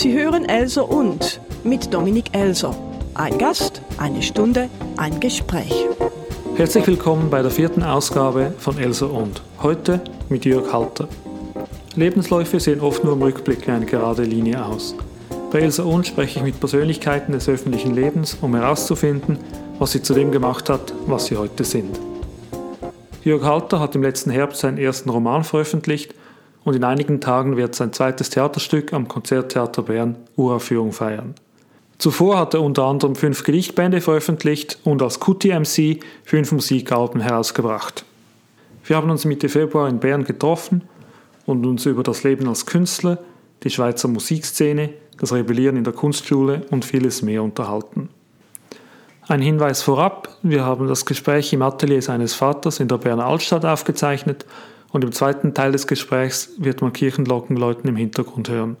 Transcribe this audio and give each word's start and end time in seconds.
Sie 0.00 0.18
hören 0.18 0.48
Elser 0.48 0.88
und 0.88 1.42
mit 1.62 1.92
Dominik 1.92 2.34
Elser. 2.34 2.74
Ein 3.12 3.36
Gast, 3.36 3.82
eine 3.98 4.22
Stunde, 4.22 4.70
ein 4.96 5.20
Gespräch. 5.20 5.74
Herzlich 6.56 6.86
willkommen 6.86 7.28
bei 7.28 7.42
der 7.42 7.50
vierten 7.50 7.82
Ausgabe 7.82 8.54
von 8.56 8.78
Elser 8.78 9.12
und. 9.12 9.42
Heute 9.62 10.00
mit 10.30 10.46
Jörg 10.46 10.72
Halter. 10.72 11.06
Lebensläufe 11.96 12.58
sehen 12.60 12.80
oft 12.80 13.04
nur 13.04 13.12
im 13.12 13.20
Rückblick 13.20 13.68
eine 13.68 13.84
gerade 13.84 14.22
Linie 14.22 14.64
aus. 14.64 14.94
Bei 15.52 15.58
Elsa 15.58 15.82
und 15.82 16.06
spreche 16.06 16.38
ich 16.38 16.44
mit 16.46 16.58
Persönlichkeiten 16.58 17.32
des 17.32 17.46
öffentlichen 17.46 17.94
Lebens, 17.94 18.38
um 18.40 18.54
herauszufinden, 18.54 19.36
was 19.78 19.92
sie 19.92 20.00
zu 20.00 20.14
dem 20.14 20.32
gemacht 20.32 20.70
hat, 20.70 20.94
was 21.08 21.26
sie 21.26 21.36
heute 21.36 21.64
sind. 21.64 22.00
Jörg 23.22 23.44
Halter 23.44 23.80
hat 23.80 23.94
im 23.94 24.02
letzten 24.02 24.30
Herbst 24.30 24.62
seinen 24.62 24.78
ersten 24.78 25.10
Roman 25.10 25.44
veröffentlicht 25.44 26.14
und 26.70 26.76
in 26.76 26.84
einigen 26.84 27.20
Tagen 27.20 27.56
wird 27.56 27.74
sein 27.74 27.92
zweites 27.92 28.30
Theaterstück 28.30 28.92
am 28.92 29.08
Konzerttheater 29.08 29.82
Bern 29.82 30.14
Uraufführung 30.36 30.92
feiern. 30.92 31.34
Zuvor 31.98 32.38
hat 32.38 32.54
er 32.54 32.62
unter 32.62 32.84
anderem 32.84 33.16
fünf 33.16 33.42
Gedichtbände 33.42 34.00
veröffentlicht 34.00 34.78
und 34.84 35.02
als 35.02 35.18
QTMC 35.18 35.98
fünf 36.22 36.52
Musikalben 36.52 37.20
herausgebracht. 37.20 38.04
Wir 38.84 38.94
haben 38.94 39.10
uns 39.10 39.24
Mitte 39.24 39.48
Februar 39.48 39.88
in 39.88 39.98
Bern 39.98 40.22
getroffen 40.22 40.82
und 41.44 41.66
uns 41.66 41.86
über 41.86 42.04
das 42.04 42.22
Leben 42.22 42.46
als 42.46 42.66
Künstler, 42.66 43.18
die 43.64 43.70
Schweizer 43.70 44.06
Musikszene, 44.06 44.90
das 45.18 45.32
Rebellieren 45.32 45.76
in 45.76 45.82
der 45.82 45.92
Kunstschule 45.92 46.62
und 46.70 46.84
vieles 46.84 47.20
mehr 47.20 47.42
unterhalten. 47.42 48.10
Ein 49.26 49.42
Hinweis 49.42 49.82
vorab, 49.82 50.36
wir 50.44 50.64
haben 50.64 50.86
das 50.86 51.04
Gespräch 51.04 51.52
im 51.52 51.62
Atelier 51.62 52.00
seines 52.00 52.34
Vaters 52.34 52.78
in 52.78 52.86
der 52.86 52.98
Berner 52.98 53.26
Altstadt 53.26 53.64
aufgezeichnet 53.64 54.46
und 54.92 55.04
im 55.04 55.12
zweiten 55.12 55.54
Teil 55.54 55.72
des 55.72 55.86
Gesprächs 55.86 56.50
wird 56.58 56.82
man 56.82 56.92
Kirchenglocken 56.92 57.56
läuten 57.56 57.88
im 57.88 57.96
Hintergrund 57.96 58.48
hören. 58.48 58.76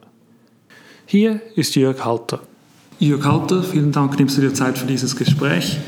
Hier 1.06 1.40
ist 1.56 1.74
Jörg 1.76 2.04
Halter. 2.04 2.40
Jörg 2.98 3.24
Halter, 3.24 3.62
vielen 3.62 3.92
Dank, 3.92 4.18
nimmst 4.18 4.36
du 4.36 4.42
dir 4.42 4.54
Zeit 4.54 4.78
für 4.78 4.86
dieses 4.86 5.16
Gespräch. 5.16 5.78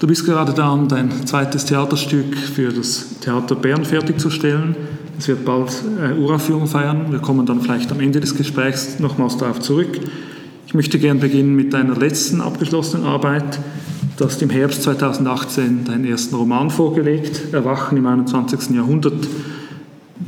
Du 0.00 0.06
bist 0.06 0.26
gerade 0.26 0.52
daran, 0.52 0.88
dein 0.88 1.26
zweites 1.26 1.64
Theaterstück 1.64 2.36
für 2.36 2.72
das 2.72 3.20
Theater 3.20 3.54
Bern 3.54 3.84
fertigzustellen. 3.84 4.76
Es 5.18 5.28
wird 5.28 5.44
bald 5.44 5.70
äh, 5.98 6.18
Uraufführung 6.18 6.66
feiern. 6.66 7.12
Wir 7.12 7.20
kommen 7.20 7.46
dann 7.46 7.60
vielleicht 7.60 7.92
am 7.92 8.00
Ende 8.00 8.20
des 8.20 8.36
Gesprächs 8.36 8.98
nochmals 8.98 9.36
darauf 9.36 9.60
zurück. 9.60 10.00
Ich 10.66 10.74
möchte 10.74 10.98
gern 10.98 11.20
beginnen 11.20 11.54
mit 11.54 11.72
deiner 11.72 11.96
letzten 11.96 12.40
abgeschlossenen 12.40 13.06
Arbeit, 13.06 13.60
Du 14.16 14.24
hast 14.24 14.40
im 14.42 14.50
Herbst 14.50 14.84
2018 14.84 15.86
deinen 15.86 16.04
ersten 16.04 16.36
Roman 16.36 16.70
vorgelegt, 16.70 17.52
Erwachen 17.52 17.98
im 17.98 18.06
21. 18.06 18.70
Jahrhundert. 18.76 19.26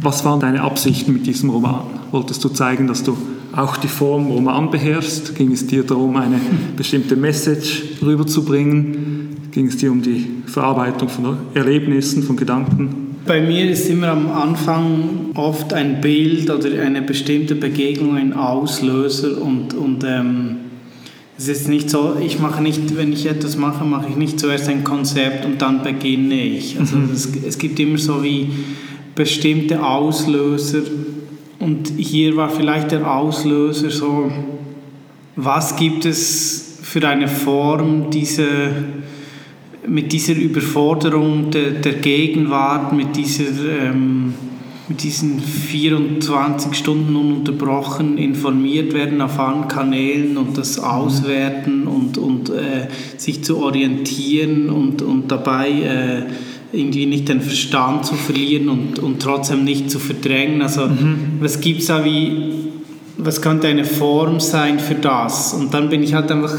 Was 0.03 0.25
waren 0.25 0.41
deine 0.41 0.62
Absichten 0.62 1.12
mit 1.12 1.25
diesem 1.25 1.51
Roman? 1.51 1.83
Wolltest 2.11 2.43
du 2.43 2.48
zeigen, 2.48 2.89
dass 2.89 3.05
du 3.05 3.17
auch 3.55 3.77
die 3.77 3.87
Form 3.87 4.27
Roman 4.27 4.73
beherrschst? 4.73 5.37
Ging 5.37 5.53
es 5.53 5.69
dir 5.69 5.84
darum, 5.84 6.17
eine 6.17 6.41
bestimmte 6.77 7.15
Message 7.15 7.84
rüberzubringen? 8.03 9.37
Ging 9.53 9.69
es 9.69 9.77
dir 9.77 9.93
um 9.93 10.03
die 10.03 10.27
Verarbeitung 10.47 11.09
von 11.09 11.37
Erlebnissen, 11.55 12.25
von 12.25 12.37
Gedanken? 12.37 13.15
Bei 13.25 13.41
mir 13.41 13.71
ist 13.71 13.89
immer 13.89 14.09
am 14.09 14.33
Anfang 14.33 15.31
oft 15.34 15.73
ein 15.73 16.00
Bild 16.00 16.50
oder 16.50 16.83
eine 16.83 17.03
bestimmte 17.03 17.55
Begegnung 17.55 18.17
ein 18.17 18.33
Auslöser 18.33 19.41
und, 19.41 19.75
und 19.75 20.03
ähm, 20.05 20.56
es 21.39 21.48
ist 21.48 21.69
nicht 21.69 21.91
so, 21.91 22.17
ich 22.19 22.39
mache 22.39 22.62
nicht, 22.62 22.97
wenn 22.97 23.12
ich 23.12 23.27
etwas 23.27 23.56
mache, 23.56 23.84
mache 23.84 24.09
ich 24.09 24.17
nicht 24.17 24.41
zuerst 24.41 24.69
ein 24.69 24.84
Konzept 24.84 25.45
und 25.45 25.61
dann 25.61 25.83
beginne 25.83 26.41
ich. 26.41 26.78
Also 26.78 26.97
mhm. 26.97 27.11
es, 27.12 27.31
es 27.47 27.59
gibt 27.59 27.78
immer 27.78 27.98
so 27.98 28.23
wie 28.23 28.48
bestimmte 29.15 29.84
Auslöser 29.84 30.81
und 31.59 31.93
hier 31.97 32.37
war 32.37 32.48
vielleicht 32.48 32.93
der 32.93 33.11
Auslöser 33.11 33.91
so, 33.91 34.31
was 35.37 35.77
gibt 35.77 36.06
es 36.06 36.78
für 36.83 37.06
eine 37.06 37.28
Form 37.28 38.11
diese, 38.11 38.47
mit 39.87 40.12
dieser 40.12 40.34
Überforderung 40.34 41.50
der, 41.50 41.72
der 41.72 41.94
Gegenwart, 41.94 42.93
mit 42.93 43.15
dieser... 43.15 43.44
Ähm, 43.82 44.34
mit 44.89 45.03
diesen 45.03 45.41
24 45.41 46.75
Stunden 46.75 47.17
ununterbrochen 47.17 48.19
informiert 48.19 48.95
werden 48.95 49.21
auf 49.21 49.39
allen 49.39 49.67
Kanälen 49.67 50.37
und 50.37 50.57
das 50.57 50.79
auswerten 50.79 51.89
und, 51.89 52.19
und 52.19 52.51
äh, 52.51 52.89
sich 53.17 53.43
zu 53.43 53.59
orientieren 53.59 54.71
und, 54.71 55.03
und 55.03 55.31
dabei 55.31 55.71
äh, 55.71 56.23
irgendwie 56.73 57.07
nicht 57.07 57.29
den 57.29 57.41
Verstand 57.41 58.07
zu 58.07 58.15
verlieren 58.15 58.69
und, 58.69 58.99
und 58.99 59.21
trotzdem 59.21 59.65
nicht 59.65 59.91
zu 59.91 59.99
verdrängen. 59.99 60.63
Also 60.63 60.87
mhm. 60.87 61.39
was 61.41 61.61
gibt 61.61 61.81
es 61.81 61.87
da 61.87 62.05
wie, 62.05 62.69
was 63.17 63.43
könnte 63.43 63.67
eine 63.67 63.85
Form 63.85 64.39
sein 64.39 64.79
für 64.79 64.95
das? 64.95 65.53
Und 65.55 65.75
dann 65.75 65.89
bin 65.89 66.03
ich 66.03 66.15
halt 66.15 66.31
einfach 66.31 66.55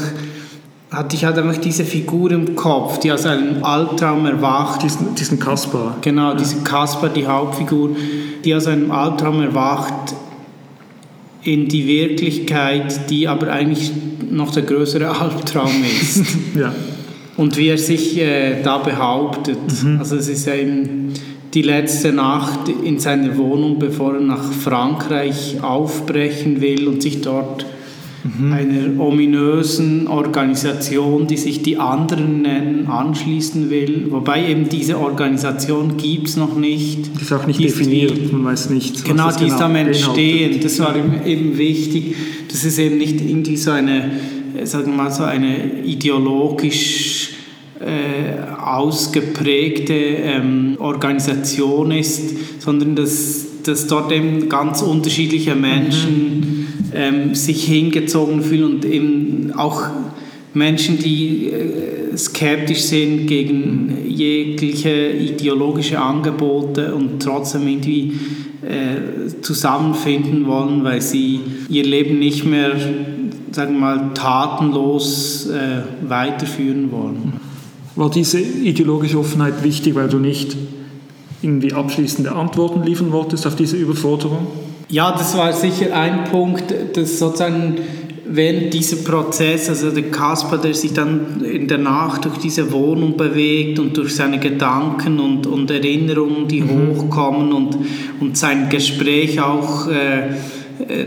hatte 0.90 1.16
ich 1.16 1.24
halt 1.24 1.36
einfach 1.36 1.60
diese 1.60 1.84
Figur 1.84 2.30
im 2.30 2.56
Kopf, 2.56 2.98
die 2.98 3.12
aus 3.12 3.26
einem 3.26 3.62
Albtraum 3.62 4.24
erwacht. 4.26 4.82
Diesen, 4.82 5.14
diesen 5.14 5.38
Kasper. 5.38 5.96
Genau, 6.00 6.30
ja. 6.30 6.34
diese 6.34 6.62
Kasper, 6.62 7.08
die 7.08 7.26
Hauptfigur, 7.26 7.90
die 8.44 8.54
aus 8.54 8.66
einem 8.66 8.90
Albtraum 8.90 9.42
erwacht 9.42 10.14
in 11.42 11.68
die 11.68 11.86
Wirklichkeit, 11.86 13.10
die 13.10 13.28
aber 13.28 13.52
eigentlich 13.52 13.92
noch 14.30 14.50
der 14.50 14.62
größere 14.62 15.08
Albtraum 15.20 15.84
ist. 16.00 16.24
ja. 16.58 16.74
Und 17.36 17.56
wie 17.56 17.68
er 17.68 17.78
sich 17.78 18.18
äh, 18.18 18.62
da 18.62 18.78
behauptet. 18.78 19.58
Mhm. 19.84 19.98
Also 19.98 20.16
es 20.16 20.28
ist 20.28 20.46
ja 20.46 20.54
eben 20.54 21.12
die 21.54 21.62
letzte 21.62 22.12
Nacht 22.12 22.68
in 22.68 22.98
seiner 22.98 23.36
Wohnung, 23.36 23.78
bevor 23.78 24.14
er 24.14 24.20
nach 24.20 24.52
Frankreich 24.52 25.58
aufbrechen 25.62 26.60
will 26.60 26.88
und 26.88 27.02
sich 27.02 27.20
dort 27.20 27.64
mhm. 28.24 28.52
einer 28.52 29.00
ominösen 29.00 30.06
Organisation, 30.08 31.26
die 31.26 31.36
sich 31.36 31.62
die 31.62 31.78
anderen 31.78 32.42
nennen, 32.42 32.86
anschließen 32.86 33.70
will. 33.70 34.06
Wobei 34.10 34.48
eben 34.50 34.68
diese 34.68 34.98
Organisation 34.98 35.96
gibt 35.96 36.28
es 36.28 36.36
noch 36.36 36.56
nicht. 36.56 37.10
Die 37.18 37.22
ist 37.22 37.32
auch 37.32 37.46
nicht 37.46 37.58
die 37.58 37.64
definiert, 37.64 38.16
die, 38.16 38.32
man 38.32 38.44
weiß 38.44 38.70
nicht. 38.70 39.04
Genau, 39.04 39.30
die 39.30 39.44
genau 39.44 39.54
ist 39.54 39.62
am 39.62 39.76
Entstehen. 39.76 40.60
Das 40.62 40.78
war 40.80 40.94
eben 40.96 41.58
wichtig. 41.58 42.16
Das 42.48 42.64
ist 42.64 42.78
eben 42.78 42.98
nicht 42.98 43.20
irgendwie 43.20 43.56
so 43.56 43.70
eine, 43.70 44.10
sagen 44.64 44.92
wir 44.92 45.04
mal, 45.04 45.10
so 45.10 45.24
eine 45.24 45.82
ideologisch 45.84 47.30
äh, 47.80 48.40
ausgeprägte 48.60 49.94
ähm, 49.94 50.76
Organisation 50.80 51.92
ist, 51.92 52.60
sondern 52.60 52.96
dass, 52.96 53.62
dass 53.62 53.86
dort 53.86 54.10
eben 54.10 54.48
ganz 54.48 54.82
unterschiedliche 54.82 55.54
Menschen 55.54 56.40
mhm 56.40 56.57
ähm, 56.94 57.34
sich 57.34 57.64
hingezogen 57.64 58.42
fühlen 58.42 58.64
und 58.64 58.84
eben 58.84 59.52
auch 59.56 59.88
Menschen, 60.54 60.98
die 60.98 61.50
äh, 61.50 62.16
skeptisch 62.16 62.82
sind 62.82 63.26
gegen 63.26 63.96
jegliche 64.08 65.10
ideologische 65.10 66.00
Angebote 66.00 66.94
und 66.94 67.22
trotzdem 67.22 67.68
irgendwie 67.68 68.14
äh, 68.62 69.40
zusammenfinden 69.40 70.46
wollen, 70.46 70.82
weil 70.84 71.00
sie 71.00 71.40
ihr 71.68 71.84
Leben 71.84 72.18
nicht 72.18 72.44
mehr, 72.44 72.72
sagen 73.52 73.74
wir 73.74 73.80
mal, 73.80 74.10
tatenlos 74.14 75.48
äh, 75.48 76.08
weiterführen 76.08 76.90
wollen. 76.90 77.34
War 77.94 78.10
diese 78.10 78.40
ideologische 78.40 79.18
Offenheit 79.18 79.62
wichtig, 79.62 79.94
weil 79.94 80.08
du 80.08 80.18
nicht 80.18 80.56
irgendwie 81.42 81.72
abschließende 81.72 82.32
Antworten 82.32 82.82
liefern 82.82 83.12
wolltest 83.12 83.46
auf 83.46 83.54
diese 83.54 83.76
Überforderung? 83.76 84.46
Ja, 84.90 85.12
das 85.12 85.36
war 85.36 85.52
sicher 85.52 85.94
ein 85.94 86.24
Punkt, 86.24 86.72
dass 86.94 87.18
sozusagen 87.18 87.76
während 88.24 88.72
dieser 88.72 88.96
Prozess, 88.96 89.68
also 89.68 89.90
der 89.90 90.10
Kasper, 90.10 90.56
der 90.58 90.72
sich 90.72 90.94
dann 90.94 91.42
in 91.44 91.68
der 91.68 91.78
Nacht 91.78 92.24
durch 92.24 92.38
diese 92.38 92.72
Wohnung 92.72 93.16
bewegt 93.16 93.78
und 93.78 93.96
durch 93.96 94.14
seine 94.14 94.38
Gedanken 94.38 95.20
und, 95.20 95.46
und 95.46 95.70
Erinnerungen, 95.70 96.48
die 96.48 96.62
mhm. 96.62 96.96
hochkommen 96.96 97.52
und, 97.52 97.78
und 98.20 98.38
sein 98.38 98.68
Gespräch 98.70 99.40
auch 99.40 99.88
äh, 99.88 100.34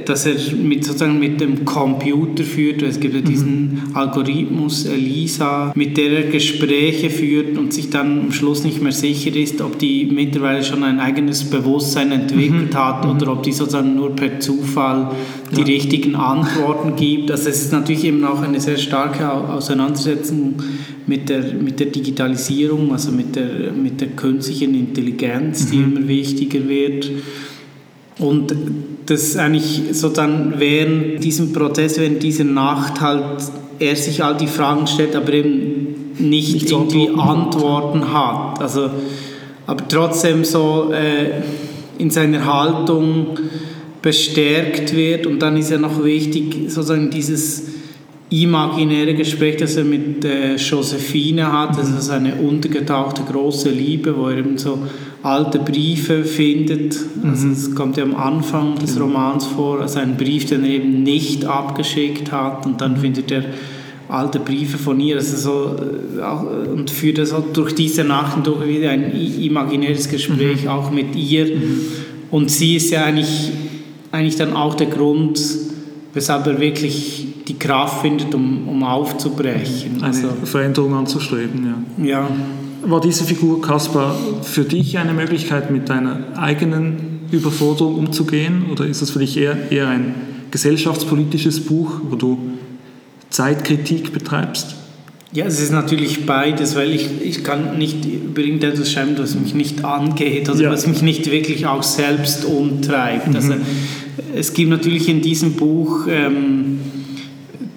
dass 0.05 0.25
er 0.25 0.35
mit, 0.55 0.83
sozusagen 0.83 1.19
mit 1.19 1.39
dem 1.39 1.63
Computer 1.63 2.43
führt. 2.43 2.81
Es 2.81 2.99
gibt 2.99 3.15
ja 3.15 3.21
diesen 3.21 3.61
mhm. 3.61 3.95
Algorithmus 3.95 4.85
Elisa, 4.85 5.71
mit 5.75 5.97
der 5.97 6.11
er 6.11 6.29
Gespräche 6.29 7.09
führt 7.09 7.57
und 7.57 7.73
sich 7.73 7.89
dann 7.89 8.19
am 8.19 8.31
Schluss 8.31 8.63
nicht 8.63 8.81
mehr 8.81 8.91
sicher 8.91 9.33
ist, 9.35 9.61
ob 9.61 9.79
die 9.79 10.05
mittlerweile 10.05 10.63
schon 10.63 10.83
ein 10.83 10.99
eigenes 10.99 11.45
Bewusstsein 11.45 12.11
entwickelt 12.11 12.73
mhm. 12.73 12.77
hat 12.77 13.05
oder 13.05 13.27
mhm. 13.27 13.37
ob 13.37 13.43
die 13.43 13.53
sozusagen 13.53 13.95
nur 13.95 14.15
per 14.15 14.39
Zufall 14.39 15.11
die 15.55 15.61
ja. 15.61 15.67
richtigen 15.67 16.15
Antworten 16.15 16.95
gibt. 16.95 17.31
Also 17.31 17.49
es 17.49 17.61
ist 17.63 17.71
natürlich 17.71 18.03
eben 18.03 18.23
auch 18.25 18.41
eine 18.41 18.59
sehr 18.59 18.77
starke 18.77 19.31
Auseinandersetzung 19.31 20.55
mit 21.07 21.29
der, 21.29 21.53
mit 21.53 21.79
der 21.79 21.87
Digitalisierung, 21.87 22.91
also 22.91 23.11
mit 23.11 23.35
der, 23.35 23.71
mit 23.71 24.01
der 24.01 24.09
künstlichen 24.09 24.75
Intelligenz, 24.75 25.69
die 25.69 25.77
mhm. 25.77 25.97
immer 25.97 26.07
wichtiger 26.07 26.67
wird. 26.67 27.09
Und 28.19 28.53
das 29.11 29.35
eigentlich 29.35 29.81
so 29.91 30.09
dann 30.09 30.55
während 30.57 31.23
diesem 31.23 31.51
Prozess, 31.53 31.99
während 31.99 32.23
dieser 32.23 32.45
Nacht 32.45 33.01
halt 33.01 33.23
er 33.79 33.95
sich 33.95 34.23
all 34.23 34.37
die 34.37 34.47
Fragen 34.47 34.87
stellt, 34.87 35.15
aber 35.15 35.33
eben 35.33 36.13
nicht, 36.19 36.53
nicht 36.53 36.71
irgendwie 36.71 37.09
Antworten. 37.09 38.03
Antworten 38.03 38.13
hat. 38.13 38.61
Also, 38.61 38.89
aber 39.65 39.87
trotzdem 39.87 40.45
so 40.45 40.91
äh, 40.93 41.41
in 41.97 42.09
seiner 42.09 42.45
Haltung 42.45 43.37
bestärkt 44.01 44.95
wird. 44.95 45.25
Und 45.25 45.39
dann 45.39 45.57
ist 45.57 45.71
ja 45.71 45.77
noch 45.77 46.03
wichtig, 46.03 46.55
sozusagen 46.67 47.09
dieses 47.09 47.67
imaginäre 48.29 49.13
Gespräch, 49.13 49.57
das 49.57 49.75
er 49.75 49.83
mit 49.83 50.23
äh, 50.23 50.55
Josephine 50.55 51.51
hat, 51.51 51.77
das 51.77 51.89
ist 51.89 52.09
eine 52.09 52.35
untergetauchte 52.35 53.23
große 53.23 53.69
Liebe, 53.69 54.15
wo 54.15 54.29
er 54.29 54.37
eben 54.37 54.57
so 54.57 54.79
alte 55.23 55.59
Briefe 55.59 56.23
findet. 56.23 56.97
Also 57.23 57.49
es 57.49 57.69
mhm. 57.69 57.75
kommt 57.75 57.97
ja 57.97 58.03
am 58.03 58.15
Anfang 58.15 58.75
des 58.75 58.99
Romans 58.99 59.45
vor, 59.45 59.81
also 59.81 59.99
ein 59.99 60.17
Brief, 60.17 60.45
den 60.45 60.63
er 60.63 60.71
eben 60.71 61.03
nicht 61.03 61.45
abgeschickt 61.45 62.31
hat 62.31 62.65
und 62.65 62.81
dann 62.81 62.97
findet 62.97 63.31
er 63.31 63.45
alte 64.09 64.39
Briefe 64.39 64.77
von 64.77 64.99
ihr 64.99 65.15
also 65.15 65.37
so, 65.37 65.75
äh, 66.19 66.69
und 66.69 66.91
führt 66.91 67.19
also 67.19 67.43
durch 67.53 67.73
diese 67.73 68.03
Nacht 68.03 68.33
hindurch 68.33 68.67
wieder 68.67 68.89
ein 68.89 69.13
imaginäres 69.13 70.09
Gespräch 70.09 70.63
mhm. 70.63 70.69
auch 70.69 70.91
mit 70.91 71.15
ihr. 71.15 71.45
Mhm. 71.45 71.81
Und 72.29 72.49
sie 72.49 72.75
ist 72.75 72.91
ja 72.91 73.05
eigentlich, 73.05 73.51
eigentlich 74.11 74.35
dann 74.35 74.53
auch 74.53 74.75
der 74.75 74.87
Grund, 74.87 75.39
weshalb 76.13 76.47
er 76.47 76.59
wirklich 76.59 77.27
die 77.47 77.57
Kraft 77.57 78.01
findet, 78.01 78.33
um, 78.33 78.67
um 78.67 78.83
aufzubrechen. 78.83 79.97
Eine 79.97 80.05
also, 80.05 80.29
Veränderung 80.43 80.93
anzustreben, 80.93 81.85
ja. 81.97 82.05
ja. 82.05 82.29
War 82.83 83.01
diese 83.01 83.23
Figur 83.25 83.61
Kaspar 83.61 84.15
für 84.41 84.63
dich 84.63 84.97
eine 84.97 85.13
Möglichkeit, 85.13 85.71
mit 85.71 85.89
deiner 85.89 86.19
eigenen 86.35 87.21
Überforderung 87.31 87.95
umzugehen? 87.95 88.65
Oder 88.71 88.85
ist 88.85 89.01
es 89.01 89.11
für 89.11 89.19
dich 89.19 89.37
eher, 89.37 89.71
eher 89.71 89.87
ein 89.87 90.15
gesellschaftspolitisches 90.51 91.61
Buch, 91.61 92.01
wo 92.09 92.15
du 92.15 92.39
Zeitkritik 93.29 94.11
betreibst? 94.13 94.75
Ja, 95.33 95.45
es 95.45 95.61
ist 95.61 95.71
natürlich 95.71 96.25
beides, 96.25 96.75
weil 96.75 96.91
ich, 96.91 97.07
ich 97.23 97.43
kann 97.43 97.77
nicht 97.77 98.05
über 98.05 98.41
irgendetwas 98.41 98.91
schreiben, 98.91 99.15
das 99.15 99.35
mich 99.35 99.53
nicht 99.53 99.85
angeht 99.85 100.49
oder 100.49 100.59
ja. 100.59 100.71
was 100.71 100.87
mich 100.87 101.01
nicht 101.01 101.31
wirklich 101.31 101.65
auch 101.67 101.83
selbst 101.83 102.43
umtreibt. 102.43 103.29
Mhm. 103.29 103.35
Also, 103.35 103.53
es 104.35 104.53
gibt 104.53 104.69
natürlich 104.69 105.07
in 105.07 105.21
diesem 105.21 105.53
Buch 105.53 106.05
ähm, 106.09 106.80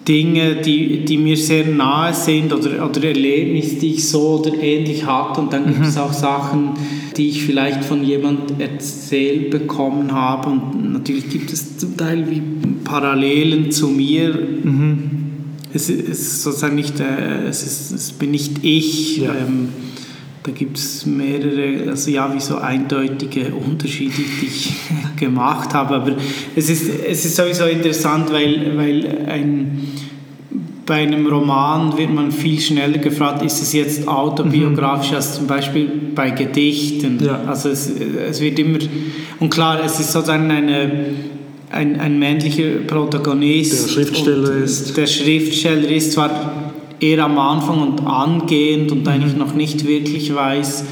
Dinge, 0.07 0.57
die, 0.57 1.05
die 1.05 1.17
mir 1.17 1.37
sehr 1.37 1.67
nahe 1.67 2.13
sind 2.13 2.53
oder, 2.53 2.89
oder 2.89 3.05
Erlebnisse, 3.05 3.77
die 3.77 3.95
ich 3.95 4.09
so 4.09 4.41
oder 4.41 4.55
ähnlich 4.63 5.07
hatte. 5.07 5.41
Und 5.41 5.53
dann 5.53 5.65
mhm. 5.65 5.75
gibt 5.75 5.87
es 5.87 5.97
auch 5.97 6.13
Sachen, 6.13 6.71
die 7.17 7.31
ich 7.31 7.45
vielleicht 7.45 7.85
von 7.85 8.05
jemand 8.05 8.61
erzählt 8.61 9.51
bekommen 9.51 10.13
habe. 10.13 10.51
Und 10.51 10.93
natürlich 10.93 11.29
gibt 11.31 11.53
es 11.53 11.79
zum 11.79 11.97
Teil 11.97 12.31
wie 12.31 12.43
Parallelen 12.85 13.71
zu 13.71 13.89
mir. 13.89 14.35
Mhm. 14.35 15.11
Es 15.73 15.89
ist 15.89 16.43
sozusagen 16.43 16.77
nicht, 16.77 17.01
äh, 17.01 17.47
es, 17.49 17.65
ist, 17.65 17.91
es 17.93 18.13
bin 18.13 18.31
nicht 18.31 18.63
ich. 18.63 19.19
Ja. 19.19 19.35
Ähm, 19.35 19.71
da 20.45 20.53
gibt 20.53 20.77
es 20.77 21.07
mehrere, 21.07 21.91
also 21.91 22.11
ja, 22.11 22.33
wie 22.35 22.39
so 22.39 22.59
eindeutige 22.59 23.55
Unterschiede, 23.55 24.13
die 24.15 24.47
ich 24.47 24.75
gemacht 25.17 25.73
habe. 25.73 25.95
Aber 25.95 26.17
es 26.55 26.69
ist, 26.69 26.87
es 27.09 27.25
ist 27.25 27.37
sowieso 27.37 27.65
interessant, 27.65 28.31
weil, 28.31 28.77
weil 28.77 29.25
ein, 29.27 29.89
bei 30.87 30.97
einem 30.97 31.27
Roman 31.27 31.97
wird 31.97 32.13
man 32.13 32.31
viel 32.31 32.61
schneller 32.61 32.99
gefragt, 32.99 33.43
ist 33.43 33.63
es 33.63 33.73
jetzt 33.73 34.07
autobiografisch 34.07 35.11
mhm. 35.11 35.17
als 35.17 35.35
zum 35.37 35.47
Beispiel 35.47 35.89
bei 36.15 36.31
Gedichten. 36.31 37.19
Ja. 37.25 37.43
Also 37.47 37.71
es, 37.71 37.91
es 37.91 38.41
wird 38.41 38.59
immer, 38.59 38.79
und 39.41 39.51
klar, 39.51 39.81
es 39.85 39.99
ist 40.01 40.13
sozusagen 40.13 40.51
eine, 40.51 40.91
ein, 41.71 41.99
ein 41.99 42.19
männlicher 42.19 42.81
Protagonist. 42.87 43.87
Der 43.87 43.93
Schriftsteller 43.93 44.57
ist. 44.57 44.97
Der 44.97 45.07
Schriftsteller 45.07 45.89
ist 45.89 46.13
zwar 46.13 46.53
eher 47.01 47.25
am 47.25 47.39
Anfang 47.39 47.81
und 47.81 48.07
angehend 48.07 48.93
und 48.93 49.07
eigentlich 49.09 49.37
noch 49.37 49.55
nicht 49.55 49.87
wirklich 49.87 50.35
weiß. 50.35 50.85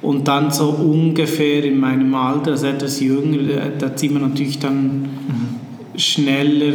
Und 0.00 0.28
dann 0.28 0.50
so 0.50 0.68
ungefähr 0.68 1.64
in 1.64 1.78
meinem 1.78 2.14
Alter, 2.14 2.52
also 2.52 2.66
etwas 2.66 3.00
jünger, 3.00 3.38
da 3.78 3.94
zieht 3.94 4.12
man 4.12 4.22
natürlich 4.22 4.58
dann 4.58 5.02
mhm. 5.02 5.98
schneller 5.98 6.72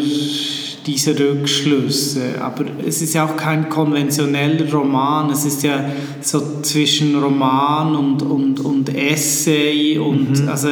diese 0.86 1.18
Rückschlüsse. 1.18 2.42
Aber 2.42 2.66
es 2.86 3.02
ist 3.02 3.14
ja 3.14 3.26
auch 3.26 3.36
kein 3.36 3.70
konventioneller 3.70 4.72
Roman, 4.72 5.30
es 5.30 5.46
ist 5.46 5.64
ja 5.64 5.86
so 6.22 6.42
zwischen 6.62 7.16
Roman 7.16 7.96
und, 7.96 8.22
und, 8.22 8.60
und 8.60 8.96
Essay 8.96 9.98
und, 9.98 10.42
mhm. 10.42 10.50
also, 10.50 10.70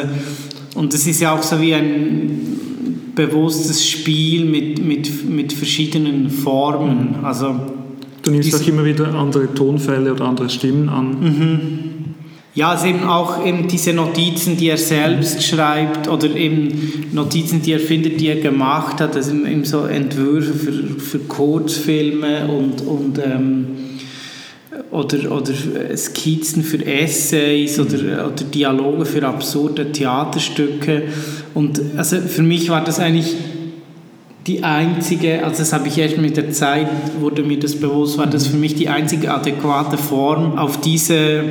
und 0.76 0.94
es 0.94 1.08
ist 1.08 1.22
ja 1.22 1.36
auch 1.36 1.44
so 1.44 1.60
wie 1.62 1.74
ein 1.74 3.12
bewusstes 3.16 3.88
Spiel 3.88 4.46
mit, 4.46 4.84
mit, 4.84 5.30
mit 5.30 5.54
verschiedenen 5.54 6.30
Formen. 6.30 7.18
Mhm. 7.20 7.26
Also, 7.26 7.56
Du 8.24 8.30
nimmst 8.30 8.54
auch 8.54 8.68
immer 8.68 8.86
wieder 8.86 9.14
andere 9.16 9.52
Tonfälle 9.54 10.14
oder 10.14 10.26
andere 10.26 10.50
Stimmen 10.50 10.90
an. 10.90 11.20
Mhm. 11.20 11.91
Ja, 12.54 12.76
es 12.76 12.84
eben 12.84 13.06
auch 13.06 13.46
eben 13.46 13.70
diese 13.70 13.94
Notizen, 13.94 14.58
die 14.58 14.68
er 14.68 14.78
selbst 14.78 15.42
schreibt 15.42 16.10
oder 16.10 16.30
eben 16.36 17.08
Notizen, 17.14 17.62
die 17.62 17.72
er 17.72 17.80
findet, 17.80 18.20
die 18.20 18.28
er 18.28 18.42
gemacht 18.42 19.00
hat, 19.00 19.16
also 19.16 19.32
eben 19.32 19.64
so 19.64 19.86
Entwürfe 19.86 20.54
für, 20.54 21.00
für 21.00 21.20
Kurzfilme 21.20 22.50
und, 22.50 22.82
und 22.82 23.20
ähm, 23.20 23.68
oder, 24.92 25.32
oder 25.32 25.54
Skizzen 25.96 26.64
für 26.64 26.86
Essays 26.86 27.80
oder, 27.80 28.28
oder 28.28 28.44
Dialoge 28.44 29.06
für 29.06 29.26
absurde 29.26 29.90
Theaterstücke. 29.94 31.04
Und 31.54 31.82
also 31.96 32.18
für 32.18 32.44
mich 32.44 32.70
war 32.70 32.84
das 32.84 33.00
eigentlich 33.00 33.34
die 34.46 34.62
einzige, 34.62 35.46
also 35.46 35.60
das 35.60 35.72
habe 35.72 35.88
ich 35.88 35.98
erst 35.98 36.18
mit 36.18 36.36
der 36.36 36.52
Zeit, 36.52 36.90
wurde 37.22 37.44
mir 37.44 37.60
das 37.60 37.76
bewusst, 37.76 38.18
war 38.18 38.28
das 38.28 38.48
für 38.48 38.58
mich 38.58 38.76
die 38.76 38.90
einzige 38.90 39.32
adäquate 39.32 39.98
Form 39.98 40.58
auf 40.58 40.82
diese 40.82 41.44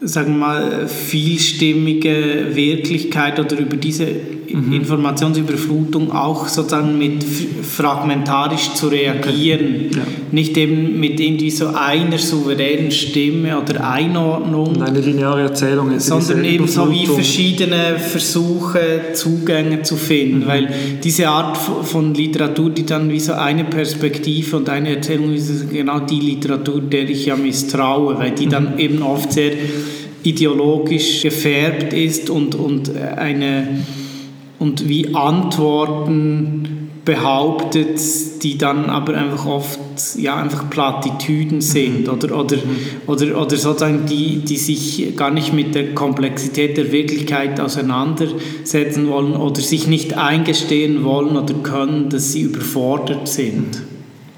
sagen 0.00 0.32
wir 0.34 0.38
mal, 0.38 0.88
vielstimmige 0.88 2.48
Wirklichkeit 2.54 3.38
oder 3.38 3.58
über 3.58 3.76
diese 3.76 4.06
mhm. 4.52 4.72
Informationsüberflutung 4.72 6.12
auch 6.12 6.48
sozusagen 6.48 6.98
mit 6.98 7.24
fragmentarisch 7.24 8.74
zu 8.74 8.88
reagieren. 8.88 9.90
Ja. 9.94 10.02
Nicht 10.32 10.56
eben 10.56 10.98
mit 11.00 11.18
irgendwie 11.20 11.50
so 11.50 11.68
einer 11.68 12.18
souveränen 12.18 12.90
Stimme 12.90 13.60
oder 13.60 13.88
Einordnung. 13.90 14.68
Und 14.68 14.82
eine 14.82 15.00
lineare 15.00 15.42
Erzählung. 15.42 15.98
Sondern 15.98 16.44
eben 16.44 16.66
so 16.68 16.90
wie 16.90 17.06
verschiedene 17.06 17.98
Versuche, 17.98 19.12
Zugänge 19.14 19.82
zu 19.82 19.96
finden. 19.96 20.40
Mhm. 20.40 20.46
Weil 20.46 20.74
diese 21.02 21.28
Art 21.28 21.56
von 21.56 22.14
Literatur, 22.14 22.70
die 22.70 22.86
dann 22.86 23.10
wie 23.10 23.20
so 23.20 23.32
eine 23.32 23.64
Perspektive 23.64 24.56
und 24.56 24.68
eine 24.68 24.96
Erzählung 24.96 25.32
ist, 25.32 25.70
genau 25.70 26.00
die 26.00 26.20
Literatur, 26.20 26.80
der 26.80 27.08
ich 27.08 27.26
ja 27.26 27.36
misstraue, 27.36 28.18
weil 28.18 28.32
die 28.32 28.46
dann 28.46 28.74
mhm. 28.74 28.78
eben 28.78 29.02
oft 29.02 29.32
sehr 29.32 29.52
ideologisch 30.22 31.22
gefärbt 31.22 31.92
ist 31.92 32.30
und, 32.30 32.54
und 32.54 32.94
eine 32.96 33.84
und 34.60 34.88
wie 34.88 35.14
Antworten 35.14 36.90
behauptet, 37.04 37.98
die 38.42 38.58
dann 38.58 38.90
aber 38.90 39.14
einfach 39.14 39.46
oft 39.46 39.80
ja, 40.18 40.36
einfach 40.36 40.68
Plattitüden 40.68 41.62
sind 41.62 42.06
mhm. 42.06 42.12
oder, 42.12 42.38
oder, 42.38 42.56
mhm. 42.56 42.76
oder, 43.06 43.40
oder 43.40 43.56
sozusagen 43.56 44.04
die, 44.06 44.44
die 44.44 44.58
sich 44.58 45.16
gar 45.16 45.30
nicht 45.30 45.54
mit 45.54 45.74
der 45.74 45.94
Komplexität 45.94 46.76
der 46.76 46.92
Wirklichkeit 46.92 47.58
auseinandersetzen 47.58 49.08
wollen 49.08 49.34
oder 49.34 49.62
sich 49.62 49.86
nicht 49.86 50.16
eingestehen 50.16 51.04
wollen 51.04 51.36
oder 51.38 51.54
können, 51.54 52.10
dass 52.10 52.32
sie 52.32 52.42
überfordert 52.42 53.28
sind. 53.28 53.82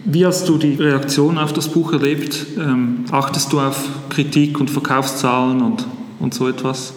Wie 0.05 0.25
hast 0.25 0.49
du 0.49 0.57
die 0.57 0.75
Reaktion 0.75 1.39
auf 1.39 1.53
das 1.53 1.69
Buch 1.69 1.93
erlebt? 1.93 2.47
Ähm, 2.59 3.05
achtest 3.11 3.53
du 3.53 3.61
auf 3.61 3.89
Kritik 4.09 4.61
und 4.61 4.71
Verkaufszahlen 4.71 5.63
und, 5.63 5.87
und 6.21 6.33
so 6.33 6.49
etwas? 6.49 6.95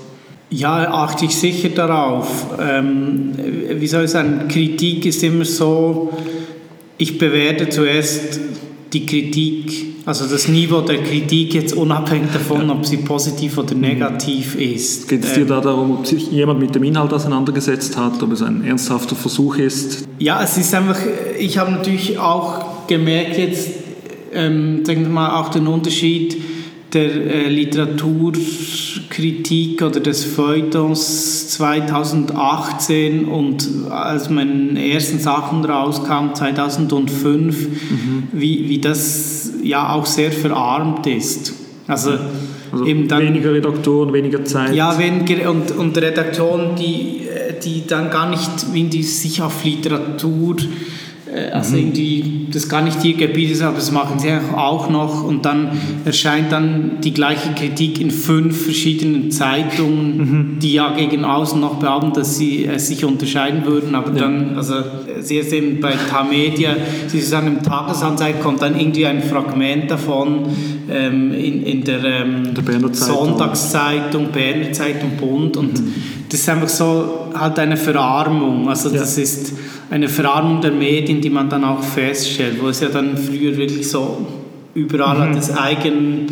Ja, 0.55 0.89
achte 0.89 1.25
ich 1.25 1.35
sicher 1.35 1.69
darauf. 1.69 2.47
Ähm, 2.59 3.33
wie 3.77 3.87
soll 3.87 4.05
ich 4.05 4.11
sagen, 4.11 4.47
Kritik 4.47 5.05
ist 5.05 5.21
immer 5.21 5.43
so, 5.43 6.13
ich 6.97 7.17
bewerte 7.17 7.67
zuerst 7.67 8.39
die 8.93 9.05
Kritik, 9.05 10.05
also 10.05 10.25
das 10.25 10.47
Niveau 10.47 10.79
der 10.79 11.03
Kritik 11.03 11.53
jetzt 11.53 11.73
unabhängig 11.73 12.31
davon, 12.31 12.69
ob 12.69 12.85
sie 12.85 12.97
positiv 12.97 13.57
oder 13.57 13.75
negativ 13.75 14.55
ist. 14.55 15.09
Geht 15.09 15.25
es 15.25 15.33
dir 15.33 15.45
da 15.45 15.59
darum, 15.59 15.91
ob 15.91 16.07
sich 16.07 16.31
jemand 16.31 16.61
mit 16.61 16.73
dem 16.73 16.83
Inhalt 16.83 17.11
auseinandergesetzt 17.11 17.97
hat, 17.97 18.23
ob 18.23 18.31
es 18.31 18.41
ein 18.41 18.63
ernsthafter 18.63 19.17
Versuch 19.17 19.57
ist? 19.57 20.07
Ja, 20.19 20.41
es 20.41 20.57
ist 20.57 20.73
einfach, 20.73 20.99
ich 21.37 21.57
habe 21.57 21.71
natürlich 21.71 22.17
auch 22.17 22.87
gemerkt 22.87 23.37
jetzt, 23.37 23.71
ähm, 24.31 24.85
sagen 24.85 25.01
wir 25.01 25.09
mal, 25.09 25.41
auch 25.41 25.49
den 25.49 25.67
Unterschied, 25.67 26.37
der 26.93 27.11
äh, 27.11 27.49
Literaturkritik 27.49 29.81
oder 29.81 29.99
des 29.99 30.23
Feuilletons 30.23 31.49
2018 31.49 33.25
und 33.25 33.67
als 33.89 34.29
meine 34.29 34.93
ersten 34.93 35.19
Sachen 35.19 35.65
rauskamen 35.65 36.35
2005, 36.35 37.67
mhm. 37.67 38.27
wie, 38.31 38.69
wie 38.69 38.79
das 38.79 39.51
ja 39.63 39.91
auch 39.93 40.05
sehr 40.05 40.31
verarmt 40.31 41.07
ist. 41.07 41.53
Also, 41.87 42.11
also 42.71 42.85
eben 42.85 43.07
dann, 43.07 43.23
weniger 43.23 43.53
Redaktoren, 43.53 44.13
weniger 44.13 44.45
Zeit. 44.45 44.73
Ja, 44.73 44.97
weniger 44.97 45.51
und, 45.51 45.71
und 45.71 45.97
Redaktionen, 45.97 46.75
die, 46.75 47.21
die 47.63 47.85
dann 47.85 48.09
gar 48.09 48.29
nicht, 48.29 48.49
die 48.73 49.03
sich 49.03 49.41
auf 49.41 49.63
Literatur 49.63 50.55
äh, 50.57 50.63
also 51.51 51.75
irgendwie 51.75 52.47
das 52.51 52.69
gar 52.69 52.81
nicht 52.81 53.03
ihr 53.03 53.15
Gebiet 53.15 53.51
ist, 53.51 53.61
aber 53.61 53.75
das 53.75 53.91
machen 53.91 54.19
sie 54.19 54.31
auch 54.55 54.89
noch 54.89 55.23
und 55.23 55.45
dann 55.45 55.69
erscheint 56.05 56.51
dann 56.51 57.01
die 57.03 57.13
gleiche 57.13 57.51
Kritik 57.53 57.99
in 57.99 58.11
fünf 58.11 58.63
verschiedenen 58.63 59.31
Zeitungen, 59.31 60.17
mhm. 60.17 60.59
die 60.59 60.73
ja 60.73 60.95
gegen 60.95 61.25
außen 61.25 61.59
noch 61.59 61.75
behaupten, 61.75 62.13
dass 62.13 62.37
sie 62.37 62.65
äh, 62.65 62.79
sich 62.79 63.03
unterscheiden 63.03 63.65
würden, 63.65 63.95
aber 63.95 64.13
ja. 64.13 64.21
dann, 64.21 64.55
also 64.55 64.75
sie 65.19 65.41
sehen 65.41 65.79
bei 65.81 65.93
Tamedia, 66.09 66.75
sie 67.07 67.19
sagen 67.19 67.47
im 67.47 67.63
Tagesanzeiger 67.63 68.39
kommt 68.39 68.61
dann 68.61 68.79
irgendwie 68.79 69.05
ein 69.05 69.21
Fragment 69.21 69.91
davon 69.91 70.45
ähm, 70.89 71.33
in, 71.33 71.63
in 71.63 71.83
der, 71.83 72.03
ähm, 72.03 72.53
der 72.53 72.61
Berner 72.61 72.93
Sonntagszeitung, 72.93 74.29
Berner 74.31 74.71
Zeitung 74.71 75.11
Bund 75.19 75.57
und 75.57 75.73
mhm. 75.73 75.93
das 76.29 76.39
ist 76.39 76.49
einfach 76.49 76.69
so 76.69 77.29
halt 77.33 77.59
eine 77.59 77.75
Verarmung, 77.75 78.69
also 78.69 78.89
ja. 78.89 78.99
das 78.99 79.17
ist 79.17 79.53
eine 79.89 80.09
Verarmung 80.09 80.61
der 80.61 80.71
Medien, 80.71 81.21
die 81.21 81.29
man 81.29 81.49
dann 81.49 81.63
auch 81.63 81.83
feststellt, 81.83 82.61
wo 82.61 82.67
es 82.69 82.79
ja 82.81 82.89
dann 82.89 83.17
früher 83.17 83.55
wirklich 83.57 83.89
so 83.89 84.25
überall 84.73 85.17
mhm. 85.17 85.21
hat 85.21 85.37
es 85.37 85.55
eigenen 85.55 86.27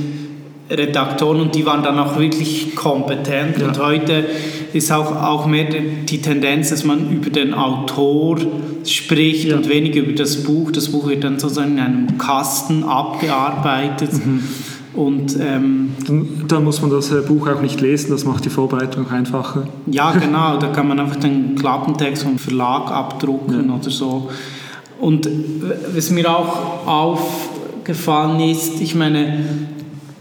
Redaktoren 0.70 1.42
und 1.42 1.56
die 1.56 1.66
waren 1.66 1.84
dann 1.84 2.00
auch 2.00 2.18
wirklich 2.18 2.76
kompetent. 2.76 3.60
Ja. 3.60 3.68
Und 3.68 3.80
heute 3.80 4.26
ist 4.74 4.92
auch, 4.92 5.16
auch 5.16 5.46
mehr 5.46 5.66
die 5.66 6.22
Tendenz, 6.22 6.70
dass 6.70 6.84
man 6.84 7.12
über 7.12 7.30
den 7.30 7.54
Autor 7.54 8.40
spricht 8.86 9.50
ja. 9.50 9.56
und 9.56 9.70
weniger 9.70 10.02
über 10.02 10.14
das 10.14 10.44
Buch. 10.44 10.72
Das 10.72 10.90
Buch 10.90 11.08
wird 11.08 11.24
dann 11.24 11.40
sozusagen 11.40 11.74
in 11.74 11.80
einem 11.80 12.18
Kasten 12.18 12.84
abgearbeitet. 12.84 14.14
Mhm. 14.14 14.44
Und, 14.96 15.38
ähm, 15.40 15.94
dann, 16.06 16.46
dann, 16.48 16.64
muss 16.64 16.82
man 16.82 16.92
das 16.92 17.12
äh, 17.12 17.22
Buch 17.22 17.48
auch 17.48 17.62
nicht 17.62 17.82
lesen, 17.82 18.12
das 18.12 18.26
macht 18.26 18.46
die 18.46 18.50
Vorbereitung 18.50 19.10
einfacher. 19.10 19.68
Ja, 19.88 20.12
genau, 20.12 20.58
da 20.58 20.68
kann 20.68 20.88
man 20.88 21.00
einfach 21.00 21.16
den 21.16 21.56
Klappentext 21.56 22.24
vom 22.24 22.38
Verlag 22.38 22.92
abdrucken 22.92 23.70
ja. 23.70 23.76
oder 23.76 23.90
so. 23.90 24.30
Und 25.00 25.28
was 25.96 26.12
mir 26.12 26.30
auch 26.30 26.88
aufgefallen 26.88 28.40
ist, 28.40 28.80
ich 28.82 28.94
meine, 28.94 29.44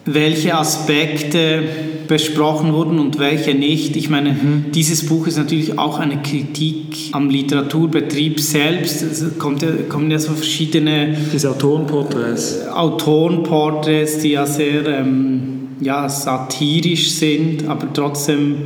welche 0.04 0.56
Aspekte 0.56 1.62
besprochen 2.09 2.73
wurden 2.73 2.99
und 2.99 3.18
welche 3.18 3.54
nicht. 3.54 3.97
Ich 3.97 4.11
meine, 4.11 4.32
mhm. 4.32 4.66
dieses 4.75 5.06
Buch 5.06 5.26
ist 5.26 5.38
natürlich 5.38 5.78
auch 5.78 5.99
eine 5.99 6.21
Kritik 6.23 7.11
am 7.12 7.30
Literaturbetrieb 7.30 8.40
selbst. 8.40 9.02
Es 9.02 9.38
kommt 9.38 9.62
ja, 9.62 9.68
kommen 9.88 10.11
ja 10.11 10.18
so 10.18 10.32
verschiedene... 10.32 11.16
Diese 11.32 11.50
Autorenporträts. 11.50 12.64
Äh, 12.66 12.68
Autorenporträts, 12.71 14.18
die 14.18 14.30
ja 14.32 14.44
sehr 14.44 14.87
ähm, 14.87 15.68
ja, 15.80 16.09
satirisch 16.09 17.12
sind, 17.12 17.68
aber 17.68 17.92
trotzdem 17.92 18.56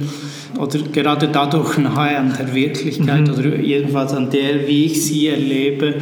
oder 0.59 0.79
gerade 0.79 1.29
dadurch 1.29 1.77
nahe 1.79 2.17
an 2.17 2.33
der 2.39 2.55
Wirklichkeit 2.55 3.29
mhm. 3.29 3.35
oder 3.35 3.57
jedenfalls 3.57 4.13
an 4.13 4.31
der, 4.31 4.67
wie 4.67 4.87
ich 4.87 5.05
sie 5.05 5.29
erlebe. 5.29 5.97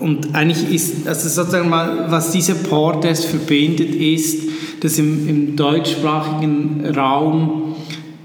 Und 0.00 0.34
eigentlich 0.34 0.72
ist, 0.72 1.06
also 1.06 1.28
sozusagen 1.28 1.68
mal, 1.68 2.06
was 2.10 2.30
diese 2.32 2.54
Portes 2.54 3.24
verbindet, 3.24 3.94
ist, 3.94 4.42
dass 4.80 4.98
im, 4.98 5.28
im 5.28 5.56
deutschsprachigen 5.56 6.84
Raum 6.94 7.74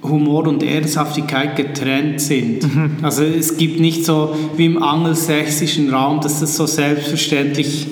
Humor 0.02 0.48
und 0.48 0.64
Ernsthaftigkeit 0.64 1.56
getrennt 1.56 2.22
sind. 2.22 2.64
Mhm. 2.64 2.98
Also 3.02 3.24
es 3.24 3.58
gibt 3.58 3.80
nicht 3.80 4.06
so 4.06 4.36
wie 4.56 4.66
im 4.66 4.82
angelsächsischen 4.82 5.94
Raum, 5.94 6.22
dass 6.22 6.40
das 6.40 6.56
so 6.56 6.66
selbstverständlich 6.66 7.88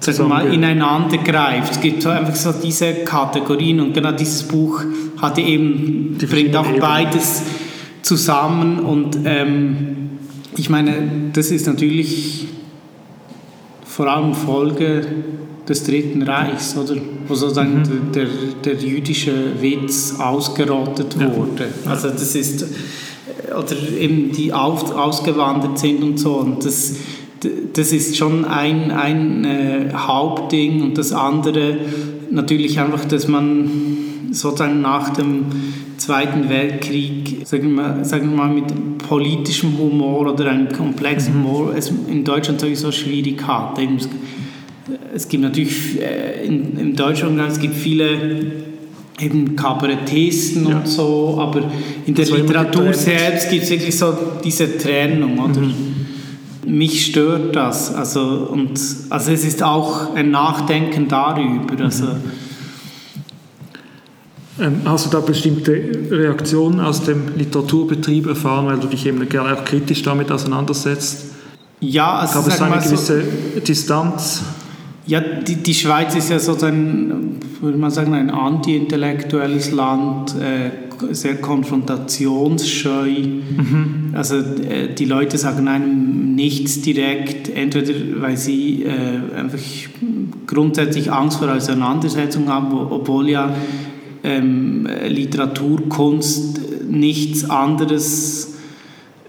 sagen 0.00 0.28
mal, 0.28 0.52
ineinander 0.52 1.18
greift. 1.18 1.72
Es 1.72 1.80
gibt 1.80 2.02
so 2.02 2.10
einfach 2.10 2.34
so 2.34 2.52
diese 2.52 2.92
Kategorien 3.04 3.80
und 3.80 3.94
genau 3.94 4.12
dieses 4.12 4.42
Buch 4.42 4.82
hatte 5.20 5.40
eben, 5.40 6.16
Die 6.20 6.26
bringt 6.26 6.54
auch 6.56 6.66
beides 6.78 7.42
zusammen 8.02 8.80
und 8.80 9.18
ähm, 9.24 9.96
ich 10.56 10.68
meine, 10.68 11.30
das 11.32 11.50
ist 11.50 11.66
natürlich 11.66 12.46
vor 13.94 14.08
allem 14.08 14.34
Folge 14.34 15.06
des 15.68 15.84
Dritten 15.84 16.22
Reichs, 16.22 16.76
oder? 16.76 16.96
wo 17.28 17.34
sozusagen 17.34 17.78
mhm. 17.78 18.12
der, 18.12 18.26
der 18.64 18.74
jüdische 18.74 19.32
Witz 19.60 20.16
ausgerottet 20.18 21.16
ja. 21.18 21.34
wurde. 21.34 21.68
Also 21.86 22.08
das 22.08 22.34
ist, 22.34 22.62
äh, 22.62 23.54
oder 23.54 23.76
eben 23.98 24.32
die 24.32 24.52
auf, 24.52 24.92
ausgewandert 24.92 25.78
sind 25.78 26.02
und 26.02 26.18
so. 26.18 26.34
Und 26.34 26.64
das, 26.64 26.96
das 27.72 27.92
ist 27.92 28.16
schon 28.16 28.44
ein, 28.44 28.90
ein 28.90 29.44
äh, 29.44 29.92
Hauptding. 29.94 30.82
Und 30.82 30.98
das 30.98 31.12
andere 31.12 31.76
natürlich 32.32 32.80
einfach, 32.80 33.04
dass 33.04 33.28
man 33.28 33.93
sozusagen 34.34 34.80
nach 34.80 35.10
dem 35.10 35.46
Zweiten 35.96 36.48
Weltkrieg, 36.48 37.46
sagen 37.46 37.74
wir, 37.74 38.04
sagen 38.04 38.30
wir 38.30 38.36
mal, 38.36 38.48
mit 38.48 38.98
politischem 38.98 39.78
Humor 39.78 40.32
oder 40.32 40.50
einem 40.50 40.68
komplexen 40.70 41.38
mhm. 41.38 41.44
Humor 41.44 41.74
es 41.76 41.92
in 42.08 42.24
Deutschland 42.24 42.60
sowieso 42.60 42.90
schwierig 42.92 43.46
hat. 43.46 43.78
Es 45.14 45.28
gibt 45.28 45.42
natürlich 45.42 46.00
äh, 46.00 46.44
in, 46.46 46.78
im 46.78 46.96
Deutschen 46.96 47.38
es 47.40 47.58
gibt 47.58 47.74
viele 47.74 48.64
eben 49.20 49.54
Kabarettisten 49.54 50.68
ja. 50.68 50.78
und 50.78 50.88
so, 50.88 51.38
aber 51.40 51.62
in 52.04 52.14
der 52.14 52.26
Literatur 52.26 52.92
selbst 52.92 53.48
gibt 53.48 53.62
es 53.62 53.70
wirklich 53.70 53.96
so 53.96 54.12
diese 54.42 54.76
Trennung, 54.76 55.38
oder? 55.38 55.60
Mhm. 55.60 55.94
Mich 56.66 57.06
stört 57.06 57.54
das, 57.54 57.94
also, 57.94 58.48
und, 58.50 58.80
also 59.10 59.30
es 59.30 59.44
ist 59.44 59.62
auch 59.62 60.14
ein 60.14 60.30
Nachdenken 60.30 61.08
darüber, 61.08 61.84
also 61.84 62.06
mhm. 62.06 62.43
Ähm, 64.60 64.82
hast 64.84 65.06
du 65.06 65.10
da 65.10 65.20
bestimmte 65.20 65.72
Reaktionen 66.10 66.80
aus 66.80 67.02
dem 67.02 67.36
Literaturbetrieb 67.36 68.26
erfahren, 68.26 68.66
weil 68.66 68.78
du 68.78 68.86
dich 68.86 69.04
eben 69.06 69.28
gerne 69.28 69.54
auch 69.56 69.64
kritisch 69.64 70.02
damit 70.02 70.30
auseinandersetzt? 70.30 71.32
Ja, 71.80 72.18
also 72.18 72.40
Gab 72.40 72.48
es 72.48 72.62
eine 72.62 72.76
gewisse 72.76 73.22
so, 73.54 73.60
Distanz? 73.60 74.42
Ja, 75.06 75.20
die, 75.20 75.56
die 75.56 75.74
Schweiz 75.74 76.14
ist 76.14 76.30
ja 76.30 76.38
sozusagen, 76.38 77.40
würde 77.60 77.76
man 77.76 77.90
sagen, 77.90 78.14
ein 78.14 78.30
anti-intellektuelles 78.30 79.72
Land, 79.72 80.34
äh, 80.36 80.70
sehr 81.10 81.34
konfrontationsscheu. 81.36 83.10
Mhm. 83.10 84.12
Also 84.12 84.36
äh, 84.36 84.94
die 84.96 85.04
Leute 85.04 85.36
sagen 85.36 85.68
einem 85.68 86.34
nichts 86.34 86.80
direkt, 86.80 87.48
entweder 87.54 87.92
weil 88.20 88.36
sie 88.36 88.84
äh, 88.84 89.36
einfach 89.36 89.58
grundsätzlich 90.46 91.12
Angst 91.12 91.38
vor 91.38 91.52
Auseinandersetzung 91.52 92.48
haben, 92.48 92.72
obwohl 92.72 93.28
ja 93.28 93.54
ähm, 94.24 94.88
Literatur, 95.06 95.88
Kunst 95.88 96.60
nichts 96.88 97.48
anderes, 97.48 98.54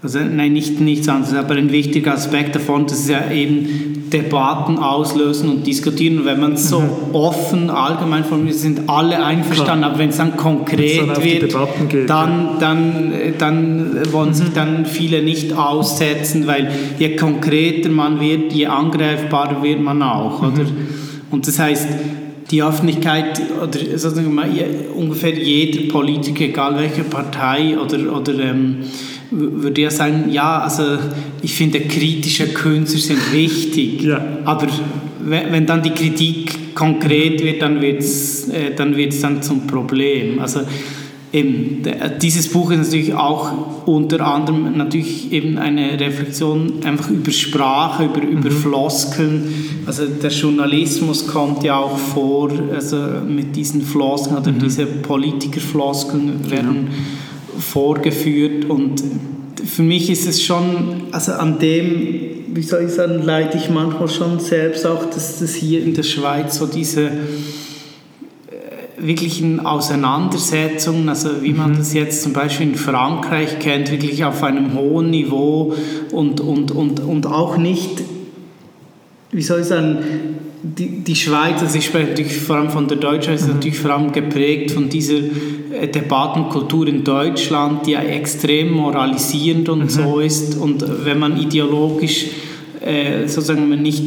also 0.01 0.19
nein, 0.19 0.53
nicht 0.53 0.79
nichts 0.79 1.09
anderes, 1.09 1.33
aber 1.33 1.55
ein 1.55 1.71
wichtiger 1.71 2.13
Aspekt 2.13 2.55
davon, 2.55 2.85
das 2.85 2.99
ist 2.99 3.09
ja 3.09 3.31
eben 3.31 4.09
Debatten 4.13 4.77
auslösen 4.77 5.49
und 5.49 5.67
diskutieren. 5.67 6.19
Und 6.19 6.25
wenn 6.25 6.39
man 6.39 6.57
so 6.57 6.79
mhm. 6.79 6.87
offen, 7.13 7.69
allgemein 7.69 8.23
formuliert, 8.23 8.55
sind 8.55 8.87
alle 8.87 9.23
einverstanden, 9.23 9.81
Klar. 9.81 9.91
aber 9.91 9.99
wenn 9.99 10.09
es 10.09 10.17
dann 10.17 10.37
konkret 10.37 11.09
dann 11.09 11.23
wird, 11.23 11.55
geht, 11.89 12.09
dann, 12.09 12.59
dann, 12.59 13.13
dann 13.37 14.11
wollen 14.11 14.29
mhm. 14.29 14.33
sich 14.33 14.49
dann 14.53 14.85
viele 14.85 15.23
nicht 15.23 15.53
aussetzen, 15.53 16.45
weil 16.47 16.71
je 16.99 17.15
konkreter 17.15 17.89
man 17.89 18.19
wird, 18.19 18.53
je 18.53 18.67
angreifbarer 18.67 19.63
wird 19.63 19.81
man 19.81 20.01
auch. 20.01 20.41
Mhm. 20.41 20.47
Oder? 20.53 20.65
Und 21.31 21.47
das 21.47 21.59
heißt, 21.59 21.87
die 22.51 22.61
Öffentlichkeit 22.61 23.41
oder 23.61 23.79
sozusagen 23.97 24.37
ungefähr 24.95 25.33
jeder 25.33 25.91
Politiker, 25.91 26.45
egal 26.45 26.77
welche 26.77 27.03
Partei 27.03 27.77
oder, 27.77 28.15
oder 28.15 28.33
ähm, 28.39 28.77
würde 29.31 29.81
ja 29.81 29.89
sagen, 29.89 30.25
ja, 30.29 30.59
also 30.59 30.83
ich 31.41 31.53
finde 31.53 31.81
kritische 31.81 32.47
Künstler 32.49 32.99
sind 32.99 33.33
wichtig, 33.33 34.01
ja. 34.03 34.23
aber 34.45 34.67
wenn, 35.21 35.51
wenn 35.51 35.65
dann 35.65 35.81
die 35.81 35.89
Kritik 35.89 36.75
konkret 36.75 37.43
wird, 37.43 37.61
dann 37.61 37.81
wird 37.81 38.01
es 38.01 38.47
äh, 38.49 38.75
dann, 38.75 38.95
dann 39.21 39.41
zum 39.41 39.65
Problem. 39.65 40.39
Also 40.39 40.61
eben, 41.35 41.83
dieses 42.21 42.51
Buch 42.51 42.71
ist 42.71 42.77
natürlich 42.77 43.13
auch 43.13 43.85
unter 43.85 44.25
anderem 44.25 44.77
natürlich 44.77 45.31
eben 45.31 45.57
eine 45.57 45.99
Reflexion 45.99 46.83
einfach 46.85 47.09
über 47.09 47.31
Sprache, 47.31 48.05
über, 48.05 48.21
über 48.21 48.49
mhm. 48.49 48.55
Floskeln. 48.55 49.53
Also 49.85 50.05
der 50.05 50.31
Journalismus 50.31 51.27
kommt 51.27 51.63
ja 51.63 51.77
auch 51.77 51.97
vor, 51.97 52.51
also 52.73 52.97
mit 53.27 53.55
diesen 53.55 53.81
Floskeln 53.81 54.37
oder 54.37 54.51
mhm. 54.51 54.59
diese 54.59 54.85
Politikerfloskeln 54.85 56.49
werden 56.49 56.87
genau. 56.87 57.59
vorgeführt 57.59 58.65
und 58.69 59.03
für 59.65 59.81
mich 59.81 60.09
ist 60.09 60.27
es 60.27 60.43
schon, 60.43 61.03
also 61.11 61.33
an 61.33 61.59
dem, 61.59 62.45
wie 62.53 62.61
soll 62.61 62.83
ich 62.83 62.91
sagen, 62.91 63.23
leide 63.23 63.57
ich 63.57 63.69
manchmal 63.69 64.07
schon 64.07 64.39
selbst 64.39 64.85
auch, 64.85 65.05
dass 65.05 65.39
das 65.39 65.55
hier 65.55 65.83
in 65.83 65.93
der 65.93 66.03
Schweiz 66.03 66.57
so 66.57 66.67
diese 66.67 67.09
wirklichen 68.97 69.65
Auseinandersetzungen, 69.65 71.09
also 71.09 71.41
wie 71.41 71.53
man 71.53 71.71
mhm. 71.71 71.77
das 71.77 71.93
jetzt 71.93 72.23
zum 72.23 72.33
Beispiel 72.33 72.67
in 72.67 72.75
Frankreich 72.75 73.59
kennt, 73.59 73.91
wirklich 73.91 74.23
auf 74.23 74.43
einem 74.43 74.73
hohen 74.73 75.09
Niveau 75.09 75.73
und, 76.11 76.39
und, 76.41 76.71
und, 76.71 76.99
und 77.01 77.25
auch 77.27 77.57
nicht, 77.57 78.03
wie 79.31 79.41
soll 79.41 79.61
ich 79.61 79.67
sagen, 79.67 79.97
die, 80.63 81.03
die 81.03 81.15
Schweiz, 81.15 81.61
also 81.61 81.77
ich 81.77 81.85
spreche 81.85 82.09
natürlich 82.09 82.37
vor 82.37 82.55
allem 82.55 82.69
von 82.69 82.87
der 82.87 82.97
Deutschen, 82.97 83.33
ist 83.33 83.47
mhm. 83.47 83.55
natürlich 83.55 83.79
vor 83.79 83.91
allem 83.91 84.11
geprägt 84.11 84.71
von 84.71 84.89
dieser 84.89 85.17
äh, 85.17 85.87
Debattenkultur 85.87 86.87
in 86.87 87.03
Deutschland, 87.03 87.85
die 87.85 87.91
ja 87.91 88.01
extrem 88.01 88.71
moralisierend 88.71 89.69
und 89.69 89.83
mhm. 89.83 89.89
so 89.89 90.19
ist 90.19 90.57
und 90.57 90.83
wenn 91.05 91.19
man 91.19 91.39
ideologisch 91.39 92.27
äh, 92.81 93.27
sozusagen 93.27 93.67
man 93.69 93.81
nicht 93.81 94.03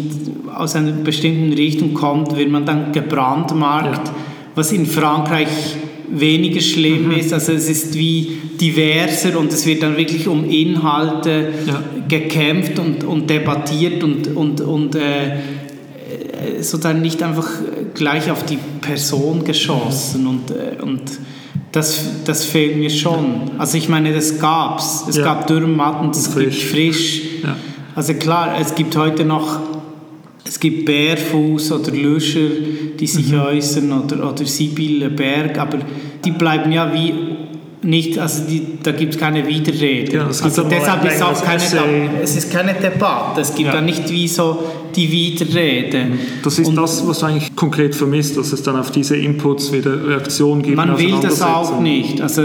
aus 0.54 0.74
einer 0.76 0.92
bestimmten 0.92 1.52
Richtung 1.52 1.94
kommt, 1.94 2.36
wird 2.36 2.50
man 2.50 2.64
dann 2.64 2.92
gebrandmarkt, 2.92 4.08
ja. 4.08 4.14
Was 4.58 4.72
in 4.72 4.86
Frankreich 4.86 5.48
weniger 6.10 6.60
schlimm 6.60 7.06
mhm. 7.06 7.12
ist. 7.12 7.32
Also 7.32 7.52
es 7.52 7.68
ist 7.68 7.94
wie 7.94 8.38
diverser 8.60 9.38
und 9.38 9.52
es 9.52 9.64
wird 9.66 9.82
dann 9.82 9.96
wirklich 9.96 10.26
um 10.26 10.44
Inhalte 10.50 11.52
ja. 11.66 11.82
gekämpft 12.08 12.78
und, 12.78 13.04
und 13.04 13.30
debattiert 13.30 14.02
und, 14.02 14.34
und, 14.36 14.60
und 14.60 14.96
äh, 14.96 15.38
sozusagen 16.60 17.02
nicht 17.02 17.22
einfach 17.22 17.48
gleich 17.94 18.30
auf 18.30 18.44
die 18.44 18.58
Person 18.80 19.44
geschossen 19.44 20.26
und, 20.26 20.50
äh, 20.50 20.82
und 20.82 21.02
das, 21.72 22.00
das 22.24 22.44
fehlt 22.44 22.78
mir 22.78 22.90
schon. 22.90 23.52
Also 23.58 23.76
ich 23.76 23.88
meine, 23.88 24.12
das 24.12 24.40
gab's. 24.40 25.04
Es 25.08 25.16
ja. 25.16 25.24
gab 25.24 25.46
Dürrmatten, 25.46 26.10
es 26.10 26.34
gibt 26.34 26.54
frisch. 26.54 27.22
Ja. 27.42 27.56
Also 27.94 28.14
klar, 28.14 28.56
es 28.60 28.74
gibt 28.74 28.96
heute 28.96 29.24
noch 29.24 29.60
es 30.48 30.58
gibt 30.58 30.86
Bärfuß 30.86 31.72
oder 31.72 31.92
Löscher, 31.92 32.48
die 32.98 33.06
sich 33.06 33.32
mhm. 33.32 33.40
äußern 33.40 33.92
oder, 33.92 34.30
oder 34.30 34.46
Sibylle 34.46 35.10
Berg, 35.10 35.58
aber 35.58 35.78
die 36.24 36.30
bleiben 36.30 36.72
ja 36.72 36.92
wie 36.92 37.12
nicht, 37.82 38.18
also 38.18 38.42
die, 38.48 38.62
da 38.82 38.92
gibt 38.92 39.14
es 39.14 39.20
keine 39.20 39.46
Widerrede. 39.46 40.16
Ja, 40.16 40.26
also 40.26 40.64
deshalb 40.64 41.04
ist 41.04 41.22
auch 41.22 41.42
keine, 41.42 42.22
es 42.22 42.36
ist 42.36 42.50
keine 42.50 42.74
Debatte, 42.74 43.40
es 43.40 43.54
gibt 43.54 43.68
ja. 43.68 43.74
da 43.74 43.80
nicht 43.80 44.10
wie 44.10 44.26
so 44.26 44.58
die 44.96 45.10
Widerrede. 45.10 46.06
Das 46.42 46.58
ist 46.58 46.68
Und 46.68 46.76
das, 46.76 47.06
was 47.06 47.22
eigentlich 47.22 47.54
konkret 47.54 47.94
vermisst, 47.94 48.36
dass 48.36 48.52
es 48.52 48.62
dann 48.62 48.76
auf 48.76 48.90
diese 48.90 49.16
Inputs 49.16 49.72
wieder 49.72 50.08
Reaktionen 50.08 50.62
gibt. 50.62 50.76
Man 50.76 50.98
will 50.98 51.14
das 51.22 51.40
auch 51.40 51.80
nicht, 51.80 52.20
also 52.20 52.42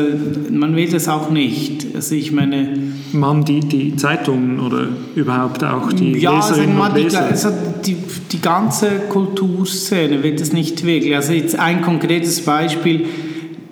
man 0.52 0.76
will 0.76 0.90
das 0.90 1.08
auch 1.08 1.30
nicht. 1.30 1.88
Also 1.96 2.16
ich 2.16 2.32
meine... 2.32 2.78
Man 3.12 3.44
die, 3.44 3.60
die 3.62 3.96
Zeitungen 3.96 4.60
oder 4.60 4.88
überhaupt 5.16 5.64
auch 5.64 5.92
die 5.94 6.14
ja, 6.20 6.36
Leserinnen 6.36 6.80
also 6.80 6.96
und 6.96 7.04
Leser? 7.04 7.22
Die, 7.22 7.32
also 7.32 7.50
die, 7.86 7.98
die 8.32 8.42
ganze 8.42 8.88
Kulturszene 9.10 10.22
will 10.22 10.36
das 10.36 10.54
nicht 10.54 10.86
wirklich. 10.86 11.16
Also 11.16 11.34
jetzt 11.34 11.58
ein 11.58 11.82
konkretes 11.82 12.42
Beispiel 12.42 13.06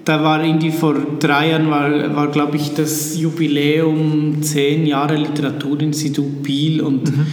da 0.05 0.23
war 0.23 0.43
irgendwie 0.43 0.71
vor 0.71 0.95
drei 1.19 1.51
Jahren, 1.51 1.69
war, 1.69 2.15
war 2.15 2.27
glaube 2.27 2.57
ich, 2.57 2.73
das 2.73 3.19
Jubiläum 3.19 4.41
zehn 4.41 4.85
Jahre 4.85 5.15
Literaturinstitut 5.15 6.41
Biel 6.43 6.81
und 6.81 7.15
mhm. 7.15 7.27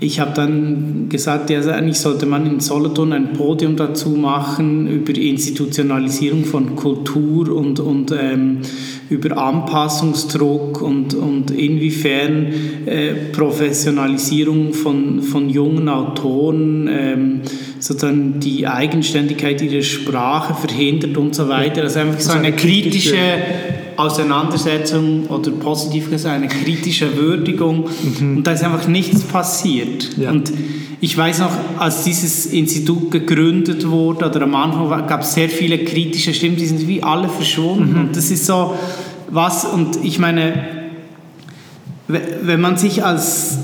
ich 0.00 0.20
habe 0.20 0.32
dann 0.34 1.08
gesagt, 1.08 1.50
ja, 1.50 1.58
also 1.58 1.70
eigentlich 1.70 1.98
sollte 1.98 2.26
man 2.26 2.46
in 2.46 2.60
Solothurn 2.60 3.12
ein 3.12 3.32
Podium 3.32 3.76
dazu 3.76 4.10
machen 4.10 4.88
über 4.88 5.14
Institutionalisierung 5.14 6.44
von 6.44 6.76
Kultur 6.76 7.54
und, 7.54 7.80
und 7.80 8.12
ähm, 8.12 8.58
über 9.10 9.36
Anpassungsdruck 9.36 10.80
und, 10.82 11.14
und 11.14 11.50
inwiefern 11.50 12.46
äh, 12.86 13.14
Professionalisierung 13.32 14.72
von, 14.72 15.22
von 15.22 15.50
jungen 15.50 15.88
Autoren 15.88 16.88
ähm, 16.90 17.40
sozusagen 17.80 18.40
die 18.40 18.66
Eigenständigkeit 18.66 19.62
ihrer 19.62 19.82
Sprache 19.82 20.54
verhindert 20.54 21.16
und 21.16 21.34
so 21.34 21.48
weiter. 21.48 21.82
Also 21.82 22.00
einfach 22.00 22.20
so 22.20 22.32
eine 22.32 22.52
kritische 22.52 23.16
Auseinandersetzung 23.96 25.26
oder 25.26 25.50
positiv 25.50 26.10
gesagt 26.10 26.36
eine 26.36 26.46
kritische 26.46 27.16
Würdigung 27.16 27.88
mhm. 28.20 28.38
und 28.38 28.46
da 28.46 28.52
ist 28.52 28.62
einfach 28.62 28.86
nichts 28.86 29.22
passiert. 29.22 30.16
Ja. 30.16 30.30
Und 30.30 30.52
ich 31.00 31.16
weiß 31.16 31.40
noch, 31.40 31.50
als 31.78 32.04
dieses 32.04 32.46
Institut 32.46 33.10
gegründet 33.10 33.88
wurde 33.88 34.26
oder 34.26 34.42
am 34.42 34.54
Anfang 34.54 35.06
gab 35.08 35.22
es 35.22 35.34
sehr 35.34 35.48
viele 35.48 35.78
kritische 35.78 36.32
Stimmen, 36.32 36.56
die 36.56 36.66
sind 36.66 36.86
wie 36.86 37.02
alle 37.02 37.28
verschwunden 37.28 37.94
mhm. 37.94 38.00
und 38.00 38.16
das 38.16 38.30
ist 38.30 38.46
so 38.46 38.74
was 39.30 39.64
und 39.64 40.04
ich 40.04 40.18
meine, 40.18 40.54
wenn 42.06 42.60
man 42.60 42.76
sich 42.76 43.04
als 43.04 43.58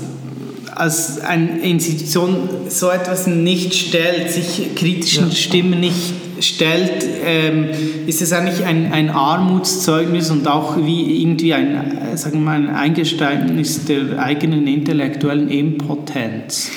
als 0.75 1.19
eine 1.21 1.59
Institution 1.59 2.49
so 2.67 2.89
etwas 2.89 3.27
nicht 3.27 3.73
stellt, 3.73 4.29
sich 4.29 4.75
kritischen 4.75 5.29
ja. 5.29 5.35
Stimmen 5.35 5.79
nicht 5.79 6.13
stellt, 6.39 7.05
ähm, 7.23 7.69
ist 8.07 8.21
es 8.21 8.33
eigentlich 8.33 8.65
ein, 8.65 8.91
ein 8.91 9.09
Armutszeugnis 9.09 10.29
und 10.31 10.47
auch 10.47 10.77
wie 10.77 11.21
irgendwie 11.21 11.53
ein, 11.53 11.75
äh, 11.75 12.17
sagen 12.17 12.39
wir 12.39 12.45
mal, 12.45 12.57
ein 12.57 12.69
Eingeständnis 12.69 13.85
der 13.85 14.21
eigenen 14.21 14.67
intellektuellen 14.67 15.49
Impotenz. 15.49 16.71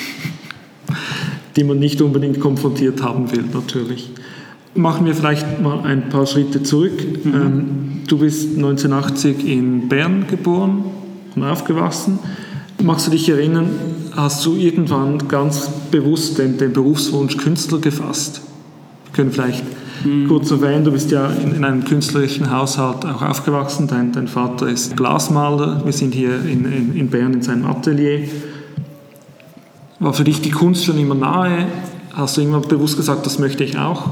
Die 1.55 1.63
man 1.63 1.79
nicht 1.79 2.01
unbedingt 2.01 2.39
konfrontiert 2.39 3.03
haben 3.03 3.31
will, 3.31 3.43
natürlich. 3.53 4.09
Machen 4.75 5.05
wir 5.05 5.13
vielleicht 5.13 5.61
mal 5.61 5.81
ein 5.81 6.09
paar 6.09 6.25
Schritte 6.25 6.63
zurück. 6.63 7.25
Mhm. 7.25 7.33
Ähm, 7.33 8.01
du 8.07 8.19
bist 8.19 8.55
1980 8.55 9.45
in 9.45 9.89
Bern 9.89 10.25
geboren 10.29 10.85
und 11.35 11.43
aufgewachsen. 11.43 12.19
Magst 12.81 13.07
du 13.07 13.11
dich 13.11 13.27
erinnern, 13.27 13.69
hast 14.15 14.45
du 14.45 14.55
irgendwann 14.55 15.27
ganz 15.27 15.69
bewusst 15.91 16.37
den, 16.37 16.57
den 16.57 16.71
Berufswunsch 16.71 17.35
Künstler 17.35 17.79
gefasst? 17.79 18.41
Wir 19.05 19.13
können 19.13 19.31
vielleicht 19.31 19.63
mhm. 20.05 20.29
kurz 20.29 20.49
erwähnen, 20.49 20.85
du 20.85 20.91
bist 20.91 21.11
ja 21.11 21.27
in, 21.27 21.55
in, 21.55 21.65
einem 21.65 21.83
künstlerischen 21.83 22.49
Haushalt 22.49 23.05
auch 23.05 23.21
aufgewachsen. 23.21 23.87
Dein, 23.87 24.13
dein 24.13 24.29
Vater 24.29 24.69
ist 24.69 24.95
Glasmaler. 24.95 25.81
Wir 25.83 25.91
sind 25.91 26.13
hier 26.13 26.35
in, 26.45 26.63
in, 26.71 26.95
in 26.95 27.09
Bern 27.09 27.33
in 27.33 27.41
seinem 27.41 27.65
Atelier. 27.65 28.29
War 29.99 30.13
für 30.13 30.23
dich 30.23 30.41
die 30.41 30.51
Kunst 30.51 30.85
schon 30.85 30.97
immer 30.97 31.15
nahe? 31.15 31.67
Hast 32.13 32.37
du 32.37 32.41
irgendwann 32.41 32.61
bewusst 32.61 32.95
gesagt, 32.95 33.25
das 33.25 33.39
möchte 33.39 33.65
ich 33.65 33.77
auch? 33.77 34.11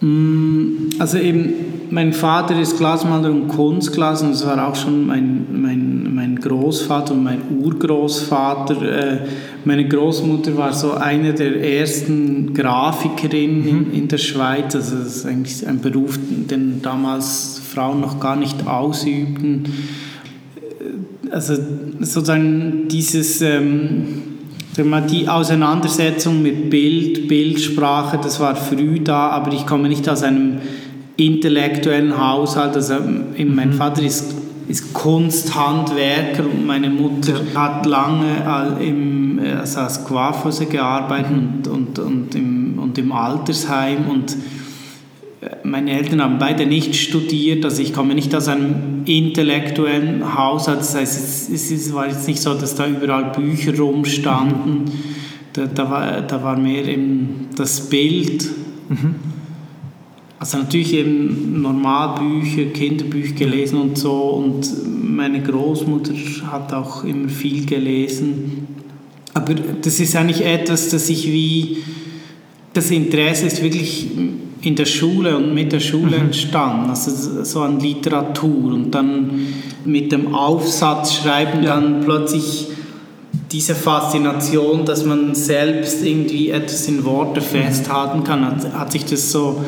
Mm, 0.00 0.88
also 0.98 1.18
eben, 1.18 1.52
mein 1.90 2.12
Vater 2.12 2.58
ist 2.58 2.76
Glasmaler 2.76 3.30
und 3.30 3.48
Kunstglas 3.48 4.22
und 4.22 4.30
das 4.30 4.46
war 4.46 4.68
auch 4.68 4.76
schon 4.76 5.06
mein, 5.06 5.46
mein, 5.52 6.14
mein 6.14 6.36
Großvater 6.36 7.14
und 7.14 7.24
mein 7.24 7.42
Urgroßvater. 7.62 8.82
Äh, 8.82 9.18
meine 9.64 9.86
Großmutter 9.88 10.56
war 10.56 10.72
so 10.72 10.94
eine 10.94 11.34
der 11.34 11.62
ersten 11.62 12.54
Grafikerinnen 12.54 13.62
mhm. 13.62 13.68
in, 13.68 13.92
in 13.92 14.08
der 14.08 14.18
Schweiz. 14.18 14.74
Also 14.74 14.96
das 14.96 15.16
ist 15.16 15.26
eigentlich 15.26 15.66
ein 15.66 15.80
Beruf, 15.80 16.18
den 16.28 16.80
damals 16.82 17.60
Frauen 17.72 18.00
noch 18.00 18.20
gar 18.20 18.36
nicht 18.36 18.66
ausübten. 18.66 19.64
Äh, 20.56 21.30
also 21.30 21.54
sozusagen 22.00 22.88
dieses... 22.88 23.40
Ähm, 23.42 24.22
die 25.10 25.28
Auseinandersetzung 25.28 26.40
mit 26.40 26.70
Bild, 26.70 27.26
Bildsprache, 27.26 28.20
das 28.22 28.38
war 28.38 28.54
früh 28.54 29.00
da, 29.00 29.30
aber 29.30 29.52
ich 29.52 29.66
komme 29.66 29.88
nicht 29.88 30.08
aus 30.08 30.22
einem 30.22 30.58
intellektuellen 31.18 32.16
Haushalt. 32.16 32.74
Also 32.74 32.94
mein 33.00 33.70
mhm. 33.70 33.72
Vater 33.74 34.02
ist, 34.02 34.34
ist 34.68 34.94
Kunsthandwerker 34.94 36.44
und 36.44 36.66
meine 36.66 36.88
Mutter 36.88 37.34
hat 37.54 37.84
lange 37.84 38.78
im, 38.80 39.38
also 39.58 39.80
als 39.80 40.04
Coiffeuse 40.04 40.66
gearbeitet 40.66 41.30
mhm. 41.30 41.72
und, 41.72 41.98
und, 41.98 41.98
und, 41.98 42.34
im, 42.34 42.78
und 42.78 42.96
im 42.96 43.12
Altersheim 43.12 44.08
und 44.08 44.36
meine 45.62 45.92
Eltern 45.92 46.22
haben 46.22 46.38
beide 46.38 46.66
nicht 46.66 46.96
studiert, 46.96 47.64
also 47.64 47.80
ich 47.80 47.92
komme 47.92 48.14
nicht 48.14 48.34
aus 48.34 48.48
einem 48.48 49.02
intellektuellen 49.04 50.36
Haushalt, 50.36 50.80
das 50.80 50.94
heißt, 50.94 51.50
es, 51.52 51.70
es 51.70 51.92
war 51.92 52.08
jetzt 52.08 52.26
nicht 52.26 52.40
so, 52.40 52.54
dass 52.54 52.74
da 52.74 52.86
überall 52.86 53.32
Bücher 53.32 53.76
rumstanden, 53.76 54.84
mhm. 54.84 54.84
da, 55.52 55.66
da, 55.66 55.90
war, 55.90 56.20
da 56.22 56.42
war 56.42 56.56
mehr 56.58 56.86
eben 56.86 57.48
das 57.56 57.88
Bild. 57.88 58.48
Mhm. 58.88 59.14
Also 60.38 60.58
natürlich 60.58 60.94
eben 60.94 61.60
Normalbücher, 61.60 62.66
Kinderbücher 62.66 63.34
gelesen 63.34 63.80
und 63.80 63.98
so 63.98 64.12
und 64.12 64.68
meine 65.02 65.42
Großmutter 65.42 66.12
hat 66.46 66.72
auch 66.72 67.02
immer 67.02 67.28
viel 67.28 67.66
gelesen. 67.66 68.68
Aber 69.34 69.54
das 69.54 69.98
ist 69.98 70.14
eigentlich 70.14 70.44
etwas, 70.44 70.90
das 70.90 71.08
ich 71.08 71.26
wie, 71.26 71.78
das 72.72 72.90
Interesse 72.90 73.46
ist 73.46 73.62
wirklich 73.62 74.08
in 74.62 74.76
der 74.76 74.84
Schule 74.84 75.36
und 75.36 75.54
mit 75.54 75.72
der 75.72 75.80
Schule 75.80 76.18
mhm. 76.18 76.26
entstanden, 76.26 76.90
also 76.90 77.44
so 77.44 77.62
an 77.62 77.80
Literatur 77.80 78.74
und 78.74 78.90
dann 78.92 79.46
mit 79.84 80.12
dem 80.12 80.34
Aufsatz 80.34 81.14
schreiben 81.14 81.62
ja. 81.62 81.74
dann 81.74 82.00
plötzlich 82.00 82.68
diese 83.50 83.74
Faszination, 83.74 84.84
dass 84.84 85.04
man 85.04 85.34
selbst 85.34 86.04
irgendwie 86.04 86.50
etwas 86.50 86.86
in 86.88 87.04
Worte 87.04 87.40
mhm. 87.40 87.44
festhalten 87.44 88.24
kann, 88.24 88.44
hat, 88.44 88.72
hat 88.72 88.92
sich 88.92 89.04
das 89.04 89.32
so 89.32 89.64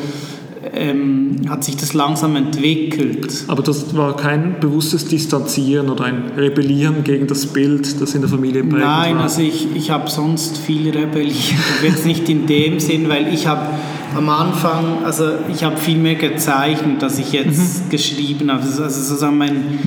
ähm, 0.75 1.37
hat 1.49 1.65
sich 1.65 1.77
das 1.77 1.95
langsam 1.95 2.37
entwickelt. 2.37 3.45
Aber 3.49 3.63
das 3.63 3.97
war 3.97 4.17
kein 4.17 4.61
bewusstes 4.61 5.07
Distanzieren 5.07 5.89
oder 5.89 6.05
ein 6.05 6.33
Rebellieren 6.37 7.03
gegen 7.03 7.27
das 7.27 7.47
Bild, 7.47 8.01
das 8.01 8.15
in 8.15 8.21
der 8.21 8.31
Familie 8.31 8.63
prägend 8.63 8.81
Nein, 8.81 9.17
war? 9.17 9.23
also 9.23 9.41
ich, 9.41 9.69
ich 9.75 9.91
habe 9.91 10.11
sonst 10.11 10.59
viel 10.59 10.91
rebelliert, 10.91 11.35
jetzt 11.83 12.05
nicht 12.05 12.29
in 12.29 12.47
dem 12.47 12.79
Sinn, 12.79 13.09
weil 13.09 13.33
ich 13.33 13.47
habe 13.47 13.69
am 14.15 14.29
Anfang, 14.29 15.05
also 15.05 15.25
ich 15.53 15.65
habe 15.65 15.77
viel 15.77 15.97
mehr 15.97 16.17
gezeichnet, 16.17 17.03
als 17.03 17.19
ich 17.19 17.33
jetzt 17.33 17.87
mhm. 17.87 17.91
geschrieben 17.91 18.51
habe. 18.51 18.63
Also 18.63 18.89
sozusagen 18.89 19.39
mein, 19.39 19.79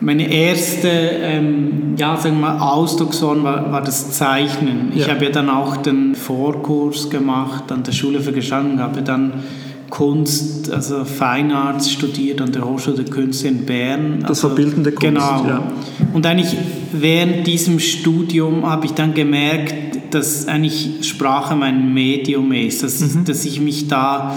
meine 0.00 0.32
erste 0.32 0.88
ähm, 0.88 1.82
ja, 1.96 2.16
sagen 2.16 2.40
wir 2.40 2.52
mal, 2.52 2.58
Ausdrucksform 2.58 3.44
war, 3.44 3.70
war 3.72 3.82
das 3.82 4.10
Zeichnen. 4.12 4.92
Ja. 4.94 5.02
Ich 5.02 5.10
habe 5.10 5.24
ja 5.24 5.30
dann 5.30 5.50
auch 5.50 5.76
den 5.76 6.14
Vorkurs 6.14 7.10
gemacht 7.10 7.70
an 7.70 7.82
der 7.82 7.92
Schule 7.92 8.20
für 8.20 8.32
Gesang, 8.32 8.80
habe 8.80 9.02
dann 9.02 9.44
Kunst, 9.92 10.70
also 10.72 11.04
Fine 11.04 11.54
Arts 11.54 11.92
studiert 11.92 12.40
an 12.40 12.50
der 12.50 12.64
Hochschule 12.64 12.96
der 12.96 13.04
Künste 13.04 13.48
in 13.48 13.66
Bern. 13.66 14.20
Das 14.20 14.30
also, 14.30 14.48
war 14.48 14.54
bildende 14.56 14.90
Kunst. 14.90 15.06
Genau. 15.06 15.44
Ja. 15.46 15.70
Und 16.14 16.24
eigentlich 16.24 16.56
während 16.92 17.46
diesem 17.46 17.78
Studium 17.78 18.64
habe 18.64 18.86
ich 18.86 18.92
dann 18.92 19.12
gemerkt, 19.12 20.14
dass 20.14 20.48
eigentlich 20.48 21.06
Sprache 21.06 21.54
mein 21.54 21.92
Medium 21.92 22.52
ist, 22.52 22.82
dass, 22.82 23.00
Mhm. 23.00 23.26
dass 23.26 23.44
ich 23.44 23.60
mich 23.60 23.86
da 23.88 24.34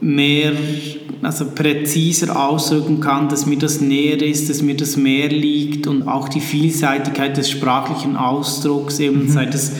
mehr, 0.00 0.52
also 1.20 1.46
präziser 1.52 2.40
ausdrücken 2.40 3.00
kann, 3.00 3.28
dass 3.28 3.44
mir 3.44 3.58
das 3.58 3.80
näher 3.80 4.22
ist, 4.22 4.48
dass 4.48 4.62
mir 4.62 4.76
das 4.76 4.96
mehr 4.96 5.28
liegt 5.28 5.88
und 5.88 6.06
auch 6.06 6.28
die 6.28 6.40
Vielseitigkeit 6.40 7.36
des 7.36 7.50
sprachlichen 7.50 8.16
Ausdrucks, 8.16 9.00
eben 9.00 9.24
Mhm. 9.24 9.30
sei 9.30 9.46
das 9.46 9.72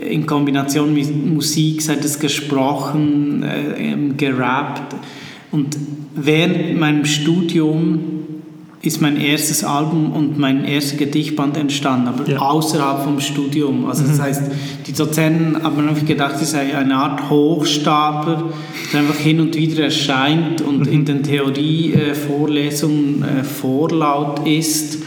in 0.00 0.26
Kombination 0.26 0.94
mit 0.94 1.26
Musik, 1.26 1.82
sei 1.82 1.96
das 1.96 2.18
gesprochen, 2.18 3.42
äh, 3.42 3.92
ähm, 3.92 4.16
gerappt. 4.16 4.94
Und 5.50 5.76
während 6.14 6.78
meinem 6.78 7.04
Studium 7.04 8.00
ist 8.82 9.00
mein 9.00 9.16
erstes 9.18 9.64
Album 9.64 10.12
und 10.12 10.38
mein 10.38 10.64
erster 10.66 10.98
Gedichtband 10.98 11.56
entstanden, 11.56 12.08
aber 12.08 12.28
Ja. 12.28 12.38
außerhalb 12.40 13.02
vom 13.04 13.18
Studium. 13.18 13.86
Also 13.86 14.04
das 14.06 14.20
heißt, 14.20 14.42
die 14.86 14.92
Dozenten 14.92 15.62
haben 15.62 15.88
einfach 15.88 16.04
gedacht, 16.04 16.34
es 16.42 16.50
sei 16.50 16.76
eine 16.76 16.94
Art 16.94 17.30
Hochstapler, 17.30 18.50
der 18.92 19.00
einfach 19.00 19.16
hin 19.16 19.40
und 19.40 19.56
wieder 19.56 19.84
erscheint 19.84 20.60
und 20.60 20.86
in 20.86 21.06
den 21.06 21.22
Theorievorlesungen 21.22 23.22
äh, 23.22 23.42
vorlaut 23.44 24.46
ist. 24.46 24.98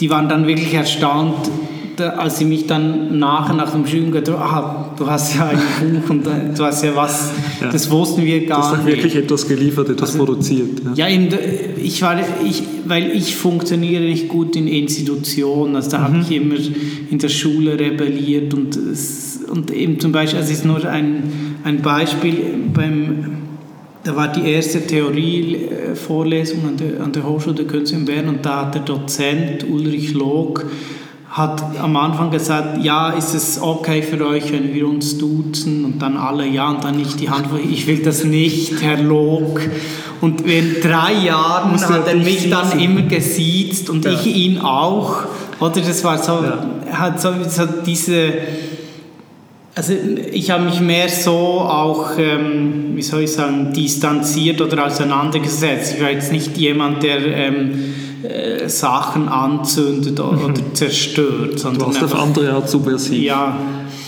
Die 0.00 0.10
waren 0.10 0.28
dann 0.28 0.48
wirklich 0.48 0.74
erstaunt, 0.74 1.48
da- 2.00 2.10
als 2.10 2.38
sie 2.38 2.44
mich 2.44 2.66
dann 2.66 3.18
nachher 3.18 3.54
nach 3.54 3.70
dem 3.72 3.86
Studium 3.86 4.10
gesagt 4.10 4.36
haben, 4.38 4.42
ah, 4.42 4.94
du 4.98 5.06
hast 5.06 5.36
ja 5.36 5.48
ein 5.48 5.58
Buch 6.02 6.10
und 6.10 6.24
du 6.26 6.64
hast 6.64 6.82
ja 6.82 6.96
was, 6.96 7.30
Ja. 7.60 7.70
das 7.70 7.90
wussten 7.90 8.24
wir 8.24 8.40
Du 8.40 8.46
gar 8.46 8.58
hast 8.72 8.72
auch 8.80 8.84
nicht. 8.84 8.96
wirklich 8.96 9.14
etwas 9.16 9.46
geliefert, 9.46 9.88
etwas 9.88 10.16
produziert. 10.16 10.80
Ja. 10.96 11.06
Ja, 11.08 11.18
der- 11.18 11.38
ich 11.82 12.02
war, 12.02 12.16
ich, 12.44 12.62
weil 12.86 13.10
ich 13.12 13.36
funktioniere 13.36 14.02
nicht 14.02 14.28
gut 14.28 14.56
in 14.56 14.66
Institutionen. 14.66 15.76
Also 15.76 15.90
da 15.92 16.00
habe 16.02 16.18
ich 16.20 16.30
immer 16.36 16.56
in 17.10 17.18
der 17.18 17.28
Schule 17.28 17.78
rebelliert 17.78 18.52
und, 18.54 18.78
und 19.50 19.70
eben 19.70 19.98
zum 20.00 20.12
Beispiel, 20.12 20.38
also 20.40 20.50
es 20.52 20.58
ist 20.58 20.64
nur 20.64 20.84
ein, 20.84 21.22
ein 21.64 21.82
Beispiel 21.82 22.36
beim, 22.74 23.36
da 24.04 24.16
war 24.16 24.28
die 24.32 24.48
erste 24.50 24.80
Theorievorlesung 24.86 26.60
an 26.66 26.76
der, 26.76 27.02
an 27.04 27.12
der 27.12 27.26
Hochschule 27.26 27.56
der 27.56 27.66
Künste 27.66 27.96
in 27.96 28.04
Bern 28.04 28.28
und 28.28 28.44
da 28.44 28.66
hat 28.66 28.74
der 28.74 28.82
Dozent 28.82 29.66
Ulrich 29.70 30.14
Log 30.14 30.66
hat 31.30 31.62
am 31.80 31.96
Anfang 31.96 32.30
gesagt, 32.32 32.82
ja, 32.82 33.10
ist 33.10 33.34
es 33.34 33.62
okay 33.62 34.02
für 34.02 34.26
euch, 34.26 34.52
wenn 34.52 34.74
wir 34.74 34.88
uns 34.88 35.16
duzen? 35.16 35.84
Und 35.84 36.00
dann 36.02 36.16
alle, 36.16 36.44
ja, 36.46 36.70
und 36.70 36.82
dann 36.82 36.96
nicht 36.96 37.20
die 37.20 37.30
Hand, 37.30 37.46
ich 37.70 37.86
will 37.86 38.02
das 38.02 38.24
nicht, 38.24 38.82
Herr 38.82 39.00
Log. 39.00 39.60
Und 40.20 40.40
in 40.42 40.76
drei 40.82 41.12
Jahren 41.24 41.70
Musste 41.72 41.88
hat 41.94 42.08
er 42.08 42.16
mich 42.16 42.50
dann 42.50 42.66
siezen. 42.66 42.80
immer 42.80 43.02
gesiezt 43.02 43.88
und 43.90 44.04
Ja. 44.04 44.12
ich 44.12 44.26
ihn 44.26 44.58
auch. 44.58 45.22
Oder 45.60 45.80
das 45.80 46.02
war 46.02 46.18
so, 46.18 46.32
Ja. 46.32 46.58
hat 46.98 47.20
so, 47.20 47.30
so 47.48 47.62
diese, 47.86 48.32
also 49.76 49.92
ich 50.32 50.50
habe 50.50 50.64
mich 50.64 50.80
mehr 50.80 51.08
so 51.08 51.30
auch, 51.32 52.10
ähm, 52.18 52.90
wie 52.96 53.02
soll 53.02 53.20
ich 53.22 53.32
sagen, 53.32 53.72
distanziert 53.72 54.60
oder 54.60 54.84
auseinandergesetzt. 54.86 55.94
Ich 55.96 56.02
war 56.02 56.10
jetzt 56.10 56.32
nicht 56.32 56.58
jemand, 56.58 57.04
der 57.04 57.24
ähm, 57.24 57.94
äh, 58.22 58.68
Sachen 58.68 59.28
anzündet 59.28 60.18
oder, 60.20 60.44
oder 60.44 60.54
zerstört, 60.74 61.54
Du 61.54 61.58
sondern 61.58 61.86
warst 61.86 62.02
auf 62.02 62.12
einfach, 62.12 62.22
andere 62.24 62.52
Art 62.52 62.68
subversiv. 62.68 63.22
ja, 63.22 63.56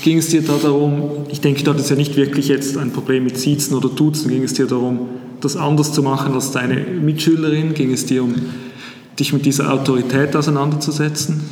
Ging 0.02 0.18
es 0.18 0.28
dir 0.28 0.42
da 0.42 0.54
darum, 0.60 1.10
ich 1.30 1.40
denke, 1.40 1.62
du 1.62 1.70
hattest 1.70 1.88
ja 1.90 1.96
nicht 1.96 2.16
wirklich 2.16 2.48
jetzt 2.48 2.76
ein 2.76 2.92
Problem 2.92 3.22
mit 3.24 3.38
Siezen 3.38 3.76
oder 3.76 3.88
Duzen, 3.88 4.30
ging 4.30 4.42
es 4.42 4.52
dir 4.52 4.66
darum, 4.66 4.98
das 5.40 5.56
anders 5.56 5.92
zu 5.92 6.02
machen 6.02 6.34
als 6.34 6.50
deine 6.50 6.74
Mitschülerin? 6.76 7.72
Ging 7.72 7.92
es 7.92 8.04
dir 8.06 8.24
um, 8.24 8.34
dich 9.18 9.32
mit 9.32 9.46
dieser 9.46 9.72
Autorität 9.72 10.34
auseinanderzusetzen? 10.34 11.42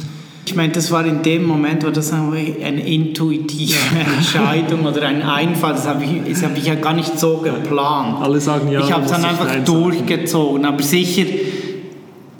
Ich 0.46 0.56
meine, 0.56 0.72
das 0.72 0.90
war 0.90 1.06
in 1.06 1.22
dem 1.22 1.44
Moment, 1.44 1.84
war 1.84 1.92
das 1.92 2.12
eine 2.12 2.84
intuitive 2.84 3.76
Entscheidung 4.16 4.84
oder 4.84 5.02
ein 5.02 5.22
Einfall. 5.22 5.74
Das 5.74 5.86
habe 5.86 6.02
ich, 6.02 6.32
das 6.32 6.42
habe 6.42 6.58
ich 6.58 6.66
ja 6.66 6.74
gar 6.74 6.94
nicht 6.94 7.18
so 7.20 7.36
geplant. 7.36 8.16
Alle 8.20 8.40
sagen 8.40 8.68
ja, 8.72 8.80
ich 8.80 8.90
habe 8.90 9.04
es 9.04 9.12
du 9.12 9.16
dann 9.16 9.24
einfach 9.26 9.64
durchgezogen. 9.64 10.64
Aber 10.64 10.82
sicher, 10.82 11.22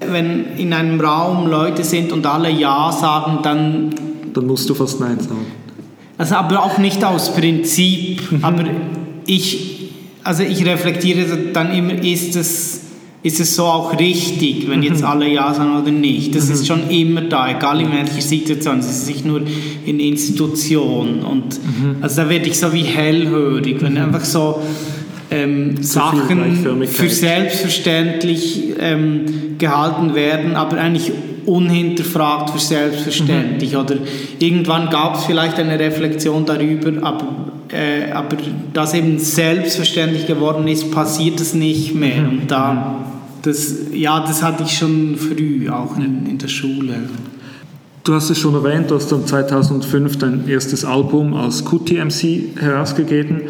wenn 0.01 0.57
in 0.57 0.73
einem 0.73 1.01
Raum 1.01 1.47
Leute 1.49 1.85
sind 1.85 2.13
und 2.13 2.27
alle 2.27 2.51
Ja 2.51 2.91
sagen, 2.93 3.39
dann 3.43 3.91
Dann 4.33 4.47
musst 4.47 4.69
du 4.69 4.75
fast 4.75 5.01
Nein 5.01 5.19
sagen. 5.21 5.47
also 6.19 6.35
aber 6.37 6.63
auch 6.65 6.79
nicht 6.79 7.05
aus 7.05 7.35
Prinzip. 7.35 8.23
Aber 8.43 8.65
ich, 9.27 9.91
also 10.25 10.43
ich 10.43 10.65
reflektiere 10.65 11.27
dann 11.53 11.73
immer, 11.73 11.93
ist 12.03 12.37
es, 12.37 12.81
ist 13.23 13.39
es 13.41 13.55
so 13.55 13.65
auch 13.65 13.99
richtig, 13.99 14.69
wenn 14.71 14.83
jetzt 14.83 15.05
alle 15.05 15.29
Ja 15.29 15.53
sagen 15.53 15.77
oder 15.79 15.91
nicht. 15.91 16.35
Das 16.35 16.49
ist 16.49 16.67
schon 16.67 16.89
immer 16.89 17.21
da, 17.23 17.51
egal 17.51 17.81
in 17.81 17.93
welcher 17.93 18.21
Situation. 18.23 18.79
Es 18.79 18.89
ist 18.89 19.09
nicht 19.09 19.27
nur 19.27 19.43
in 19.85 20.01
Institutionen. 20.01 21.23
Und 21.23 21.61
also 22.01 22.23
da 22.23 22.29
werde 22.31 22.47
ich 22.47 22.59
so 22.59 22.73
wie 22.73 22.85
hellhörig, 22.85 23.83
wenn 23.83 23.99
einfach 23.99 24.25
so 24.25 24.63
ähm, 25.31 25.83
Sachen 25.83 26.87
für 26.87 27.09
selbstverständlich 27.09 28.75
ähm, 28.79 29.57
gehalten 29.59 30.14
werden, 30.14 30.57
aber 30.57 30.79
eigentlich 30.79 31.12
unhinterfragt 31.47 32.51
für 32.51 32.59
selbstverständlich. 32.59 33.77
Oder 33.77 33.97
irgendwann 34.38 34.90
gab 34.90 35.16
es 35.16 35.25
vielleicht 35.25 35.59
eine 35.59 35.79
Reflexion 35.79 36.45
darüber, 36.45 37.07
aber, 37.07 37.27
äh, 37.73 38.11
aber 38.12 38.37
das 38.73 38.95
eben 38.95 39.19
selbstverständlich 39.19 40.27
geworden 40.27 40.66
ist, 40.69 40.90
passiert 40.90 41.40
es 41.40 41.55
nicht 41.55 41.95
mehr. 41.95 42.29
Und 42.29 42.51
da, 42.51 43.05
das, 43.43 43.75
ja, 43.93 44.21
das 44.21 44.43
hatte 44.43 44.64
ich 44.64 44.77
schon 44.77 45.16
früh, 45.16 45.69
auch 45.71 45.97
in, 45.97 46.27
in 46.27 46.38
der 46.38 46.49
Schule. 46.49 46.95
Du 48.03 48.14
hast 48.14 48.31
es 48.31 48.38
schon 48.38 48.55
erwähnt, 48.55 48.90
du 48.90 48.95
hast 48.95 49.12
dann 49.12 49.27
2005 49.27 50.19
dein 50.19 50.49
erstes 50.49 50.85
Album 50.85 51.35
als 51.35 51.64
QTMC 51.64 52.59
herausgegeben. 52.59 53.43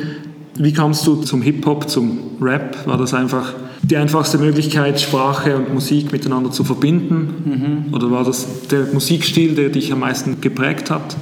Wie 0.62 0.72
kamst 0.74 1.06
du 1.06 1.16
zum 1.16 1.40
Hip-Hop, 1.40 1.88
zum 1.88 2.18
Rap? 2.38 2.86
War 2.86 2.98
das 2.98 3.14
einfach 3.14 3.54
die 3.82 3.96
einfachste 3.96 4.36
Möglichkeit, 4.36 5.00
Sprache 5.00 5.56
und 5.56 5.72
Musik 5.72 6.12
miteinander 6.12 6.50
zu 6.50 6.64
verbinden? 6.64 7.86
Oder 7.92 8.10
war 8.10 8.24
das 8.24 8.46
der 8.70 8.84
Musikstil, 8.92 9.54
der 9.54 9.70
dich 9.70 9.90
am 9.90 10.00
meisten 10.00 10.42
geprägt 10.42 10.90
hat? 10.90 11.16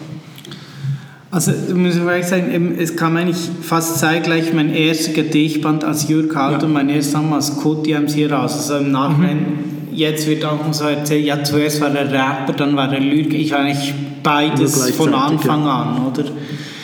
Also 1.31 1.53
muss 1.72 1.94
ich 1.94 2.03
ehrlich 2.03 2.27
sagen, 2.27 2.74
es 2.79 2.96
kam 2.96 3.16
eigentlich 3.16 3.37
fast 3.62 3.98
zeitgleich 3.98 4.53
mein 4.55 4.74
erster 4.74 5.12
Gedichtband 5.12 5.85
als 5.85 6.09
Jürg 6.09 6.35
Halt 6.35 6.64
und 6.64 6.72
mein 6.72 6.88
erstes 6.88 7.12
Song 7.12 7.33
als 7.33 7.59
Code 7.59 7.88
MC 7.96 8.33
raus. 8.33 8.57
Also 8.57 8.85
im 8.85 8.90
Nachhinein, 8.90 9.46
jetzt 9.92 10.27
wird 10.27 10.44
auch 10.44 10.72
so 10.72 10.85
erzählt, 10.85 11.24
ja 11.27 11.44
zuerst 11.44 11.81
war 11.81 11.94
er 11.94 12.11
Rapper, 12.11 12.55
dann 12.55 12.74
war 12.74 12.92
er 12.92 12.98
Lyriker. 12.98 13.37
Ich 13.37 13.53
war 13.53 13.61
eigentlich 13.61 13.94
beides 14.22 14.90
von 14.90 15.14
Anfang 15.14 15.64
an, 15.64 16.07
oder? 16.07 16.24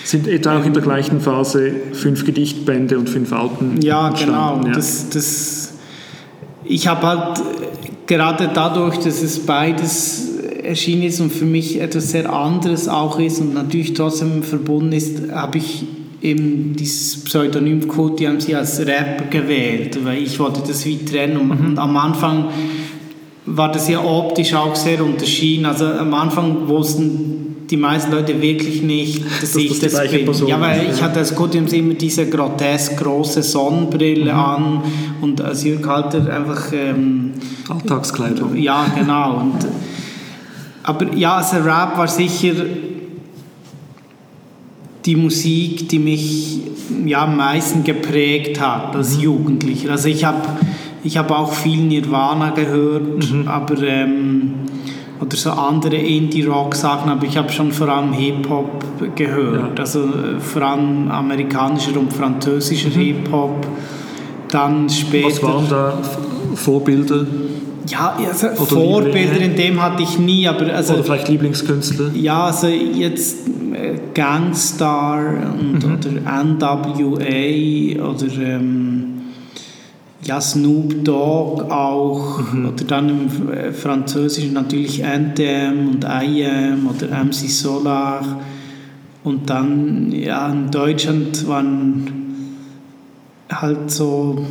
Sind 0.04 0.28
etwa 0.28 0.58
auch 0.60 0.64
in 0.66 0.72
der 0.74 0.82
gleichen 0.82 1.20
Phase 1.20 1.72
fünf 1.92 2.24
Gedichtbände 2.24 2.98
und 2.98 3.08
fünf 3.08 3.32
Alten 3.32 3.80
Ja, 3.82 4.10
genau. 4.10 4.60
ja? 4.64 4.72
Das, 4.72 5.08
das, 5.08 5.72
ich 6.64 6.86
habe 6.86 7.06
halt 7.06 7.42
gerade 8.06 8.50
dadurch, 8.52 8.98
dass 8.98 9.22
es 9.22 9.40
beides 9.40 10.28
erschienen 10.62 11.04
ist 11.04 11.20
und 11.20 11.32
für 11.32 11.46
mich 11.46 11.80
etwas 11.80 12.10
sehr 12.10 12.30
anderes 12.32 12.86
auch 12.88 13.18
ist 13.18 13.40
und 13.40 13.54
natürlich 13.54 13.94
trotzdem 13.94 14.42
verbunden 14.42 14.92
ist, 14.92 15.30
habe 15.32 15.58
ich 15.58 15.84
eben 16.20 16.74
dieses 16.76 17.22
Pseudonym 17.24 17.86
Code 17.88 18.16
DMC 18.16 18.54
als 18.54 18.80
Rapper 18.80 19.24
gewählt, 19.30 19.98
weil 20.04 20.22
ich 20.22 20.38
wollte 20.38 20.60
das 20.66 20.84
wie 20.86 21.04
trennen 21.04 21.36
und, 21.38 21.48
Mhm. 21.60 21.66
und 21.66 21.78
am 21.78 21.96
Anfang 21.96 22.48
war 23.46 23.70
das 23.72 23.88
ja 23.88 24.02
optisch 24.02 24.54
auch 24.54 24.74
sehr 24.74 25.04
unterschieden. 25.04 25.66
Also 25.66 25.84
am 25.86 26.12
Anfang 26.14 26.66
wussten 26.68 27.53
die 27.70 27.76
meisten 27.76 28.12
Leute 28.12 28.40
wirklich 28.40 28.82
nicht, 28.82 29.24
dass, 29.24 29.52
Dass 29.52 29.56
ich 29.56 29.78
das 29.78 30.10
bin. 30.10 30.24
Person 30.26 30.48
ja, 30.48 30.60
weil 30.60 30.84
ist, 30.86 30.94
ich 30.94 31.00
ja. 31.00 31.06
hatte 31.06 31.20
als 31.20 31.34
Codiums 31.34 31.72
immer 31.72 31.94
diese 31.94 32.28
grotesk 32.28 32.96
große 32.98 33.42
Sonnenbrille 33.42 34.32
Mhm. 34.32 34.38
an 34.38 34.82
und 35.22 35.40
als 35.40 35.64
Jürg 35.64 35.86
Halter 35.86 36.28
einfach 36.32 36.72
ähm, 36.72 37.32
Alltagskleidung. 37.68 38.56
ja, 38.56 38.86
genau. 38.94 39.38
Und, 39.40 39.66
aber 40.82 41.14
ja, 41.14 41.36
also 41.36 41.56
Rap 41.56 41.96
war 41.96 42.08
sicher 42.08 42.52
die 45.04 45.16
Musik, 45.16 45.88
die 45.88 45.98
mich 45.98 46.60
ja, 47.06 47.24
am 47.24 47.36
meisten 47.36 47.84
geprägt 47.84 48.60
hat 48.60 48.94
als 48.94 49.20
Jugendlicher. 49.20 49.90
Also 49.92 50.08
ich 50.08 50.24
habe 50.24 50.42
ich 51.02 51.16
hab 51.18 51.30
auch 51.30 51.52
viel 51.52 51.80
Nirvana 51.80 52.50
gehört, 52.50 53.26
aber 53.46 53.82
ähm, 53.82 54.54
oder 55.24 55.36
so 55.36 55.50
andere 55.50 55.96
Indie-Rock-Sachen, 55.96 57.10
aber 57.10 57.24
ich 57.26 57.36
habe 57.36 57.50
schon 57.50 57.72
vor 57.72 57.88
allem 57.88 58.12
Hip-Hop 58.12 58.84
gehört. 59.16 59.78
Ja. 59.78 59.82
Also 59.84 60.00
äh, 60.00 60.40
vor 60.40 60.62
allem 60.62 61.10
amerikanischer 61.10 61.98
und 61.98 62.12
französischer 62.12 62.90
Hip-Hop. 62.90 63.66
Dann 64.50 64.88
später... 64.88 65.26
Was 65.28 65.42
waren 65.42 65.68
da 65.68 65.98
Vorbilder 66.54 67.26
Ja, 67.88 68.16
also 68.26 68.48
Vorbilder 68.64 69.40
in 69.40 69.56
dem 69.56 69.82
hatte 69.82 70.02
ich 70.02 70.18
nie, 70.18 70.46
aber 70.46 70.72
also, 70.74 70.94
oder 70.94 71.04
vielleicht 71.04 71.28
Lieblingskünstler? 71.28 72.10
ja, 72.14 72.44
also 72.46 72.68
jetzt 72.68 73.48
äh, 73.74 73.98
Gangstar 74.14 75.18
und, 75.58 75.84
Mhm. 75.84 75.92
oder 75.92 76.10
NWA 76.44 78.08
oder 78.10 78.26
ähm, 78.40 78.93
ja, 80.24 80.40
Snoop 80.40 81.04
Dogg 81.04 81.70
auch, 81.70 82.52
mhm. 82.52 82.66
oder 82.66 82.84
dann 82.84 83.08
im 83.08 83.52
äh, 83.52 83.72
Französischen 83.72 84.52
natürlich 84.52 85.02
NTM 85.02 85.88
und 85.90 86.04
IM 86.04 86.88
oder 86.88 87.24
MC 87.24 87.48
Solar. 87.50 88.40
Und 89.22 89.48
dann, 89.48 90.12
ja, 90.12 90.50
in 90.50 90.70
Deutschland 90.70 91.46
waren 91.48 92.10
halt 93.50 93.90
so 93.90 94.44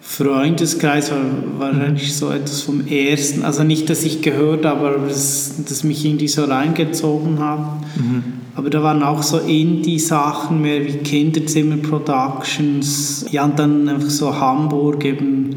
Freundeskreis 0.00 1.10
war 1.10 1.18
wahrscheinlich 1.58 2.14
so 2.14 2.30
etwas 2.30 2.60
vom 2.60 2.86
ersten, 2.86 3.42
also 3.42 3.64
nicht, 3.64 3.88
dass 3.88 4.04
ich 4.04 4.22
gehört 4.22 4.64
habe, 4.64 4.88
aber 4.88 5.08
das, 5.08 5.54
das 5.66 5.82
mich 5.82 6.04
irgendwie 6.04 6.28
so 6.28 6.44
reingezogen 6.44 7.40
hat. 7.40 7.80
Mhm. 7.96 8.43
Aber 8.56 8.70
da 8.70 8.82
waren 8.82 9.02
auch 9.02 9.22
so 9.22 9.38
Indie-Sachen 9.38 10.62
mehr 10.62 10.84
wie 10.84 10.98
Kinderzimmer 10.98 11.76
Productions. 11.76 13.26
Ja, 13.30 13.44
und 13.44 13.58
dann 13.58 13.88
einfach 13.88 14.10
so 14.10 14.38
Hamburg 14.38 15.04
eben 15.04 15.56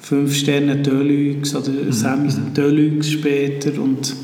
fünf 0.00 0.36
Sterne 0.36 0.76
Deluxe 0.76 1.58
oder 1.58 1.70
mhm. 1.70 1.92
Sammy 1.92 2.30
Deluxe 2.56 3.10
später 3.10 3.80
und, 3.82 4.14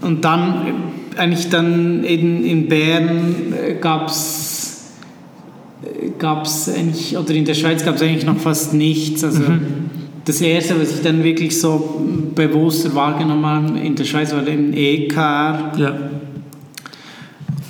und 0.00 0.24
dann 0.24 0.92
eigentlich 1.16 1.48
dann 1.50 2.02
in, 2.02 2.44
in 2.44 2.68
Bern 2.68 3.54
gab 3.80 4.08
es 4.08 4.90
gab 6.18 6.46
es 6.46 6.68
eigentlich, 6.68 7.16
oder 7.16 7.30
in 7.34 7.44
der 7.44 7.54
Schweiz 7.54 7.84
gab 7.84 7.96
es 7.96 8.02
eigentlich 8.02 8.24
noch 8.24 8.38
fast 8.38 8.74
nichts. 8.74 9.22
Also 9.22 9.42
mhm. 9.42 9.90
das 10.24 10.40
erste, 10.40 10.80
was 10.80 10.96
ich 10.96 11.02
dann 11.02 11.22
wirklich 11.22 11.60
so 11.60 12.00
bewusster 12.34 12.94
wahrgenommen 12.94 13.46
habe 13.46 13.78
in 13.78 13.94
der 13.94 14.04
Schweiz, 14.04 14.32
war 14.32 14.46
im 14.46 14.72
EKR. 14.72 15.72
Ja 15.76 16.10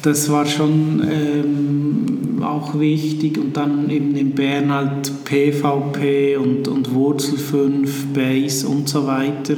das 0.05 0.29
war 0.31 0.45
schon 0.45 1.03
ähm, 1.11 2.43
auch 2.43 2.79
wichtig 2.79 3.39
und 3.39 3.57
dann 3.57 3.89
eben 3.89 4.15
in 4.15 4.33
Bern 4.33 4.71
halt 4.71 5.25
PVP 5.25 6.37
und, 6.37 6.69
und 6.69 6.93
Wurzel 6.93 7.39
5, 7.39 8.13
Base 8.13 8.69
und 8.69 8.87
so 8.89 9.07
weiter. 9.07 9.57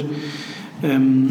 Ähm, 0.84 1.30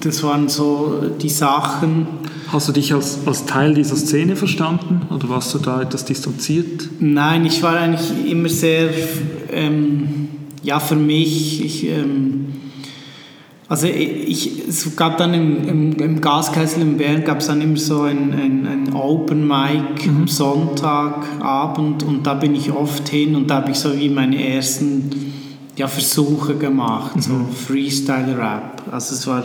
das 0.00 0.22
waren 0.22 0.48
so 0.48 1.10
die 1.20 1.28
Sachen. 1.28 2.06
Hast 2.48 2.68
du 2.68 2.72
dich 2.72 2.94
als, 2.94 3.18
als 3.26 3.46
Teil 3.46 3.74
dieser 3.74 3.96
Szene 3.96 4.36
verstanden 4.36 5.02
oder 5.12 5.28
warst 5.28 5.52
du 5.54 5.58
da 5.58 5.82
etwas 5.82 6.04
distanziert? 6.04 6.88
Nein, 7.00 7.46
ich 7.46 7.62
war 7.64 7.76
eigentlich 7.76 8.30
immer 8.30 8.48
sehr, 8.48 8.90
ähm, 9.52 10.28
ja, 10.62 10.78
für 10.78 10.96
mich, 10.96 11.64
ich, 11.64 11.88
ähm, 11.88 12.46
also 13.70 13.86
ich, 13.86 14.66
es 14.66 14.96
gab 14.96 15.16
dann 15.18 15.32
im, 15.32 15.68
im, 15.68 15.92
im 15.92 16.20
Gaskessel 16.20 16.82
in 16.82 16.96
Bern 16.96 17.22
gab 17.22 17.38
es 17.38 17.46
dann 17.46 17.60
immer 17.60 17.76
so 17.76 18.02
ein, 18.02 18.32
ein, 18.32 18.66
ein 18.66 18.92
Open 18.92 19.46
Mic 19.46 20.08
mhm. 20.08 20.16
am 20.16 20.26
Sonntagabend 20.26 22.02
und 22.02 22.26
da 22.26 22.34
bin 22.34 22.56
ich 22.56 22.72
oft 22.72 23.08
hin 23.08 23.36
und 23.36 23.48
da 23.48 23.58
habe 23.58 23.70
ich 23.70 23.78
so 23.78 23.96
wie 23.96 24.08
meine 24.08 24.44
ersten 24.44 25.32
ja, 25.76 25.86
Versuche 25.86 26.56
gemacht, 26.56 27.14
mhm. 27.14 27.20
so 27.20 27.32
Freestyle-Rap. 27.68 28.82
Also 28.90 29.14
es 29.14 29.28
war 29.28 29.44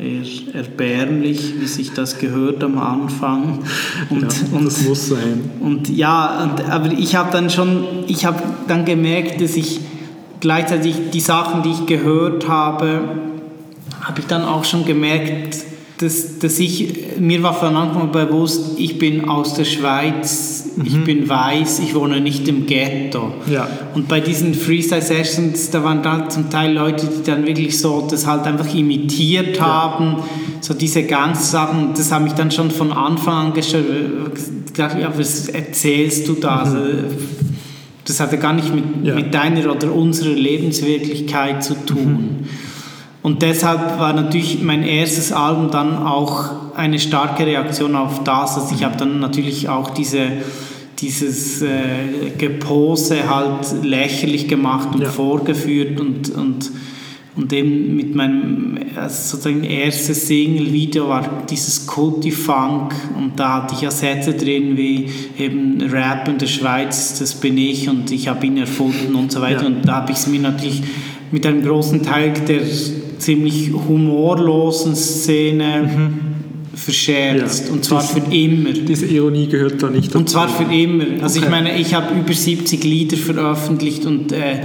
eher 0.00 0.54
erbärmlich, 0.54 1.60
wie 1.60 1.66
sich 1.66 1.92
das 1.92 2.18
gehört 2.18 2.64
am 2.64 2.78
Anfang. 2.78 3.58
Und, 4.08 4.22
ja, 4.22 4.56
und 4.56 4.64
das 4.64 4.88
muss 4.88 5.10
sein. 5.10 5.50
Und 5.60 5.90
ja, 5.90 6.44
und, 6.44 6.70
aber 6.70 6.90
ich 6.92 7.14
habe 7.14 7.30
dann 7.30 7.50
schon, 7.50 7.84
ich 8.06 8.24
habe 8.24 8.42
dann 8.68 8.86
gemerkt, 8.86 9.42
dass 9.42 9.54
ich 9.54 9.80
gleichzeitig 10.40 11.10
die 11.12 11.20
Sachen, 11.20 11.62
die 11.62 11.72
ich 11.72 11.84
gehört 11.84 12.48
habe, 12.48 13.33
habe 14.04 14.20
ich 14.20 14.26
dann 14.26 14.42
auch 14.42 14.64
schon 14.64 14.84
gemerkt, 14.84 15.56
dass, 15.98 16.40
dass 16.40 16.58
ich, 16.58 17.18
mir 17.18 17.42
war 17.42 17.54
von 17.54 17.76
Anfang 17.76 18.02
an 18.02 18.12
bewusst, 18.12 18.78
ich 18.78 18.98
bin 18.98 19.28
aus 19.28 19.54
der 19.54 19.64
Schweiz, 19.64 20.70
mhm. 20.76 20.86
ich 20.86 21.04
bin 21.04 21.28
weiß, 21.28 21.78
ich 21.78 21.94
wohne 21.94 22.20
nicht 22.20 22.48
im 22.48 22.66
Ghetto. 22.66 23.32
Ja. 23.50 23.68
Und 23.94 24.08
bei 24.08 24.20
diesen 24.20 24.54
Freestyle-Sessions, 24.54 25.70
da 25.70 25.84
waren 25.84 26.02
dann 26.02 26.30
zum 26.30 26.50
Teil 26.50 26.74
Leute, 26.74 27.06
die 27.06 27.22
dann 27.22 27.46
wirklich 27.46 27.78
so 27.78 28.06
das 28.10 28.26
halt 28.26 28.44
einfach 28.44 28.74
imitiert 28.74 29.60
haben, 29.60 30.16
ja. 30.18 30.24
so 30.60 30.74
diese 30.74 31.04
ganzen 31.04 31.44
Sachen, 31.44 31.94
das 31.96 32.10
habe 32.10 32.26
ich 32.26 32.32
dann 32.34 32.50
schon 32.50 32.72
von 32.72 32.92
Anfang 32.92 33.46
an 33.46 33.54
gestellt, 33.54 33.86
gedacht, 34.66 34.96
ja, 35.00 35.12
was 35.16 35.48
erzählst 35.48 36.26
du 36.26 36.34
da? 36.34 36.56
Mhm. 36.56 36.60
Also, 36.60 36.78
das 38.04 38.20
hatte 38.20 38.36
gar 38.36 38.52
nicht 38.52 38.74
mit, 38.74 38.84
ja. 39.04 39.14
mit 39.14 39.32
deiner 39.32 39.72
oder 39.72 39.94
unserer 39.94 40.34
Lebenswirklichkeit 40.34 41.64
zu 41.64 41.74
tun. 41.86 42.40
Mhm. 42.40 42.48
Und 43.24 43.40
deshalb 43.40 43.98
war 43.98 44.12
natürlich 44.12 44.60
mein 44.60 44.82
erstes 44.82 45.32
Album 45.32 45.70
dann 45.70 45.96
auch 45.96 46.74
eine 46.76 46.98
starke 46.98 47.46
Reaktion 47.46 47.96
auf 47.96 48.22
das. 48.22 48.58
Also 48.58 48.74
ich 48.74 48.84
habe 48.84 48.98
dann 48.98 49.18
natürlich 49.18 49.66
auch 49.70 49.88
diese, 49.88 50.26
dieses 50.98 51.62
äh, 51.62 52.32
Gepose 52.36 53.30
halt 53.34 53.82
lächerlich 53.82 54.46
gemacht 54.46 54.90
und 54.94 55.00
ja. 55.00 55.08
vorgeführt 55.08 55.98
und, 56.00 56.34
und, 56.34 56.70
und 57.34 57.50
eben 57.54 57.96
mit 57.96 58.14
meinem 58.14 58.78
also 58.94 59.38
sozusagen 59.38 59.64
erstes 59.64 60.26
Single-Video 60.26 61.08
war 61.08 61.44
dieses 61.48 61.86
Culti 61.86 62.30
Funk 62.30 62.94
und 63.16 63.40
da 63.40 63.62
hatte 63.62 63.74
ich 63.74 63.80
ja 63.80 63.90
Sätze 63.90 64.34
drin 64.34 64.76
wie 64.76 65.08
eben 65.38 65.80
Rap 65.80 66.28
in 66.28 66.36
der 66.36 66.46
Schweiz, 66.46 67.18
das 67.18 67.34
bin 67.34 67.56
ich 67.56 67.88
und 67.88 68.10
ich 68.10 68.28
habe 68.28 68.44
ihn 68.44 68.58
erfunden 68.58 69.14
und 69.14 69.32
so 69.32 69.40
weiter 69.40 69.62
ja. 69.62 69.68
und 69.68 69.88
da 69.88 69.94
habe 69.94 70.12
ich 70.12 70.18
es 70.18 70.26
mir 70.26 70.40
natürlich 70.40 70.82
mit 71.32 71.46
einem 71.46 71.62
großen 71.62 72.02
Teil 72.02 72.34
der 72.46 72.60
ziemlich 73.24 73.72
humorlosen 73.72 74.94
Szene 74.94 75.82
mhm. 75.82 76.76
verscherzt. 76.76 77.66
Ja. 77.66 77.72
Und 77.72 77.84
zwar 77.84 78.02
für 78.02 78.20
immer. 78.34 78.72
Diese 78.72 79.06
Ironie 79.06 79.46
gehört 79.46 79.82
da 79.82 79.90
nicht 79.90 80.08
dazu. 80.08 80.18
Und 80.18 80.30
zwar 80.30 80.48
für 80.48 80.72
immer. 80.72 81.22
Also 81.22 81.38
okay. 81.38 81.46
ich 81.46 81.50
meine, 81.50 81.78
ich 81.78 81.94
habe 81.94 82.14
über 82.18 82.32
70 82.34 82.84
Lieder 82.84 83.16
veröffentlicht 83.16 84.04
und 84.04 84.32
äh, 84.32 84.60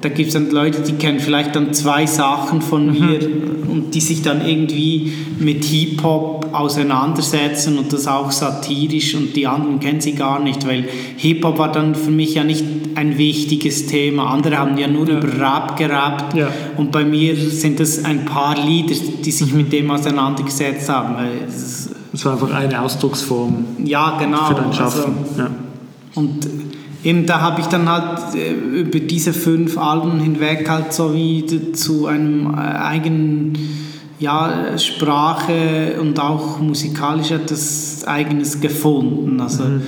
da 0.00 0.08
gibt 0.08 0.28
es 0.28 0.34
dann 0.34 0.50
Leute, 0.50 0.82
die 0.82 0.92
kennen 0.92 1.18
vielleicht 1.18 1.56
dann 1.56 1.74
zwei 1.74 2.06
Sachen 2.06 2.62
von 2.62 2.86
mhm. 2.86 2.92
mir 2.92 3.20
und 3.68 3.94
die 3.94 4.00
sich 4.00 4.22
dann 4.22 4.46
irgendwie 4.46 5.12
mit 5.40 5.64
Hip-Hop 5.64 6.48
auseinandersetzen 6.52 7.78
und 7.78 7.92
das 7.92 8.06
auch 8.06 8.30
satirisch 8.30 9.14
und 9.16 9.34
die 9.34 9.46
anderen 9.46 9.80
kennen 9.80 10.00
sie 10.00 10.12
gar 10.12 10.40
nicht, 10.40 10.66
weil 10.66 10.88
Hip-Hop 11.16 11.58
war 11.58 11.72
dann 11.72 11.96
für 11.96 12.12
mich 12.12 12.34
ja 12.34 12.44
nicht 12.44 12.64
ein 12.94 13.18
wichtiges 13.18 13.86
Thema. 13.86 14.30
Andere 14.30 14.58
haben 14.58 14.78
ja 14.78 14.86
nur 14.86 15.08
ja. 15.08 15.18
über 15.18 15.28
Rap 15.28 15.76
gerappt 15.76 16.36
ja. 16.36 16.50
und 16.76 16.92
bei 16.92 17.04
mir 17.04 17.34
sind 17.34 17.80
es 17.80 18.04
ein 18.04 18.24
paar 18.24 18.64
Lieder, 18.64 18.94
die 19.24 19.32
sich 19.32 19.50
mhm. 19.50 19.58
mit 19.58 19.72
dem 19.72 19.90
auseinandergesetzt 19.90 20.88
haben. 20.88 21.16
Es 21.48 22.24
war 22.24 22.34
einfach 22.34 22.52
eine 22.52 22.80
Ausdrucksform 22.80 23.64
ja, 23.84 24.18
genau. 24.20 24.44
für 24.46 24.54
dein 24.54 24.72
Schaffen. 24.72 25.14
Also, 25.20 25.40
ja. 25.40 25.50
Und 26.14 26.46
eben 27.04 27.26
da 27.26 27.40
habe 27.40 27.60
ich 27.60 27.66
dann 27.66 27.88
halt 27.88 28.34
äh, 28.34 28.52
über 28.52 28.98
diese 28.98 29.32
fünf 29.32 29.78
Alben 29.78 30.20
hinweg 30.20 30.68
halt 30.68 30.92
so 30.92 31.14
wie 31.14 31.72
zu 31.72 32.06
einem 32.06 32.54
äh, 32.54 32.56
eigenen 32.56 33.58
ja, 34.18 34.78
Sprache 34.78 35.96
und 36.00 36.18
auch 36.18 36.58
musikalisch 36.58 37.30
etwas 37.30 38.04
Eigenes 38.06 38.60
gefunden. 38.60 39.40
Also, 39.40 39.64
mhm. 39.64 39.82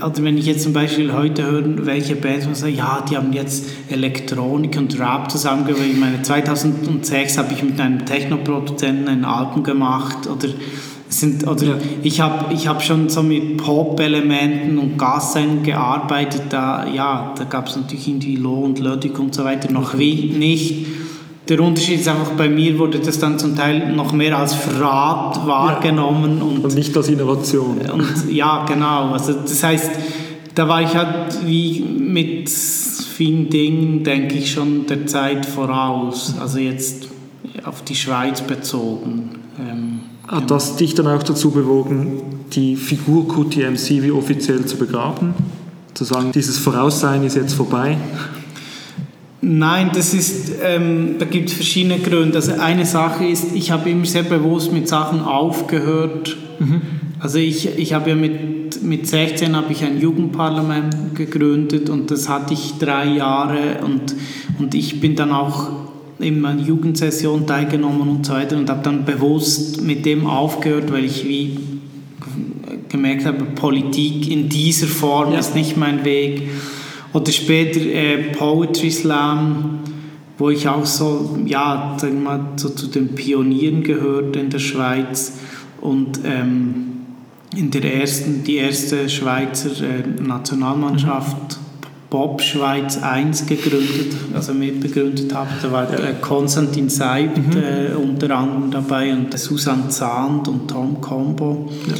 also 0.00 0.22
wenn 0.22 0.38
ich 0.38 0.46
jetzt 0.46 0.62
zum 0.62 0.72
Beispiel 0.72 1.12
heute 1.12 1.44
höre, 1.44 1.86
welche 1.86 2.14
Bands 2.14 2.44
man 2.44 2.54
sagt, 2.54 2.76
ja, 2.76 3.04
die 3.08 3.16
haben 3.16 3.32
jetzt 3.32 3.66
Elektronik 3.88 4.76
und 4.76 4.98
Rap 5.00 5.30
zusammengebracht. 5.30 5.86
Ich 5.90 5.98
meine, 5.98 6.22
2006 6.22 7.38
habe 7.38 7.52
ich 7.52 7.62
mit 7.64 7.80
einem 7.80 8.04
Technoproduzenten 8.04 9.08
ein 9.08 9.24
Album 9.24 9.64
gemacht 9.64 10.28
oder 10.28 10.48
sind, 11.08 11.46
oder 11.46 11.78
ich 12.02 12.20
habe 12.20 12.52
ich 12.52 12.68
hab 12.68 12.82
schon 12.82 13.08
so 13.08 13.22
mit 13.22 13.56
Pop-Elementen 13.56 14.78
und 14.78 14.98
Gassein 14.98 15.62
gearbeitet, 15.62 16.42
da, 16.50 16.86
ja, 16.86 17.34
da 17.36 17.44
gab 17.44 17.68
es 17.68 17.76
natürlich 17.76 18.08
irgendwie 18.08 18.36
Loh 18.36 18.64
und 18.64 18.78
Ludwig 18.78 19.18
und 19.18 19.34
so 19.34 19.44
weiter 19.44 19.70
noch 19.70 19.98
wie 19.98 20.32
nicht. 20.36 20.86
Der 21.48 21.60
Unterschied 21.60 22.00
ist 22.00 22.08
einfach, 22.08 22.32
bei 22.32 22.50
mir 22.50 22.78
wurde 22.78 22.98
das 22.98 23.18
dann 23.18 23.38
zum 23.38 23.56
Teil 23.56 23.94
noch 23.94 24.12
mehr 24.12 24.36
als 24.36 24.52
Verrat 24.52 25.46
wahrgenommen. 25.46 26.38
Ja. 26.38 26.44
Und, 26.44 26.64
und 26.64 26.74
nicht 26.74 26.94
als 26.94 27.08
Innovation. 27.08 27.78
Und, 27.90 28.30
ja, 28.30 28.66
genau. 28.66 29.12
Also 29.12 29.32
das 29.32 29.62
heißt, 29.62 29.90
da 30.54 30.68
war 30.68 30.82
ich 30.82 30.94
halt 30.94 31.46
wie 31.46 31.80
mit 31.80 32.50
vielen 32.50 33.48
Dingen, 33.48 34.04
denke 34.04 34.36
ich, 34.36 34.52
schon 34.52 34.86
der 34.86 35.06
Zeit 35.06 35.46
voraus. 35.46 36.34
Also 36.38 36.58
jetzt 36.58 37.08
auf 37.64 37.82
die 37.82 37.94
Schweiz 37.94 38.42
bezogen. 38.42 39.30
Ähm, 39.58 39.87
hat 40.28 40.50
das 40.50 40.76
dich 40.76 40.94
dann 40.94 41.06
auch 41.06 41.22
dazu 41.22 41.50
bewogen, 41.50 42.22
die 42.52 42.76
Figur 42.76 43.26
QTMC 43.26 44.02
wie 44.02 44.10
offiziell 44.10 44.64
zu 44.66 44.76
begraben? 44.76 45.34
Zu 45.94 46.04
sagen, 46.04 46.32
dieses 46.32 46.58
Voraussein 46.58 47.24
ist 47.24 47.34
jetzt 47.34 47.54
vorbei? 47.54 47.96
Nein, 49.40 49.90
das 49.94 50.14
ist, 50.14 50.52
ähm, 50.62 51.16
da 51.18 51.24
gibt 51.24 51.48
es 51.48 51.54
verschiedene 51.54 51.98
Gründe. 51.98 52.36
Also 52.36 52.52
eine 52.52 52.84
Sache 52.84 53.24
ist, 53.24 53.54
ich 53.54 53.70
habe 53.70 53.88
immer 53.88 54.04
sehr 54.04 54.24
bewusst 54.24 54.72
mit 54.72 54.88
Sachen 54.88 55.20
aufgehört. 55.20 56.36
Mhm. 56.58 56.82
Also 57.20 57.38
ich, 57.38 57.78
ich 57.78 57.94
habe 57.94 58.10
ja 58.10 58.16
mit, 58.16 58.82
mit 58.82 59.06
16 59.06 59.56
habe 59.56 59.72
ich 59.72 59.82
ein 59.82 60.00
Jugendparlament 60.00 61.14
gegründet 61.14 61.88
und 61.88 62.10
das 62.10 62.28
hatte 62.28 62.54
ich 62.54 62.74
drei 62.78 63.06
Jahre 63.06 63.78
und, 63.84 64.14
und 64.58 64.74
ich 64.74 65.00
bin 65.00 65.16
dann 65.16 65.32
auch 65.32 65.87
in 66.18 66.40
meiner 66.40 66.62
Jugendsession 66.62 67.46
teilgenommen 67.46 68.08
und 68.08 68.26
so 68.26 68.32
weiter 68.32 68.56
und 68.56 68.68
habe 68.68 68.82
dann 68.82 69.04
bewusst 69.04 69.82
mit 69.82 70.04
dem 70.04 70.26
aufgehört, 70.26 70.92
weil 70.92 71.04
ich 71.04 71.26
wie 71.26 71.58
gemerkt 72.88 73.24
habe, 73.26 73.44
Politik 73.44 74.30
in 74.30 74.48
dieser 74.48 74.86
Form 74.86 75.32
ja. 75.32 75.38
ist 75.38 75.54
nicht 75.54 75.76
mein 75.76 76.04
Weg. 76.04 76.48
Oder 77.12 77.32
später 77.32 77.80
äh, 77.80 78.32
Poetry 78.34 78.90
Slam, 78.90 79.80
wo 80.36 80.50
ich 80.50 80.68
auch 80.68 80.86
so, 80.86 81.38
ja, 81.46 81.96
wir 82.00 82.10
mal, 82.12 82.40
so 82.56 82.68
zu 82.70 82.86
den 82.86 83.14
Pionieren 83.14 83.82
gehörte 83.82 84.38
in 84.38 84.50
der 84.50 84.58
Schweiz 84.58 85.38
und 85.80 86.20
ähm, 86.24 86.84
in 87.56 87.70
der 87.70 87.94
ersten, 87.94 88.44
die 88.44 88.56
erste 88.56 89.08
Schweizer 89.08 89.70
äh, 89.82 90.22
Nationalmannschaft 90.22 91.58
Bob 92.10 92.40
Schweiz 92.40 93.02
1 93.02 93.46
gegründet, 93.46 94.14
also 94.34 94.54
mitbegründet 94.54 95.34
habe. 95.34 95.50
Da 95.62 95.70
war 95.70 95.92
äh, 95.92 96.14
Konstantin 96.20 96.88
Seibt 96.88 97.36
mhm. 97.36 97.60
äh, 97.60 97.94
unter 97.94 98.34
anderem 98.36 98.70
dabei 98.70 99.12
und 99.12 99.36
Susan 99.38 99.90
Zahnd 99.90 100.48
und 100.48 100.68
Tom 100.68 101.00
Combo. 101.00 101.68
Ja. 101.86 101.94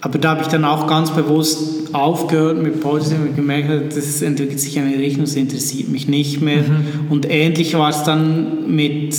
Aber 0.00 0.18
da 0.18 0.30
habe 0.30 0.42
ich 0.42 0.48
dann 0.48 0.64
auch 0.64 0.86
ganz 0.86 1.10
bewusst 1.10 1.94
aufgehört 1.94 2.60
mit 2.62 2.80
Poetry 2.80 3.16
und 3.16 3.36
gemerkt, 3.36 3.94
das 3.94 4.22
entwickelt 4.22 4.58
sich 4.58 4.78
eine 4.78 4.96
Richtung, 4.96 5.24
das 5.24 5.36
interessiert 5.36 5.90
mich 5.90 6.08
nicht 6.08 6.40
mehr. 6.40 6.62
Mhm. 6.62 7.10
Und 7.10 7.30
ähnlich 7.30 7.74
war 7.74 7.90
es 7.90 8.02
dann 8.04 8.74
mit 8.74 9.14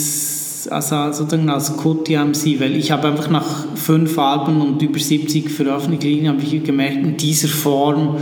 also 0.70 1.12
sozusagen 1.12 1.50
als 1.50 1.76
Kuti 1.78 2.18
MC, 2.18 2.60
weil 2.60 2.76
ich 2.76 2.92
habe 2.92 3.10
einfach 3.10 3.30
nach 3.30 3.66
fünf 3.76 4.18
Alben 4.18 4.62
und 4.62 4.82
über 4.82 5.00
70 5.00 5.50
Veröffentlichungen 5.50 6.30
habe 6.30 6.42
ich 6.42 6.64
gemerkt, 6.64 6.98
in 6.98 7.18
dieser 7.18 7.50
Form 7.50 8.18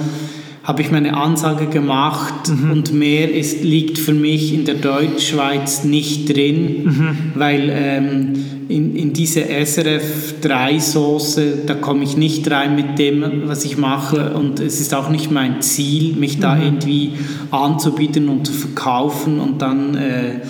habe 0.64 0.84
ich 0.84 0.92
meine 0.92 1.18
Ansage 1.18 1.66
gemacht 1.66 2.50
mhm. 2.50 2.72
und 2.72 2.94
mehr 2.94 3.34
ist, 3.34 3.64
liegt 3.64 3.98
für 3.98 4.14
mich 4.14 4.54
in 4.54 4.66
der 4.66 4.76
Deutschschweiz 4.76 5.84
nicht 5.84 6.30
drin, 6.30 6.84
mhm. 6.84 7.18
weil 7.34 7.70
ähm, 7.74 8.34
in, 8.70 8.96
in 8.96 9.14
diese 9.14 9.44
SRF 9.44 10.40
3 10.42 10.80
Soße, 10.80 11.58
da 11.66 11.74
komme 11.74 12.04
ich 12.04 12.16
nicht 12.16 12.50
rein 12.52 12.76
mit 12.76 13.00
dem, 13.00 13.44
was 13.46 13.66
ich 13.66 13.78
mache 13.78 14.34
und 14.34 14.60
es 14.60 14.80
ist 14.80 14.94
auch 14.94 15.10
nicht 15.10 15.32
mein 15.32 15.62
Ziel, 15.62 16.16
mich 16.16 16.40
da 16.40 16.56
mhm. 16.56 16.64
irgendwie 16.64 17.14
anzubieten 17.50 18.30
und 18.30 18.46
zu 18.46 18.54
verkaufen 18.54 19.40
und 19.40 19.62
dann 19.64 19.96
äh, 19.96 20.42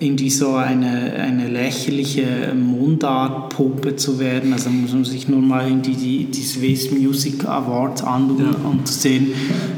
irgendwie 0.00 0.30
so 0.30 0.54
eine, 0.54 1.12
eine 1.14 1.48
lächerliche 1.48 2.54
Mundartpuppe 2.54 3.96
zu 3.96 4.18
werden. 4.18 4.52
Also 4.52 4.70
muss 4.70 4.92
man 4.92 5.04
sich 5.04 5.28
nur 5.28 5.42
mal 5.42 5.68
in 5.68 5.82
die, 5.82 5.94
die, 5.94 6.24
die 6.26 6.42
Swiss 6.42 6.90
Music 6.90 7.44
Awards 7.44 8.02
anschauen 8.04 8.38
ja. 8.38 8.50
und 8.68 8.86
sehen, 8.86 9.32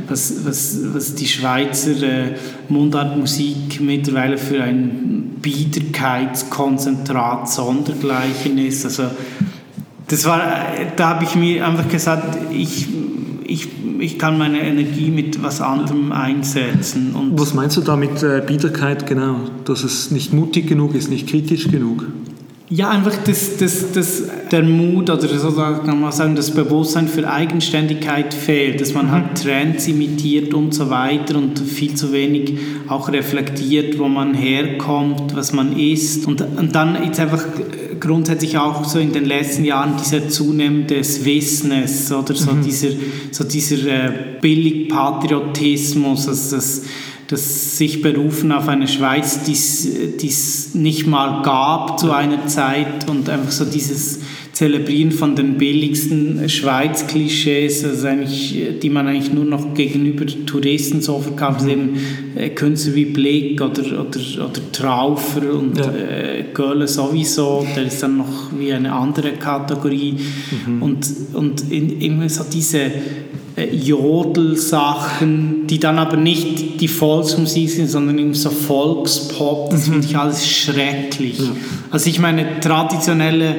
was, 0.09 0.44
was, 0.44 0.80
was 0.94 1.14
die 1.14 1.26
Schweizer 1.26 2.02
äh, 2.02 2.35
Mundartmusik 2.68 3.80
mittlerweile 3.80 4.37
für 4.37 4.62
ein 4.62 5.37
Biederkeitskonzentrat 5.40 7.50
sondergleichen 7.50 8.59
ist. 8.59 8.85
Also 8.85 9.04
das 10.09 10.26
war, 10.26 10.42
da 10.96 11.09
habe 11.11 11.22
ich 11.24 11.35
mir 11.35 11.66
einfach 11.66 11.88
gesagt, 11.88 12.37
ich 12.52 12.88
ich, 13.50 13.68
ich 13.98 14.18
kann 14.18 14.38
meine 14.38 14.60
Energie 14.60 15.10
mit 15.10 15.42
was 15.42 15.60
anderem 15.60 16.12
einsetzen. 16.12 17.14
Und 17.14 17.38
was 17.38 17.52
meinst 17.52 17.76
du 17.76 17.80
da 17.80 17.96
mit 17.96 18.22
äh, 18.22 18.42
Biederkeit 18.46 19.06
genau? 19.06 19.40
Dass 19.64 19.82
es 19.82 20.12
nicht 20.12 20.32
mutig 20.32 20.68
genug 20.68 20.94
ist, 20.94 21.10
nicht 21.10 21.28
kritisch 21.28 21.68
genug? 21.68 22.06
Ja, 22.72 22.88
einfach 22.88 23.16
das, 23.24 23.56
das, 23.56 23.90
das, 23.90 24.22
der 24.52 24.62
Mut 24.62 25.11
oder 25.11 25.26
so 25.26 25.50
kann 25.50 26.00
man 26.00 26.12
sagen, 26.12 26.37
das 26.37 26.52
Bewusstsein 26.52 27.09
für 27.09 27.28
Eigenständigkeit 27.28 28.33
fehlt, 28.33 28.80
dass 28.80 28.94
man 28.94 29.06
mhm. 29.06 29.11
halt 29.11 29.42
Trends 29.42 29.88
imitiert 29.88 30.54
und 30.54 30.72
so 30.72 30.88
weiter 30.88 31.37
und 31.37 31.59
viel 31.59 31.96
zu 31.96 32.12
wenig 32.12 32.54
auch 32.87 33.09
reflektiert, 33.09 33.98
wo 33.98 34.06
man 34.06 34.35
herkommt, 34.35 35.35
was 35.35 35.52
man 35.52 35.76
ist. 35.76 36.28
Und, 36.28 36.42
und 36.42 36.72
dann 36.72 37.02
jetzt 37.04 37.18
einfach 37.18 37.44
grundsätzlich 37.98 38.56
auch 38.56 38.85
so 38.85 39.00
in 39.00 39.12
den 39.12 39.24
letzten 39.24 39.64
Jahren 39.64 39.96
dieser 40.00 40.28
zunehmende 40.28 41.02
Swissness 41.02 42.12
oder 42.12 42.37
so 42.37 42.52
mhm. 42.52 42.62
dieser, 42.62 42.90
so 43.33 43.42
dieser 43.42 43.87
äh, 43.88 44.12
Billigpatriotismus, 44.40 46.28
also 46.28 46.54
das, 46.54 46.83
das 47.31 47.79
sich 47.79 48.03
berufen 48.03 48.51
auf 48.51 48.66
eine 48.66 48.88
Schweiz, 48.88 49.45
die 49.45 49.53
es 49.53 50.75
nicht 50.75 51.07
mal 51.07 51.43
gab 51.43 52.01
zu 52.01 52.11
einer 52.11 52.49
Zeit 52.49 53.09
und 53.09 53.29
einfach 53.29 53.53
so 53.53 53.64
dieses 53.64 54.19
Zelebrieren 54.53 55.12
von 55.12 55.37
den 55.37 55.57
billigsten 55.57 56.49
Schweiz-Klischees, 56.49 57.85
also 57.85 58.09
die 58.83 58.90
man 58.90 59.07
eigentlich 59.07 59.33
nur 59.33 59.45
noch 59.45 59.75
gegenüber 59.75 60.27
Touristen 60.27 61.01
so 61.01 61.21
verkauft, 61.21 61.62
mhm. 61.62 61.71
eben 61.71 61.97
äh, 62.35 62.49
Künstler 62.51 62.97
wie 62.97 63.05
Blick 63.05 63.62
oder, 63.62 63.85
oder, 63.85 64.21
oder 64.47 64.73
Traufer 64.73 65.55
und 65.55 65.79
ja. 65.79 65.93
äh, 65.93 66.45
Gölle 66.53 66.88
sowieso, 66.88 67.64
der 67.77 67.85
ist 67.85 68.03
dann 68.03 68.16
noch 68.16 68.51
wie 68.59 68.73
eine 68.73 68.93
andere 68.93 69.33
Kategorie 69.35 70.16
mhm. 70.66 70.83
und, 70.83 71.07
und 71.33 71.71
in, 71.71 72.01
immer 72.01 72.29
so 72.29 72.45
diese 72.53 72.90
Jodelsachen, 73.73 75.66
die 75.66 75.79
dann 75.79 75.99
aber 75.99 76.16
nicht 76.16 76.81
die 76.81 76.88
Volksmusik 76.88 77.70
sind, 77.70 77.88
sondern 77.88 78.18
eben 78.18 78.35
so 78.35 78.51
Volkspop, 78.51 79.70
das 79.70 79.87
mhm. 79.87 79.92
finde 79.92 80.07
ich 80.09 80.16
alles 80.16 80.49
schrecklich. 80.49 81.38
Ja. 81.38 81.51
Also 81.90 82.09
ich 82.11 82.18
meine, 82.18 82.61
traditionelle 82.61 83.57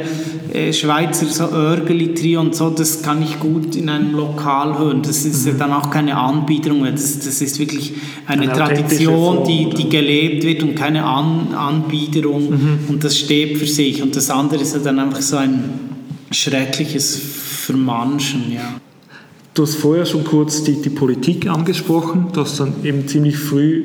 äh, 0.53 0.73
Schweizer 0.73 1.25
so 1.27 1.45
Örgeli-Trio 1.45 2.41
und 2.41 2.55
so, 2.55 2.69
das 2.69 3.01
kann 3.01 3.21
ich 3.21 3.39
gut 3.39 3.75
in 3.75 3.89
einem 3.89 4.13
Lokal 4.13 4.77
hören. 4.77 5.01
Das 5.01 5.25
ist 5.25 5.45
mhm. 5.45 5.57
dann 5.57 5.71
auch 5.71 5.89
keine 5.89 6.17
Anbiederung, 6.17 6.83
das, 6.83 7.19
das 7.19 7.41
ist 7.41 7.59
wirklich 7.59 7.93
eine, 8.27 8.43
eine 8.43 8.53
Tradition, 8.53 9.45
die, 9.45 9.69
die 9.69 9.89
gelebt 9.89 10.43
wird 10.43 10.63
und 10.63 10.75
keine 10.75 11.05
An 11.05 11.53
Anbiederung 11.53 12.49
mhm. 12.49 12.79
und 12.89 13.03
das 13.03 13.17
steht 13.17 13.57
für 13.57 13.67
sich. 13.67 14.01
Und 14.01 14.15
das 14.15 14.29
andere 14.29 14.61
ist 14.61 14.73
ja 14.73 14.79
dann 14.79 14.99
einfach 14.99 15.21
so 15.21 15.37
ein 15.37 15.63
schreckliches 16.31 17.17
Vermanschen, 17.17 18.51
ja. 18.53 18.81
Du 19.53 19.63
hast 19.63 19.75
vorher 19.75 20.05
schon 20.05 20.23
kurz 20.23 20.63
die, 20.63 20.81
die 20.81 20.89
Politik 20.89 21.47
angesprochen. 21.47 22.27
Du 22.33 22.41
hast 22.41 22.59
dann 22.59 22.73
eben 22.83 23.07
ziemlich 23.07 23.37
früh 23.37 23.83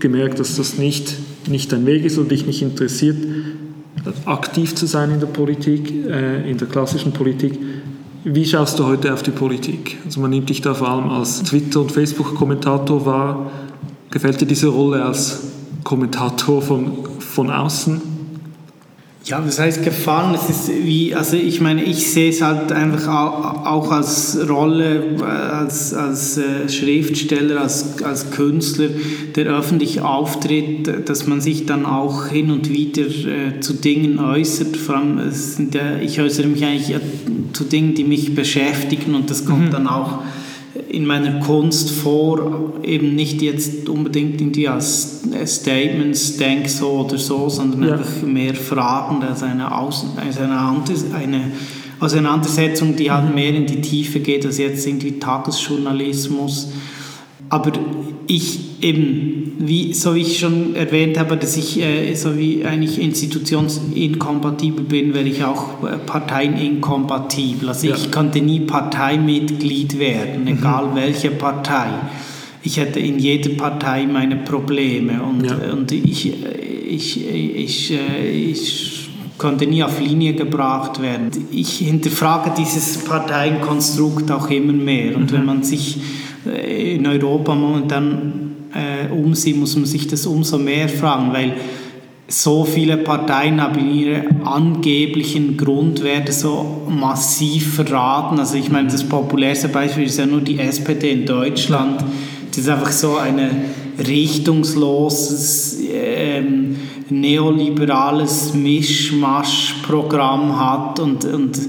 gemerkt, 0.00 0.40
dass 0.40 0.56
das 0.56 0.76
nicht, 0.76 1.14
nicht 1.48 1.70
dein 1.70 1.86
Weg 1.86 2.04
ist 2.04 2.18
und 2.18 2.30
dich 2.30 2.46
nicht 2.46 2.62
interessiert 2.62 3.16
aktiv 4.26 4.74
zu 4.74 4.86
sein 4.86 5.10
in 5.10 5.20
der 5.20 5.26
Politik, 5.26 5.90
äh, 6.06 6.50
in 6.50 6.58
der 6.58 6.68
klassischen 6.68 7.12
Politik. 7.12 7.58
Wie 8.24 8.44
schaust 8.44 8.78
du 8.78 8.86
heute 8.86 9.12
auf 9.12 9.22
die 9.22 9.30
Politik? 9.30 9.98
Also 10.04 10.20
man 10.20 10.30
nimmt 10.30 10.48
dich 10.48 10.60
da 10.60 10.74
vor 10.74 10.88
allem 10.88 11.10
als 11.10 11.42
Twitter- 11.42 11.80
und 11.80 11.92
Facebook-Kommentator 11.92 13.04
wahr. 13.04 13.50
Gefällt 14.10 14.40
dir 14.40 14.46
diese 14.46 14.68
Rolle 14.68 15.04
als 15.04 15.42
Kommentator 15.82 16.62
von, 16.62 16.92
von 17.18 17.50
außen? 17.50 18.13
Ja, 19.26 19.42
was 19.42 19.58
heißt 19.58 19.82
gefallen? 19.82 20.34
Es 20.34 20.50
ist 20.50 20.70
wie, 20.84 21.14
also 21.14 21.38
ich 21.38 21.62
meine, 21.62 21.82
ich 21.82 22.10
sehe 22.10 22.28
es 22.28 22.42
halt 22.42 22.70
einfach 22.72 23.08
auch 23.64 23.90
als 23.90 24.38
Rolle, 24.50 25.16
als, 25.26 25.94
als 25.94 26.36
äh, 26.36 26.68
Schriftsteller, 26.68 27.62
als, 27.62 28.02
als 28.02 28.30
Künstler, 28.32 28.88
der 29.34 29.46
öffentlich 29.46 30.02
auftritt, 30.02 31.08
dass 31.08 31.26
man 31.26 31.40
sich 31.40 31.64
dann 31.64 31.86
auch 31.86 32.26
hin 32.26 32.50
und 32.50 32.68
wieder 32.68 33.06
äh, 33.06 33.60
zu 33.60 33.72
Dingen 33.72 34.18
äußert. 34.18 34.76
Vor 34.76 34.98
allem, 34.98 35.18
ich 36.02 36.20
äußere 36.20 36.46
mich 36.46 36.62
eigentlich 36.62 36.94
zu 37.54 37.64
Dingen, 37.64 37.94
die 37.94 38.04
mich 38.04 38.34
beschäftigen 38.34 39.14
und 39.14 39.30
das 39.30 39.46
kommt 39.46 39.68
mhm. 39.68 39.70
dann 39.70 39.86
auch 39.86 40.18
in 40.94 41.06
meiner 41.06 41.40
Kunst 41.40 41.90
vor, 41.90 42.72
eben 42.82 43.14
nicht 43.14 43.42
jetzt 43.42 43.88
unbedingt 43.88 44.40
irgendwie 44.40 44.68
als 44.68 45.22
Statements, 45.46 46.36
denk 46.36 46.68
so 46.68 47.04
oder 47.04 47.18
so, 47.18 47.48
sondern 47.48 47.82
ja. 47.82 47.92
einfach 47.92 48.22
mehr 48.22 48.54
Fragen, 48.54 49.22
also 49.22 49.44
eine, 49.44 49.76
Aus 49.76 50.06
also 50.16 50.40
eine, 50.42 51.14
eine 51.14 51.52
Auseinandersetzung, 52.00 52.96
die 52.96 53.10
halt 53.10 53.28
mhm. 53.28 53.34
mehr 53.34 53.54
in 53.54 53.66
die 53.66 53.80
Tiefe 53.80 54.20
geht 54.20 54.46
als 54.46 54.58
jetzt 54.58 54.86
irgendwie 54.86 55.18
Tagesjournalismus. 55.18 56.70
Aber 57.48 57.72
ich 58.26 58.73
eben, 58.80 59.52
wie, 59.58 59.92
so 59.92 60.14
wie 60.14 60.22
ich 60.22 60.38
schon 60.38 60.74
erwähnt 60.74 61.18
habe, 61.18 61.36
dass 61.36 61.56
ich 61.56 61.80
äh, 61.80 62.14
so 62.14 62.36
wie 62.36 62.64
eigentlich 62.64 63.00
institutionsinkompatibel 63.00 64.84
bin, 64.84 65.14
wäre 65.14 65.28
ich 65.28 65.44
auch 65.44 65.82
äh, 65.84 65.98
parteieninkompatibel. 65.98 67.68
Also 67.68 67.88
ja. 67.88 67.94
ich 67.94 68.10
konnte 68.10 68.40
nie 68.40 68.60
Parteimitglied 68.60 69.98
werden, 69.98 70.42
mhm. 70.42 70.48
egal 70.48 70.86
mhm. 70.88 70.96
welche 70.96 71.30
Partei. 71.30 71.88
Ich 72.62 72.78
hätte 72.78 72.98
in 73.00 73.18
jeder 73.18 73.50
Partei 73.50 74.06
meine 74.06 74.36
Probleme 74.36 75.22
und, 75.22 75.44
ja. 75.44 75.72
und 75.72 75.92
ich, 75.92 76.32
ich, 76.88 77.30
ich, 77.30 77.92
äh, 77.92 78.30
ich 78.30 79.10
konnte 79.36 79.66
nie 79.66 79.82
auf 79.82 80.00
Linie 80.00 80.34
gebracht 80.34 81.02
werden. 81.02 81.30
Ich 81.50 81.78
hinterfrage 81.78 82.52
dieses 82.56 83.04
Parteienkonstrukt 83.04 84.30
auch 84.30 84.48
immer 84.48 84.72
mehr 84.72 85.16
und 85.16 85.30
mhm. 85.30 85.36
wenn 85.36 85.44
man 85.44 85.62
sich 85.62 85.98
äh, 86.46 86.94
in 86.94 87.06
Europa 87.06 87.54
momentan 87.54 88.43
äh, 88.74 89.12
umsieht, 89.12 89.56
muss 89.56 89.76
man 89.76 89.86
sich 89.86 90.06
das 90.06 90.26
umso 90.26 90.58
mehr 90.58 90.88
fragen, 90.88 91.32
weil 91.32 91.56
so 92.26 92.64
viele 92.64 92.96
Parteien 92.96 93.60
haben 93.60 93.94
ihre 93.94 94.24
angeblichen 94.44 95.56
Grundwerte 95.56 96.32
so 96.32 96.82
massiv 96.88 97.74
verraten. 97.74 98.38
Also 98.38 98.56
ich 98.56 98.70
meine, 98.70 98.88
das 98.88 99.04
populärste 99.04 99.68
Beispiel 99.68 100.04
ist 100.04 100.18
ja 100.18 100.26
nur 100.26 100.40
die 100.40 100.58
SPD 100.58 101.12
in 101.12 101.26
Deutschland. 101.26 102.02
Das 102.48 102.58
ist 102.58 102.68
einfach 102.68 102.92
so 102.92 103.18
ein 103.18 103.66
richtungsloses, 103.98 105.80
ähm, 105.92 106.76
neoliberales 107.10 108.54
Mischmaschprogramm 108.54 110.58
hat 110.58 110.98
und, 111.00 111.26
und 111.26 111.60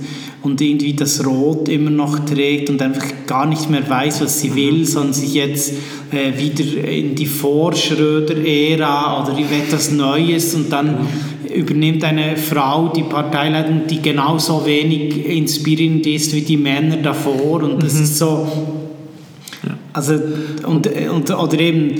und 0.45 0.61
irgendwie 0.61 0.93
das 0.93 1.25
Rot 1.25 1.67
immer 1.67 1.89
noch 1.89 2.19
trägt 2.25 2.69
und 2.69 2.81
einfach 2.81 3.05
gar 3.27 3.45
nicht 3.45 3.69
mehr 3.69 3.87
weiß, 3.87 4.21
was 4.21 4.39
sie 4.39 4.55
will, 4.55 4.85
sondern 4.85 5.13
sich 5.13 5.33
jetzt 5.33 5.73
äh, 6.11 6.37
wieder 6.37 6.87
in 6.87 7.15
die 7.15 7.25
Vorschröder-Ära 7.25 9.23
oder 9.23 9.37
in 9.37 9.45
etwas 9.45 9.91
Neues 9.91 10.53
und 10.55 10.71
dann 10.71 11.07
übernimmt 11.53 12.03
eine 12.03 12.37
Frau 12.37 12.89
die 12.89 13.03
Parteileitung, 13.03 13.83
die 13.89 14.01
genauso 14.01 14.65
wenig 14.65 15.25
inspirierend 15.25 16.05
ist 16.05 16.33
wie 16.35 16.41
die 16.41 16.57
Männer 16.57 16.97
davor 16.97 17.63
und 17.63 17.81
das 17.81 17.95
mhm. 17.95 18.03
ist 18.03 18.17
so 18.17 18.47
also 19.95 20.15
und, 20.67 20.87
und 20.87 21.31
oder 21.31 21.57
eben 21.57 21.95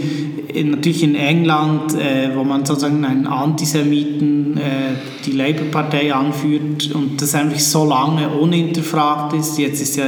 in, 0.49 0.71
natürlich 0.71 1.03
in 1.03 1.15
England, 1.15 1.93
äh, 1.93 2.29
wo 2.35 2.43
man 2.43 2.65
sozusagen 2.65 3.05
einen 3.05 3.25
Antisemiten 3.25 4.57
äh, 4.57 4.95
die 5.25 5.31
Labour-Partei 5.31 6.13
anführt 6.13 6.91
und 6.93 7.21
das 7.21 7.33
einfach 7.35 7.57
so 7.57 7.87
lange 7.87 8.27
unhinterfragt 8.27 9.33
ist. 9.33 9.57
Jetzt 9.57 9.81
ist 9.81 9.95
ja 9.95 10.07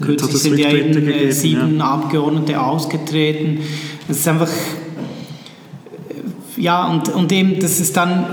kürzlich 0.00 0.36
sind 0.36 0.58
ja 0.58 0.70
eben 0.70 0.90
äh, 0.90 1.00
gegeben, 1.00 1.32
sieben 1.32 1.78
ja. 1.78 1.84
Abgeordnete 1.84 2.62
ausgetreten. 2.62 3.58
Es 4.08 4.18
ist 4.18 4.28
einfach 4.28 4.50
ja 6.56 6.86
und, 6.86 7.08
und 7.08 7.32
eben 7.32 7.58
das 7.58 7.80
ist 7.80 7.96
dann 7.96 8.24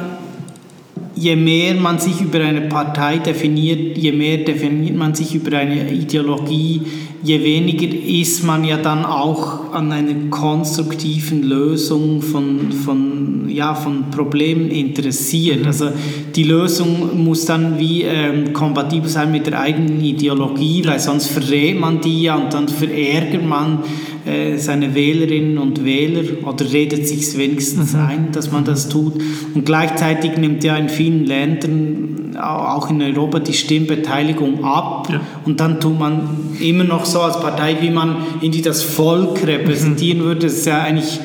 je 1.15 1.35
mehr 1.35 1.75
man 1.75 1.99
sich 1.99 2.21
über 2.21 2.39
eine 2.41 2.61
Partei 2.61 3.17
definiert, 3.17 3.97
je 3.97 4.11
mehr 4.11 4.37
definiert 4.39 4.95
man 4.95 5.15
sich 5.15 5.35
über 5.35 5.57
eine 5.57 5.91
Ideologie, 5.91 6.81
je 7.23 7.41
weniger 7.41 7.87
ist 7.87 8.43
man 8.43 8.65
ja 8.65 8.77
dann 8.77 9.05
auch 9.05 9.73
an 9.73 9.91
einer 9.91 10.29
konstruktiven 10.29 11.43
Lösung 11.43 12.21
von, 12.21 12.71
von, 12.71 13.45
ja, 13.47 13.73
von 13.73 14.11
Problemen 14.11 14.69
interessiert. 14.69 15.61
Mhm. 15.61 15.67
Also 15.67 15.89
die 16.35 16.43
Lösung 16.43 17.23
muss 17.23 17.45
dann 17.45 17.79
wie 17.79 18.03
ähm, 18.03 18.51
kompatibel 18.51 19.09
sein 19.09 19.31
mit 19.31 19.47
der 19.47 19.59
eigenen 19.59 20.03
Ideologie, 20.03 20.83
weil 20.85 20.99
sonst 20.99 21.27
verrät 21.27 21.79
man 21.79 22.01
die 22.01 22.23
ja 22.23 22.35
und 22.35 22.53
dann 22.53 22.67
verärgert 22.67 23.45
man 23.45 23.79
äh, 24.25 24.57
seine 24.57 24.93
Wählerinnen 24.93 25.57
und 25.57 25.83
Wähler 25.83 26.23
oder 26.45 26.71
redet 26.71 27.07
sich 27.07 27.37
wenigstens 27.37 27.93
mhm. 27.93 27.99
ein, 27.99 28.31
dass 28.31 28.51
man 28.51 28.65
das 28.65 28.89
tut. 28.89 29.13
Und 29.53 29.65
gleichzeitig 29.65 30.37
nimmt 30.37 30.63
ja 30.63 30.75
in 30.75 30.89
vielen 30.89 31.25
Ländern, 31.25 32.12
auch 32.37 32.89
in 32.89 33.01
Europa, 33.01 33.39
die 33.39 33.53
Stimmbeteiligung 33.53 34.63
ab. 34.63 35.07
Ja. 35.11 35.21
Und 35.45 35.59
dann 35.59 35.79
tut 35.79 35.97
man 35.97 36.29
immer 36.59 36.83
noch 36.83 37.05
so 37.05 37.21
als 37.21 37.39
Partei, 37.39 37.77
wie 37.81 37.89
man 37.89 38.17
irgendwie 38.41 38.61
das 38.61 38.83
Volk 38.83 39.45
repräsentieren 39.45 40.19
mhm. 40.19 40.23
würde. 40.25 40.41
Das 40.41 40.53
ist 40.53 40.65
ja 40.65 40.81
eigentlich, 40.81 41.19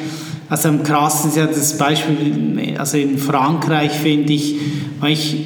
also 0.49 0.69
am 0.69 0.83
krassesten 0.83 1.31
ist 1.31 1.37
ja 1.37 1.47
das 1.47 1.79
Beispiel, 1.79 2.75
also 2.79 2.97
in 2.97 3.19
Frankreich 3.19 3.93
finde 3.93 4.33
ich, 4.33 4.57
weil 5.01 5.13
ich 5.13 5.37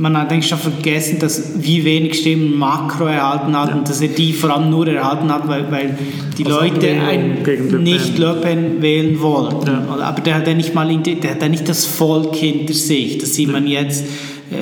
man 0.00 0.16
hat 0.16 0.32
eigentlich 0.32 0.48
schon 0.48 0.58
vergessen, 0.58 1.18
dass 1.18 1.62
wie 1.62 1.84
wenig 1.84 2.18
Stimmen 2.18 2.58
Macron 2.58 3.08
erhalten 3.08 3.56
hat 3.56 3.68
ja. 3.68 3.74
und 3.76 3.88
dass 3.88 4.00
er 4.00 4.08
die 4.08 4.32
vor 4.32 4.50
allem 4.50 4.70
nur 4.70 4.88
erhalten 4.88 5.30
hat, 5.32 5.46
weil, 5.46 5.70
weil 5.70 5.98
die 6.38 6.46
also 6.46 6.60
Leute 6.60 6.88
ein, 6.88 7.42
nicht 7.82 8.18
Le 8.18 8.34
Pen 8.40 8.80
wählen 8.80 9.20
wollten. 9.20 9.66
Ja. 9.66 9.98
Aber 10.00 10.20
der 10.22 10.36
hat 10.36 10.46
ja 10.46 10.54
nicht 10.54 10.74
mal 10.74 10.88
der 10.88 11.30
hat 11.30 11.42
ja 11.42 11.48
nicht 11.48 11.68
das 11.68 11.84
Volk 11.84 12.34
hinter 12.34 12.74
sich. 12.74 13.18
Das 13.18 13.34
sieht 13.34 13.52
man 13.52 13.66
jetzt 13.66 14.06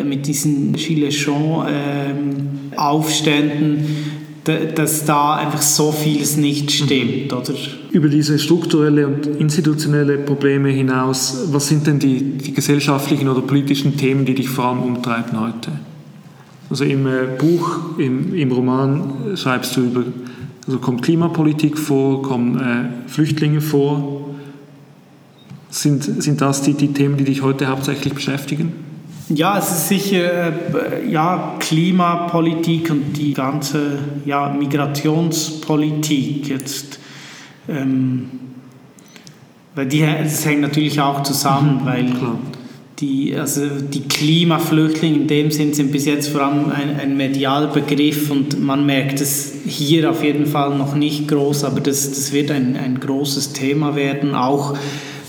mit 0.04 0.26
diesen 0.26 0.72
Gilets 0.74 1.24
Jaunes 1.24 1.70
äh, 1.70 2.76
Aufständen 2.76 4.08
dass 4.74 5.04
da 5.04 5.36
einfach 5.36 5.60
so 5.60 5.92
vieles 5.92 6.36
nicht 6.36 6.70
stimmt, 6.70 7.32
oder? 7.32 7.52
Über 7.90 8.08
diese 8.08 8.38
strukturelle 8.38 9.06
und 9.06 9.26
institutionelle 9.26 10.18
Probleme 10.18 10.70
hinaus, 10.70 11.48
was 11.52 11.68
sind 11.68 11.86
denn 11.86 11.98
die, 11.98 12.38
die 12.38 12.54
gesellschaftlichen 12.54 13.28
oder 13.28 13.42
politischen 13.42 13.96
Themen, 13.96 14.24
die 14.24 14.34
dich 14.34 14.48
vor 14.48 14.66
allem 14.66 14.82
umtreiben 14.82 15.38
heute? 15.38 15.72
Also 16.70 16.84
im 16.84 17.06
äh, 17.06 17.26
Buch, 17.38 17.98
im, 17.98 18.34
im 18.34 18.52
Roman 18.52 19.36
schreibst 19.36 19.76
du 19.76 19.82
über, 19.82 20.04
also 20.66 20.78
kommt 20.78 21.02
Klimapolitik 21.02 21.78
vor, 21.78 22.22
kommen 22.22 22.58
äh, 22.58 23.08
Flüchtlinge 23.08 23.60
vor. 23.60 24.30
Sind, 25.70 26.22
sind 26.22 26.40
das 26.40 26.62
die, 26.62 26.72
die 26.72 26.94
Themen, 26.94 27.18
die 27.18 27.24
dich 27.24 27.42
heute 27.42 27.66
hauptsächlich 27.66 28.14
beschäftigen? 28.14 28.87
Ja, 29.30 29.58
es 29.58 29.70
ist 29.70 29.88
sicher 29.88 30.52
äh, 30.92 31.10
ja, 31.10 31.56
Klimapolitik 31.58 32.90
und 32.90 33.12
die 33.12 33.34
ganze 33.34 33.98
ja, 34.24 34.48
Migrationspolitik 34.48 36.48
jetzt. 36.48 36.98
Ähm, 37.68 38.30
weil 39.74 39.86
die, 39.86 40.00
das 40.00 40.46
hängt 40.46 40.62
natürlich 40.62 40.98
auch 41.00 41.22
zusammen, 41.22 41.82
mhm, 41.82 41.86
weil 41.86 42.06
die, 43.00 43.36
also 43.36 43.66
die 43.80 44.08
Klimaflüchtlinge 44.08 45.16
in 45.16 45.28
dem 45.28 45.50
Sinn 45.50 45.74
sind 45.74 45.92
bis 45.92 46.06
jetzt 46.06 46.30
vor 46.30 46.42
allem 46.42 46.72
ein, 46.72 46.98
ein 46.98 47.16
medialer 47.16 47.68
Begriff 47.68 48.30
und 48.30 48.60
man 48.60 48.86
merkt 48.86 49.20
es 49.20 49.52
hier 49.66 50.10
auf 50.10 50.24
jeden 50.24 50.46
Fall 50.46 50.76
noch 50.76 50.94
nicht 50.94 51.28
groß, 51.28 51.64
aber 51.64 51.80
das, 51.80 52.08
das 52.08 52.32
wird 52.32 52.50
ein, 52.50 52.76
ein 52.76 52.98
großes 52.98 53.52
Thema 53.52 53.94
werden, 53.94 54.34
auch 54.34 54.74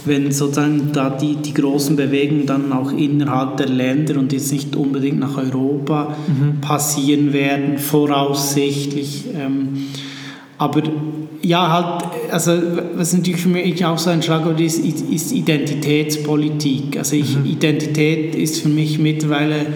wenn 0.10 0.32
sozusagen 0.32 0.92
da 0.92 1.10
die, 1.10 1.36
die 1.36 1.54
großen 1.54 1.96
Bewegungen 1.96 2.46
dann 2.46 2.74
auch 2.74 2.92
innerhalb 2.92 3.56
der 3.58 3.70
Länder 3.70 4.20
und 4.20 4.34
jetzt 4.34 4.52
nicht 4.52 4.76
unbedingt 4.76 5.20
nach 5.20 5.38
Europa 5.38 6.18
mhm. 6.28 6.60
passieren 6.60 7.32
werden, 7.32 7.78
voraussichtlich. 7.78 9.28
Ähm, 9.34 9.86
aber 10.58 10.84
ja, 11.42 11.72
halt, 11.72 12.04
also 12.32 12.52
was 12.96 13.14
natürlich 13.14 13.40
für 13.40 13.48
mich 13.48 13.86
auch 13.86 13.98
so 13.98 14.10
ein 14.10 14.22
Schlagwort 14.22 14.60
ist, 14.60 14.80
ist 14.80 15.32
Identitätspolitik. 15.32 16.98
Also 16.98 17.16
ich, 17.16 17.38
mhm. 17.38 17.46
Identität 17.46 18.36
ist 18.36 18.62
für 18.62 18.68
mich 18.68 19.00
mittlerweile 19.00 19.68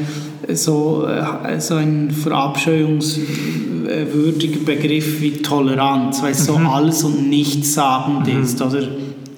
so, 0.50 1.08
äh, 1.08 1.62
so 1.62 1.76
ein 1.76 2.12
verabscheuungswürdiger 2.12 4.60
Begriff 4.66 5.22
wie 5.22 5.42
Toleranz, 5.42 6.22
weil 6.22 6.34
es 6.34 6.42
mhm. 6.42 6.46
so 6.46 6.56
alles 6.58 7.06
und 7.06 7.30
nichts 7.30 7.76
sagend 7.76 8.28
mhm. 8.28 8.44
ist. 8.44 8.62
Oder 8.62 8.90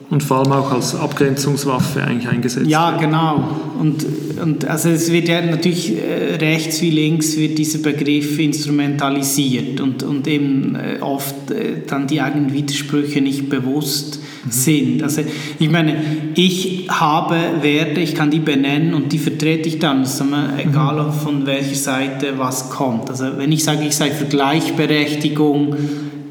und 0.09 0.23
vor 0.23 0.37
allem 0.37 0.51
auch 0.51 0.71
als 0.71 0.95
Abgrenzungswaffe 0.95 2.03
eigentlich 2.03 2.27
eingesetzt 2.27 2.67
Ja, 2.67 2.95
genau. 2.97 3.43
Und, 3.79 4.05
und 4.41 4.65
also 4.65 4.89
es 4.89 5.11
wird 5.11 5.27
ja 5.27 5.41
natürlich 5.41 5.93
äh, 5.93 6.35
rechts 6.35 6.81
wie 6.81 6.91
links 6.91 7.37
wird 7.37 7.57
dieser 7.57 7.79
Begriff 7.79 8.37
instrumentalisiert 8.37 9.81
und, 9.81 10.03
und 10.03 10.27
eben 10.27 10.75
äh, 10.75 11.01
oft 11.01 11.49
äh, 11.49 11.81
dann 11.87 12.05
die 12.05 12.21
eigenen 12.21 12.53
Widersprüche 12.53 13.19
nicht 13.19 13.49
bewusst 13.49 14.19
mhm. 14.45 14.51
sind. 14.51 15.03
Also 15.03 15.21
ich 15.57 15.69
meine, 15.71 15.95
ich 16.35 16.87
habe 16.89 17.35
Werte, 17.61 17.99
ich 17.99 18.13
kann 18.13 18.29
die 18.29 18.39
benennen 18.39 18.93
und 18.93 19.11
die 19.11 19.19
vertrete 19.19 19.67
ich 19.67 19.79
dann, 19.79 20.01
also 20.01 20.23
egal 20.57 21.03
mhm. 21.03 21.13
von 21.13 21.45
welcher 21.47 21.75
Seite 21.75 22.33
was 22.37 22.69
kommt. 22.69 23.09
Also 23.09 23.25
wenn 23.37 23.51
ich 23.51 23.63
sage, 23.63 23.85
ich 23.87 23.95
sei 23.95 24.11
für 24.11 24.25
Gleichberechtigung, 24.25 25.75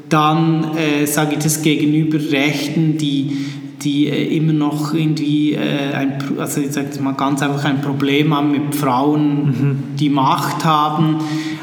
dann 0.09 0.77
äh, 0.77 1.05
sage 1.07 1.33
ich 1.33 1.43
das 1.43 1.61
gegenüber 1.61 2.19
Rechten, 2.31 2.97
die 2.97 3.37
die 3.81 4.07
äh, 4.07 4.35
immer 4.35 4.53
noch 4.53 4.93
irgendwie 4.93 5.53
äh, 5.53 5.93
ein, 5.93 6.17
also 6.37 6.61
ich 6.61 6.71
sage 6.71 6.99
mal 7.01 7.13
ganz 7.13 7.41
einfach 7.41 7.65
ein 7.65 7.81
Problem 7.81 8.35
haben 8.35 8.51
mit 8.51 8.75
Frauen, 8.75 9.45
mhm. 9.45 9.83
die 9.97 10.09
Macht 10.09 10.65
haben. 10.65 11.17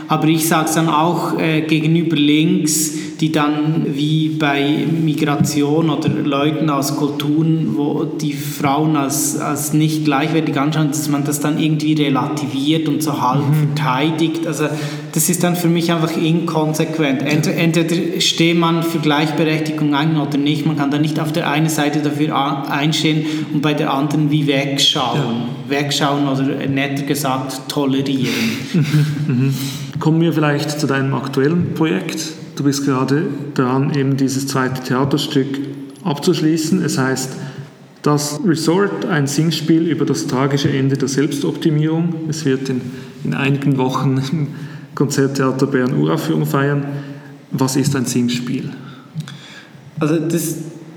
Aber 0.09 0.27
ich 0.29 0.47
sage 0.47 0.67
es 0.69 0.75
dann 0.75 0.89
auch 0.89 1.39
äh, 1.39 1.63
gegenüber 1.63 2.17
links, 2.17 2.99
die 3.23 3.31
dann 3.31 3.87
wie 3.95 4.31
bei 4.31 4.85
Migration 4.91 5.91
oder 5.91 6.09
Leuten 6.09 6.69
aus 6.69 6.97
Kulturen, 6.97 7.77
wo 7.77 8.03
die 8.03 8.33
Frauen 8.33 8.97
als, 8.97 9.39
als 9.39 9.73
nicht 9.73 10.05
gleichwertig 10.05 10.59
anschauen, 10.59 10.89
dass 10.89 11.09
man 11.09 11.23
das 11.23 11.39
dann 11.39 11.57
irgendwie 11.57 11.93
relativiert 11.93 12.89
und 12.89 13.01
so 13.01 13.23
halb 13.23 13.47
mhm. 13.47 13.77
verteidigt. 13.77 14.45
Also 14.45 14.65
das 15.13 15.29
ist 15.29 15.45
dann 15.45 15.55
für 15.55 15.69
mich 15.69 15.93
einfach 15.93 16.17
inkonsequent. 16.17 17.23
Entweder, 17.23 17.57
entweder 17.59 18.21
steht 18.21 18.59
man 18.59 18.83
für 18.83 18.99
Gleichberechtigung 18.99 19.95
ein 19.95 20.17
oder 20.17 20.37
nicht. 20.37 20.67
Man 20.67 20.77
kann 20.77 20.91
da 20.91 20.99
nicht 20.99 21.21
auf 21.21 21.31
der 21.31 21.49
einen 21.49 21.69
Seite 21.69 22.01
dafür 22.01 22.69
einstehen 22.69 23.25
und 23.55 23.63
bei 23.63 23.73
der 23.73 23.95
anderen 23.95 24.33
wie 24.33 24.49
wegschauen. 24.49 25.21
Ja. 25.69 25.79
Wegschauen 25.81 26.27
oder 26.27 26.43
netter 26.67 27.05
gesagt 27.05 27.69
tolerieren. 27.69 28.33
Mhm. 29.27 29.55
Kommen 30.01 30.21
wir 30.21 30.33
vielleicht 30.33 30.81
zu 30.81 30.87
deinem 30.87 31.15
aktuellen 31.15 31.75
Projekt. 31.75 32.42
Du 32.57 32.65
bist 32.65 32.85
gerade 32.85 33.25
daran, 33.55 33.95
eben 33.95 34.17
dieses 34.17 34.47
zweite 34.47 34.83
Theaterstück 34.83 35.59
abzuschließen. 36.05 36.83
Es 36.85 36.99
heißt 36.99 37.31
Das 38.03 38.41
Resort, 38.45 39.05
ein 39.07 39.29
Singspiel 39.29 39.87
über 39.87 40.05
das 40.05 40.27
tragische 40.27 40.69
Ende 40.69 40.97
der 40.97 41.09
Selbstoptimierung. 41.09 42.15
Es 42.29 42.45
wird 42.45 42.69
in, 42.69 42.81
in 43.23 43.33
einigen 43.33 43.79
Wochen 43.79 44.21
im 44.33 44.49
Konzerttheater 44.97 45.67
Bern 45.67 45.95
Uraufführung 45.95 46.45
feiern. 46.45 46.85
Was 47.53 47.77
ist 47.77 47.95
ein 47.95 48.05
Singspiel? 48.07 48.71
Also 50.01 50.19
das, 50.19 50.57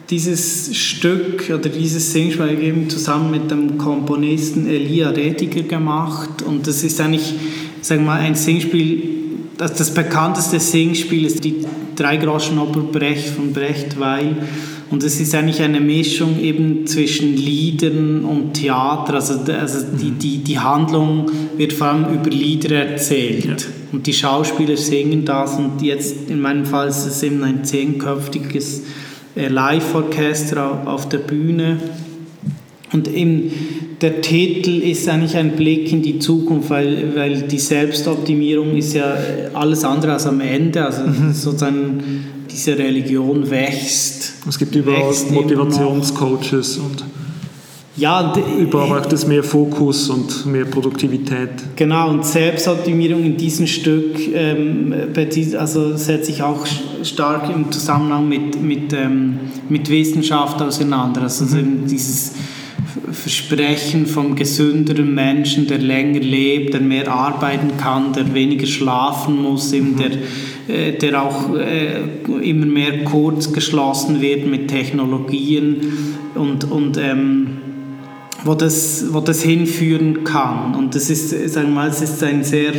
dieses 0.09 0.75
Stück 0.75 1.49
oder 1.49 1.69
dieses 1.69 2.11
Singspiel 2.11 2.43
habe 2.43 2.53
ich 2.53 2.63
eben 2.63 2.89
zusammen 2.89 3.29
mit 3.29 3.51
dem 3.51 3.77
Komponisten 3.77 4.67
Elia 4.67 5.09
Rediger 5.09 5.61
gemacht 5.61 6.41
und 6.41 6.65
das 6.65 6.83
ist 6.83 6.99
eigentlich, 6.99 7.35
sagen 7.81 8.01
wir 8.01 8.07
mal, 8.07 8.19
ein 8.19 8.33
Singspiel 8.35 9.14
das, 9.57 9.73
das 9.75 9.93
bekannteste 9.93 10.59
Singspiel 10.59 11.25
ist 11.25 11.43
die 11.43 11.65
Dreigroschenoper 11.95 12.81
Brecht 12.81 13.29
von 13.29 13.53
Brecht, 13.53 13.99
weil 13.99 14.35
Und 14.91 15.03
es 15.03 15.19
ist 15.19 15.33
eigentlich 15.33 15.61
eine 15.61 15.79
Mischung 15.79 16.39
eben 16.39 16.85
zwischen 16.85 17.35
Liedern 17.35 18.23
und 18.23 18.53
Theater. 18.53 19.15
Also, 19.15 19.39
also 19.51 19.85
die, 19.99 20.11
die, 20.11 20.37
die 20.39 20.59
Handlung 20.59 21.31
wird 21.57 21.73
vor 21.73 21.87
allem 21.87 22.13
über 22.13 22.29
Lieder 22.29 22.75
erzählt. 22.75 23.45
Ja. 23.45 23.55
Und 23.91 24.05
die 24.05 24.13
Schauspieler 24.13 24.77
singen 24.77 25.25
das. 25.25 25.57
Und 25.57 25.81
jetzt 25.81 26.29
in 26.29 26.39
meinem 26.39 26.65
Fall 26.65 26.87
ist 26.87 27.05
es 27.05 27.23
eben 27.23 27.43
ein 27.43 27.63
zehnköpfiges 27.63 28.83
äh, 29.35 29.47
Live-Orchester 29.47 30.83
auf 30.85 31.09
der 31.09 31.19
Bühne. 31.19 31.77
Und 32.91 33.07
eben 33.07 33.51
der 34.05 34.21
Titel 34.21 34.83
ist 34.83 35.09
eigentlich 35.09 35.35
ein 35.35 35.55
Blick 35.55 35.91
in 35.91 36.03
die 36.03 36.19
Zukunft, 36.19 36.69
weil, 36.69 37.15
weil 37.15 37.41
die 37.41 37.57
Selbstoptimierung 37.57 38.77
ist 38.77 38.93
ja 38.93 39.17
alles 39.55 39.83
andere 39.83 40.13
als 40.13 40.27
am 40.27 40.41
Ende. 40.41 40.85
Also 40.85 41.07
mhm. 41.07 41.33
sozusagen 41.33 42.03
diese 42.51 42.77
Religion 42.77 43.49
wächst. 43.49 44.33
Es 44.47 44.59
gibt 44.59 44.75
überall 44.75 45.11
Motivationscoaches 45.31 46.77
und 46.77 47.03
ja, 47.97 48.31
überall 48.59 48.99
braucht 48.99 49.13
es 49.13 49.25
mehr 49.25 49.43
Fokus 49.43 50.07
und 50.09 50.45
mehr 50.45 50.65
Produktivität. 50.65 51.49
Genau, 51.75 52.09
und 52.09 52.25
Selbstoptimierung 52.25 53.23
in 53.23 53.37
diesem 53.37 53.65
Stück 53.65 54.19
ähm, 54.35 54.93
also 55.57 55.97
setzt 55.97 56.25
sich 56.25 56.43
auch 56.43 56.63
stark 57.01 57.49
im 57.49 57.71
Zusammenhang 57.71 58.29
mit, 58.29 58.61
mit, 58.61 58.93
ähm, 58.93 59.39
mit 59.67 59.89
Wissenschaft 59.89 60.61
auseinander. 60.61 61.23
Also 61.23 61.45
mhm. 61.45 61.87
dieses 61.89 62.33
Versprechen 63.11 64.05
vom 64.05 64.35
gesünderen 64.35 65.13
Menschen, 65.13 65.67
der 65.67 65.79
länger 65.79 66.19
lebt, 66.19 66.73
der 66.73 66.81
mehr 66.81 67.11
arbeiten 67.11 67.77
kann, 67.77 68.13
der 68.13 68.33
weniger 68.33 68.67
schlafen 68.67 69.41
muss, 69.41 69.71
mhm. 69.73 69.97
der, 69.97 70.75
äh, 70.75 70.97
der 70.97 71.21
auch 71.21 71.55
äh, 71.55 72.01
immer 72.41 72.65
mehr 72.65 73.03
kurz 73.03 73.51
geschlossen 73.51 74.21
wird 74.21 74.47
mit 74.47 74.69
Technologien 74.69 75.77
und, 76.35 76.71
und 76.71 76.97
ähm, 76.97 77.47
wo, 78.43 78.53
das, 78.53 79.05
wo 79.11 79.19
das 79.19 79.41
hinführen 79.41 80.23
kann. 80.23 80.75
Und 80.75 80.95
das 80.95 81.09
ist, 81.09 81.29
sagen 81.51 81.69
wir 81.69 81.75
mal, 81.75 81.89
es 81.89 82.01
ist 82.01 82.23
ein 82.23 82.43
sehr 82.43 82.73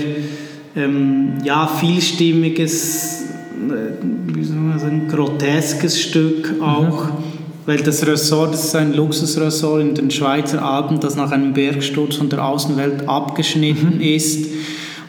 ähm, 0.74 1.34
ja, 1.44 1.66
vielstimmiges, 1.66 3.24
äh, 3.68 4.34
wie 4.34 4.44
soll 4.44 4.56
man 4.56 4.78
sagen, 4.78 5.08
groteskes 5.08 6.00
Stück 6.00 6.54
auch. 6.60 7.06
Mhm 7.06 7.25
weil 7.66 7.78
das 7.78 8.06
Ressort, 8.06 8.54
das 8.54 8.66
ist 8.66 8.76
ein 8.76 8.94
Luxusressort 8.94 9.82
in 9.82 9.94
den 9.94 10.10
Schweizer 10.10 10.64
Alpen, 10.64 11.00
das 11.00 11.16
nach 11.16 11.32
einem 11.32 11.52
Bergsturz 11.52 12.14
von 12.16 12.28
der 12.28 12.44
Außenwelt 12.44 13.08
abgeschnitten 13.08 13.96
mhm. 13.96 14.00
ist. 14.00 14.46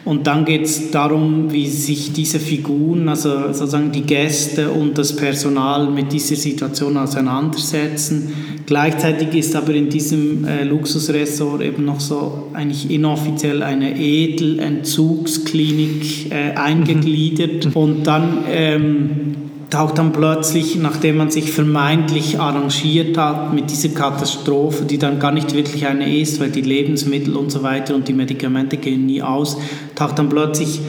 Und 0.03 0.25
dann 0.25 0.45
geht 0.45 0.63
es 0.63 0.89
darum, 0.89 1.51
wie 1.51 1.67
sich 1.67 2.13
diese 2.13 2.39
Figuren, 2.39 3.09
also 3.09 3.51
sozusagen 3.51 3.91
die 3.91 4.03
Gäste 4.03 4.71
und 4.71 4.97
das 4.97 5.13
Personal 5.13 5.91
mit 5.91 6.13
dieser 6.13 6.37
Situation 6.37 6.95
auseinandersetzen. 6.95 8.33
Gleichzeitig 8.65 9.35
ist 9.35 9.53
aber 9.53 9.73
in 9.73 9.89
diesem 9.89 10.45
äh, 10.45 10.63
Luxusressort 10.63 11.61
eben 11.61 11.83
noch 11.83 11.99
so 11.99 12.47
eigentlich 12.53 12.89
inoffiziell 12.89 13.61
eine 13.61 13.99
Edelentzugsklinik 13.99 16.31
äh, 16.31 16.53
eingegliedert. 16.55 17.65
Mhm. 17.65 17.73
Und 17.73 18.07
dann 18.07 18.45
ähm, 18.49 19.46
taucht 19.69 19.97
dann 19.97 20.13
plötzlich, 20.13 20.77
nachdem 20.77 21.17
man 21.17 21.29
sich 21.29 21.51
vermeintlich 21.51 22.39
arrangiert 22.39 23.17
hat 23.17 23.53
mit 23.53 23.69
dieser 23.69 23.89
Katastrophe, 23.89 24.85
die 24.85 24.97
dann 24.97 25.19
gar 25.19 25.31
nicht 25.31 25.53
wirklich 25.53 25.85
eine 25.87 26.17
ist, 26.19 26.39
weil 26.39 26.49
die 26.49 26.61
Lebensmittel 26.61 27.35
und 27.35 27.51
so 27.51 27.63
weiter 27.63 27.95
und 27.95 28.07
die 28.07 28.13
Medikamente 28.13 28.77
gehen 28.77 29.05
nie 29.05 29.21
aus, 29.21 29.57
taucht 29.95 30.19
dann 30.19 30.29
plötzlich 30.29 30.79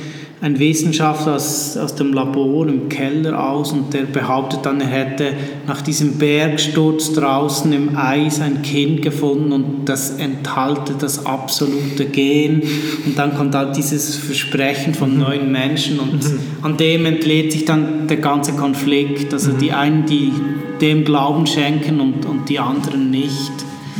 ein 0.40 0.58
Wissenschaftler 0.58 1.34
aus, 1.34 1.76
aus 1.76 1.96
dem 1.96 2.12
Labor 2.12 2.68
im 2.68 2.88
Keller 2.88 3.50
aus 3.50 3.72
und 3.72 3.92
der 3.92 4.02
behauptet 4.02 4.60
dann, 4.64 4.80
er 4.80 4.86
hätte 4.86 5.32
nach 5.66 5.82
diesem 5.82 6.12
Bergsturz 6.18 7.12
draußen 7.12 7.72
im 7.72 7.96
Eis 7.96 8.40
ein 8.40 8.62
Kind 8.62 9.02
gefunden 9.02 9.50
und 9.52 9.88
das 9.88 10.10
enthalte 10.10 10.94
das 10.96 11.26
absolute 11.26 12.06
Gen. 12.06 12.62
Und 13.04 13.18
dann 13.18 13.36
kommt 13.36 13.54
halt 13.56 13.76
dieses 13.76 14.14
Versprechen 14.14 14.94
von 14.94 15.14
mhm. 15.14 15.20
neuen 15.20 15.52
Menschen 15.52 15.98
und 15.98 16.22
mhm. 16.22 16.40
an 16.62 16.76
dem 16.76 17.04
entlädt 17.06 17.50
sich 17.52 17.64
dann 17.64 18.06
der 18.06 18.18
ganze 18.18 18.52
Konflikt. 18.52 19.32
Also 19.32 19.52
mhm. 19.52 19.58
die 19.58 19.72
einen, 19.72 20.06
die 20.06 20.32
dem 20.80 21.04
Glauben 21.04 21.46
schenken 21.46 22.00
und, 22.00 22.24
und 22.24 22.48
die 22.48 22.60
anderen 22.60 23.10
nicht. 23.10 23.52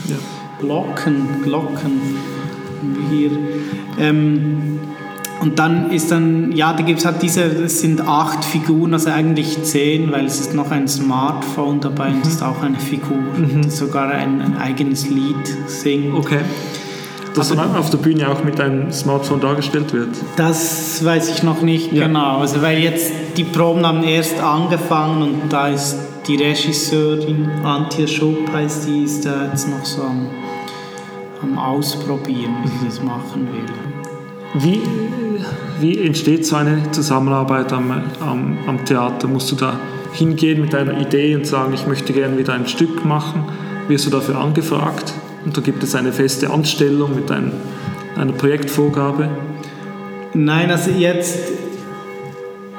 Ja. 0.09 0.17
Glocken, 0.61 1.43
Glocken. 1.43 2.01
Hier. 3.11 3.31
Ähm, 3.99 4.79
und 5.41 5.59
dann 5.59 5.91
ist 5.93 6.11
dann, 6.11 6.53
ja, 6.53 6.73
da 6.73 6.83
gibt 6.83 6.99
es 6.99 7.05
halt 7.05 7.23
diese, 7.23 7.43
es 7.43 7.81
sind 7.81 8.01
acht 8.01 8.45
Figuren, 8.45 8.93
also 8.93 9.11
eigentlich 9.11 9.63
zehn, 9.63 10.11
weil 10.11 10.27
es 10.27 10.41
ist 10.41 10.55
noch 10.55 10.71
ein 10.71 10.89
Smartphone 10.89 11.81
dabei 11.81 12.11
mhm. 12.11 12.17
und 12.17 12.27
es 12.27 12.35
ist 12.35 12.43
auch 12.43 12.61
eine 12.63 12.79
Figur, 12.79 13.17
mhm. 13.17 13.63
die 13.63 13.71
sogar 13.71 14.11
ein, 14.11 14.41
ein, 14.41 14.57
eigenes 14.59 15.09
Lied 15.09 15.37
singt. 15.67 16.15
Okay. 16.15 16.41
Das 17.35 17.51
dann 17.51 17.77
auf 17.77 17.91
der 17.91 17.99
Bühne 17.99 18.29
auch 18.29 18.43
mit 18.43 18.61
einem 18.61 18.91
Smartphone 18.91 19.41
dargestellt 19.41 19.93
wird? 19.93 20.09
Das 20.35 21.05
weiß 21.05 21.31
ich 21.31 21.45
noch 21.45 21.63
nicht 21.63 21.93
ja. 21.93 22.09
genau. 22.09 22.39
Also 22.39 22.63
weil 22.63 22.79
jetzt 22.79 23.13
die 23.37 23.45
Proben 23.45 23.87
haben 23.87 24.03
erst 24.03 24.41
angefangen 24.41 25.23
und 25.23 25.43
da 25.49 25.69
ist 25.69 25.97
die 26.27 26.35
Regisseurin 26.35 27.49
Antje 27.63 28.09
Schupp 28.09 28.53
heißt 28.53 28.89
die, 28.89 29.05
ist 29.05 29.25
da 29.25 29.45
jetzt 29.45 29.69
noch 29.69 29.85
so 29.85 30.03
am, 30.03 30.27
am 31.43 31.59
Ausprobieren, 31.59 32.57
wie 32.65 32.69
sie 32.69 32.87
das 32.87 33.03
machen 33.03 33.47
will. 33.53 33.88
Wie 34.55 34.81
wie 35.81 35.99
entsteht 35.99 36.45
so 36.45 36.57
eine 36.57 36.91
Zusammenarbeit 36.91 37.73
am, 37.73 37.91
am, 38.21 38.59
am 38.67 38.85
Theater? 38.85 39.29
Musst 39.29 39.53
du 39.53 39.57
da 39.57 39.79
hingehen 40.13 40.61
mit 40.61 40.73
deiner 40.73 41.01
Idee 41.01 41.37
und 41.37 41.47
sagen, 41.47 41.73
ich 41.73 41.87
möchte 41.87 42.13
gerne 42.13 42.37
wieder 42.37 42.55
ein 42.55 42.67
Stück 42.67 43.05
machen? 43.05 43.45
Wirst 43.87 44.07
du 44.07 44.11
dafür 44.11 44.39
angefragt? 44.39 45.13
Und 45.45 45.57
da 45.57 45.61
gibt 45.61 45.83
es 45.85 45.95
eine 45.95 46.13
feste 46.13 46.51
Anstellung 46.51 47.15
mit 47.15 47.31
ein, 47.31 47.53
einer 48.17 48.33
Projektvorgabe? 48.33 49.29
Nein, 50.35 50.71
also 50.71 50.91
jetzt, 50.91 51.53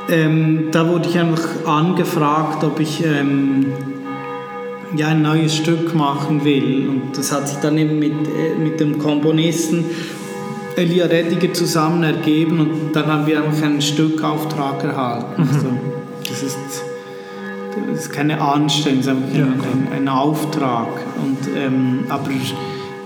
ähm, 0.09 0.67
da 0.71 0.87
wurde 0.87 1.07
ich 1.07 1.17
einfach 1.17 1.65
angefragt, 1.65 2.63
ob 2.65 2.81
ich 2.81 3.03
ähm, 3.05 3.67
ja, 4.95 5.07
ein 5.07 5.21
neues 5.21 5.55
Stück 5.55 5.95
machen 5.95 6.43
will. 6.43 6.89
Und 6.89 7.17
das 7.17 7.31
hat 7.31 7.47
sich 7.47 7.59
dann 7.59 7.77
eben 7.77 7.97
mit, 7.97 8.11
äh, 8.11 8.59
mit 8.61 8.79
dem 8.79 8.99
Komponisten 8.99 9.85
Elia 10.79 11.05
Rettiger 11.05 11.53
zusammen 11.53 12.03
ergeben 12.03 12.59
und 12.59 12.95
dann 12.95 13.07
haben 13.07 13.27
wir 13.27 13.43
einfach 13.43 13.63
einen 13.63 13.81
Stückauftrag 13.81 14.83
erhalten. 14.83 15.41
Mhm. 15.41 15.49
Also, 15.49 15.67
das, 16.27 16.43
ist, 16.43 16.57
das 17.91 17.99
ist 17.99 18.11
keine 18.11 18.41
ist 18.99 19.07
einfach 19.07 19.33
ja, 19.33 19.43
ein, 19.43 19.61
ein, 19.61 19.87
ein, 19.93 20.07
Auftrag. 20.07 20.87
Und, 21.21 21.37
ähm, 21.57 22.05
aber 22.07 22.29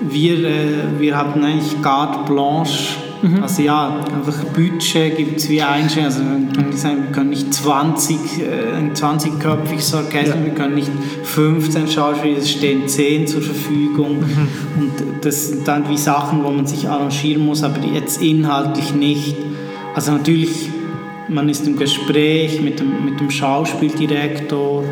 wir, 0.01 0.45
äh, 0.45 0.99
wir 0.99 1.17
hatten 1.17 1.43
eigentlich 1.43 1.81
carte 1.81 2.31
blanche 2.31 3.02
Mhm. 3.23 3.41
Also 3.41 3.61
ja, 3.61 4.03
einfach 4.13 4.43
Budget 4.53 5.15
gibt 5.15 5.37
es 5.37 5.49
wie 5.49 5.61
Einstellungen. 5.61 6.11
Also 6.11 6.23
wir 6.23 6.53
können 6.53 6.69
nicht 6.69 6.79
sagen, 6.79 7.03
wir 7.05 7.11
können 7.13 7.29
nicht 7.29 7.53
20, 7.53 8.17
äh, 8.17 8.75
ein 8.77 8.93
20-köpfiges 8.93 9.95
Orchester, 9.95 10.35
ja. 10.37 10.45
wir 10.45 10.53
können 10.53 10.75
nicht 10.75 10.91
15 11.23 11.87
Schauspieler, 11.87 12.37
es 12.37 12.51
stehen 12.51 12.85
10 12.85 13.27
zur 13.27 13.41
Verfügung. 13.41 14.19
Mhm. 14.19 14.47
Und 14.77 14.91
das 15.21 15.47
sind 15.47 15.67
dann 15.67 15.89
wie 15.89 15.97
Sachen, 15.97 16.43
wo 16.43 16.51
man 16.51 16.67
sich 16.67 16.89
arrangieren 16.89 17.45
muss, 17.45 17.63
aber 17.63 17.79
jetzt 17.85 18.21
inhaltlich 18.21 18.93
nicht. 18.93 19.37
Also 19.95 20.11
natürlich, 20.11 20.69
man 21.29 21.47
ist 21.47 21.65
im 21.65 21.77
Gespräch 21.77 22.61
mit 22.61 22.81
dem, 22.81 23.05
mit 23.05 23.21
dem 23.21 23.31
Schauspieldirektor 23.31 24.83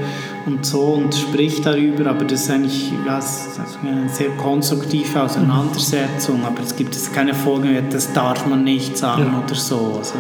und 0.46 0.66
so 0.66 0.82
und 0.82 1.14
spricht 1.14 1.66
darüber, 1.66 2.10
aber 2.10 2.26
das 2.26 2.44
ist 2.44 2.52
eigentlich 2.52 2.92
ja, 3.06 3.20
ist 3.20 3.60
eine 3.84 4.10
sehr 4.10 4.30
konstruktive 4.32 5.22
Auseinandersetzung, 5.22 6.44
aber 6.46 6.62
es 6.64 6.76
gibt 6.76 6.96
jetzt 6.96 7.14
keine 7.14 7.34
Folge, 7.34 7.84
das 7.90 8.12
darf 8.14 8.46
man 8.46 8.64
nicht 8.64 8.98
sagen 8.98 9.32
ja. 9.32 9.44
oder 9.44 9.56
so. 9.56 9.96
Also. 9.98 10.16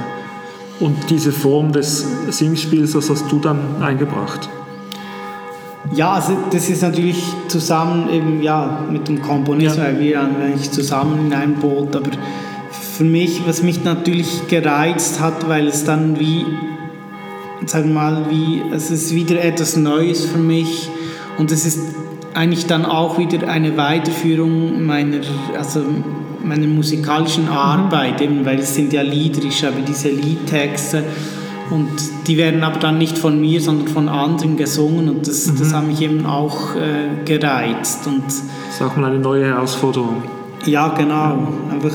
Und 0.79 1.09
diese 1.09 1.31
Form 1.31 1.71
des 1.71 2.05
Singspiels, 2.29 2.93
das 2.93 3.09
hast 3.09 3.31
du 3.31 3.39
dann 3.39 3.59
eingebracht? 3.81 4.49
Ja, 5.93 6.13
also 6.13 6.37
das 6.51 6.69
ist 6.69 6.83
natürlich 6.83 7.21
zusammen 7.47 8.09
eben 8.09 8.41
ja, 8.41 8.85
mit 8.89 9.07
dem 9.07 9.21
Komponisten, 9.21 9.79
ja. 9.79 9.87
weil 9.87 9.99
wir 9.99 10.21
eigentlich 10.21 10.71
zusammen 10.71 11.27
in 11.27 11.33
einem 11.33 11.55
Boot, 11.55 11.95
aber 11.95 12.11
für 12.69 13.03
mich, 13.03 13.41
was 13.47 13.63
mich 13.63 13.83
natürlich 13.83 14.47
gereizt 14.47 15.19
hat, 15.19 15.47
weil 15.47 15.67
es 15.67 15.83
dann 15.83 16.19
wie 16.19 16.45
sagen 17.65 17.93
mal, 17.93 18.25
wie, 18.29 18.61
es 18.73 18.91
ist 18.91 19.13
wieder 19.13 19.43
etwas 19.43 19.75
Neues 19.77 20.25
für 20.25 20.37
mich 20.37 20.89
und 21.37 21.51
es 21.51 21.65
ist 21.65 21.79
eigentlich 22.33 22.65
dann 22.65 22.85
auch 22.85 23.17
wieder 23.17 23.47
eine 23.47 23.77
Weiterführung 23.77 24.85
meiner, 24.85 25.19
also 25.57 25.81
meiner 26.43 26.67
musikalischen 26.67 27.45
mhm. 27.45 27.51
Arbeit, 27.51 28.21
eben, 28.21 28.45
weil 28.45 28.59
es 28.59 28.73
sind 28.73 28.93
ja 28.93 29.01
Lieder, 29.01 29.43
ich 29.43 29.59
schreibe 29.59 29.81
diese 29.87 30.09
Liedtexte 30.09 31.03
und 31.69 31.87
die 32.27 32.37
werden 32.37 32.63
aber 32.63 32.79
dann 32.79 32.97
nicht 32.97 33.17
von 33.17 33.39
mir, 33.39 33.61
sondern 33.61 33.87
von 33.87 34.09
anderen 34.09 34.57
gesungen 34.57 35.09
und 35.09 35.27
das, 35.27 35.47
mhm. 35.47 35.57
das 35.59 35.73
hat 35.73 35.87
mich 35.87 36.01
eben 36.01 36.25
auch 36.25 36.75
äh, 36.75 37.23
gereizt. 37.25 38.07
Und 38.07 38.25
das 38.25 38.43
ist 38.69 38.81
auch 38.81 38.95
mal 38.97 39.11
eine 39.11 39.19
neue 39.19 39.45
Herausforderung. 39.45 40.23
Ja, 40.65 40.89
genau. 40.89 41.47
Einfach 41.71 41.93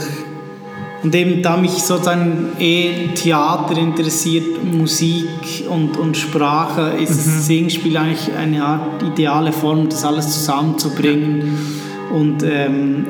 Und 1.06 1.14
eben 1.14 1.40
da 1.40 1.56
mich 1.56 1.70
sozusagen 1.70 2.48
eh 2.58 3.10
Theater 3.14 3.78
interessiert, 3.78 4.64
Musik 4.64 5.28
und, 5.70 5.96
und 5.96 6.16
Sprache, 6.16 6.94
ist 7.00 7.28
mhm. 7.28 7.40
Singspiel 7.42 7.96
eigentlich 7.96 8.34
eine 8.34 8.64
Art 8.64 9.04
ideale 9.04 9.52
Form, 9.52 9.88
das 9.88 10.04
alles 10.04 10.32
zusammenzubringen. 10.32 11.56
Und 12.12 12.42
ähm, 12.42 13.06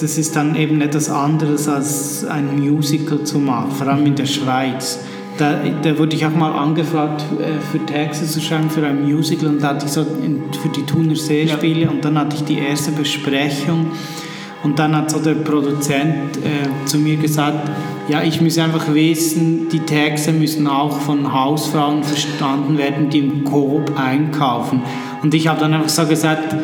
das 0.00 0.18
ist 0.18 0.36
dann 0.36 0.54
eben 0.54 0.80
etwas 0.82 1.10
anderes 1.10 1.66
als 1.66 2.24
ein 2.24 2.60
Musical 2.60 3.24
zu 3.24 3.40
machen, 3.40 3.72
vor 3.72 3.88
allem 3.88 4.06
in 4.06 4.14
der 4.14 4.26
Schweiz. 4.26 5.00
Da, 5.36 5.58
da 5.82 5.98
wurde 5.98 6.14
ich 6.14 6.24
auch 6.24 6.36
mal 6.36 6.52
angefragt, 6.52 7.24
äh, 7.40 7.60
für 7.72 7.84
Texte 7.84 8.24
zu 8.24 8.40
schreiben 8.40 8.70
für 8.70 8.86
ein 8.86 9.02
Musical 9.02 9.48
und 9.48 9.60
da 9.60 9.70
hatte 9.70 9.86
ich 9.86 9.92
so 9.92 10.04
für 10.04 10.68
die 10.68 10.86
Thuner 10.86 11.16
Seespiele 11.16 11.80
ja. 11.80 11.90
und 11.90 12.04
dann 12.04 12.16
hatte 12.16 12.36
ich 12.36 12.44
die 12.44 12.58
erste 12.58 12.92
Besprechung 12.92 13.90
und 14.62 14.78
dann 14.78 14.96
hat 14.96 15.10
so 15.10 15.18
der 15.18 15.34
Produzent 15.34 16.36
äh, 16.36 16.86
zu 16.86 16.98
mir 16.98 17.16
gesagt, 17.16 17.70
ja, 18.08 18.22
ich 18.22 18.40
muss 18.40 18.58
einfach 18.58 18.92
wissen, 18.92 19.68
die 19.68 19.80
Texte 19.80 20.32
müssen 20.32 20.66
auch 20.66 21.00
von 21.00 21.32
Hausfrauen 21.32 22.02
verstanden 22.02 22.78
werden, 22.78 23.10
die 23.10 23.18
im 23.18 23.44
Coop 23.44 23.92
einkaufen. 23.98 24.82
Und 25.22 25.34
ich 25.34 25.46
habe 25.48 25.60
dann 25.60 25.74
einfach 25.74 25.88
so 25.88 26.06
gesagt, 26.06 26.54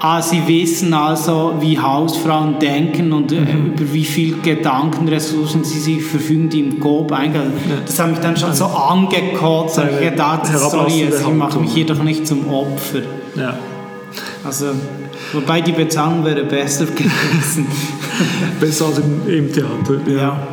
Ah, 0.00 0.22
Sie 0.22 0.46
wissen 0.46 0.94
also, 0.94 1.54
wie 1.58 1.76
Hausfrauen 1.76 2.60
denken 2.60 3.12
und 3.12 3.32
äh, 3.32 3.40
mhm. 3.40 3.72
über 3.72 3.92
wie 3.92 4.04
viel 4.04 4.40
Gedankenressourcen 4.40 5.64
sie 5.64 5.80
sich 5.80 6.04
verfügen, 6.04 6.48
die 6.48 6.60
im 6.60 6.78
Coop 6.78 7.10
eingehen. 7.10 7.52
Ja. 7.68 7.76
Das 7.84 7.98
hat 7.98 8.10
mich 8.10 8.20
dann 8.20 8.36
schon 8.36 8.54
so 8.54 8.66
angekotzt. 8.66 9.80
Ich 10.00 10.10
gedacht, 10.10 10.46
sorry, 10.46 11.04
also 11.04 11.28
ich 11.28 11.34
mache 11.34 11.58
mich 11.58 11.72
hier 11.72 11.86
doch 11.86 12.00
nicht 12.00 12.28
zum 12.28 12.48
Opfer. 12.48 13.00
Ja. 13.34 13.58
Also, 14.44 14.66
wobei 15.32 15.60
die 15.60 15.72
Bezahlung 15.72 16.24
wäre 16.24 16.44
besser 16.44 16.86
gewesen. 16.86 17.66
besser 18.60 18.86
als 18.86 18.98
im, 18.98 19.28
im 19.28 19.52
Theater. 19.52 20.00
Ja. 20.06 20.16
ja. 20.16 20.48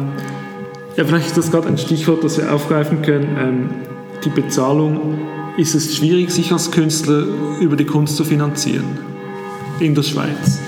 ja. 0.97 1.05
vielleicht 1.05 1.27
ist 1.27 1.37
das 1.37 1.51
gerade 1.51 1.67
ein 1.67 1.77
Stichwort, 1.77 2.23
das 2.23 2.37
wir 2.37 2.53
aufgreifen 2.53 3.01
können. 3.01 3.37
Ähm, 3.39 3.69
die 4.23 4.29
Bezahlung. 4.29 5.19
Ist 5.57 5.73
es 5.73 5.95
schwierig, 5.95 6.31
sich 6.31 6.51
als 6.51 6.69
Künstler 6.69 7.23
über 7.61 7.77
die 7.77 7.85
Kunst 7.85 8.17
zu 8.17 8.25
finanzieren? 8.25 8.83
in 9.79 9.95
der 9.95 10.03
Schweiz? 10.03 10.59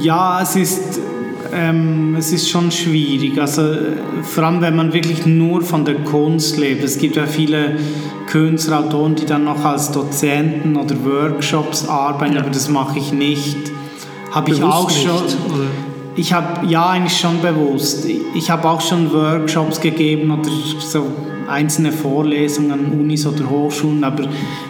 Ja, 0.00 0.42
es 0.42 0.56
ist, 0.56 1.00
ähm, 1.52 2.16
es 2.18 2.32
ist 2.32 2.48
schon 2.48 2.70
schwierig. 2.70 3.38
Also, 3.38 3.62
vor 4.22 4.44
allem, 4.44 4.60
wenn 4.60 4.76
man 4.76 4.92
wirklich 4.92 5.26
nur 5.26 5.62
von 5.62 5.84
der 5.84 5.96
Kunst 5.96 6.56
lebt. 6.56 6.82
Es 6.84 6.98
gibt 6.98 7.16
ja 7.16 7.26
viele 7.26 7.76
Künstler, 8.26 8.80
Autoren, 8.80 9.14
die 9.14 9.26
dann 9.26 9.44
noch 9.44 9.64
als 9.64 9.92
Dozenten 9.92 10.76
oder 10.76 10.94
Workshops 11.04 11.88
arbeiten, 11.88 12.34
ja. 12.34 12.40
aber 12.40 12.50
das 12.50 12.68
mache 12.68 12.98
ich 12.98 13.12
nicht. 13.12 13.56
Habe 14.32 14.50
ich 14.50 14.62
auch 14.62 14.90
schon. 14.90 15.22
Nicht, 15.22 15.36
ich 16.16 16.32
habe 16.32 16.66
ja 16.66 16.88
eigentlich 16.90 17.18
schon 17.18 17.40
bewusst. 17.40 18.06
Ich 18.34 18.50
habe 18.50 18.68
auch 18.68 18.80
schon 18.80 19.12
Workshops 19.12 19.80
gegeben 19.80 20.30
oder 20.30 20.50
so 20.80 21.06
einzelne 21.48 21.92
Vorlesungen 21.92 22.72
an 22.72 22.86
Unis 22.86 23.26
oder 23.26 23.48
Hochschulen, 23.48 24.02
aber 24.02 24.24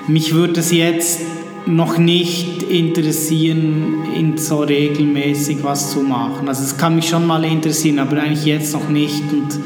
mich 0.09 0.35
würde 0.35 0.61
es 0.61 0.73
jetzt 0.73 1.21
noch 1.67 1.99
nicht 1.99 2.63
interessieren, 2.63 4.05
in 4.15 4.39
so 4.39 4.61
regelmäßig 4.61 5.59
was 5.63 5.91
zu 5.91 6.01
machen. 6.01 6.49
Also 6.49 6.63
es 6.63 6.77
kann 6.77 6.95
mich 6.95 7.09
schon 7.09 7.27
mal 7.27 7.45
interessieren, 7.45 7.99
aber 7.99 8.23
eigentlich 8.23 8.45
jetzt 8.45 8.73
noch 8.73 8.89
nicht 8.89 9.23
und 9.33 9.59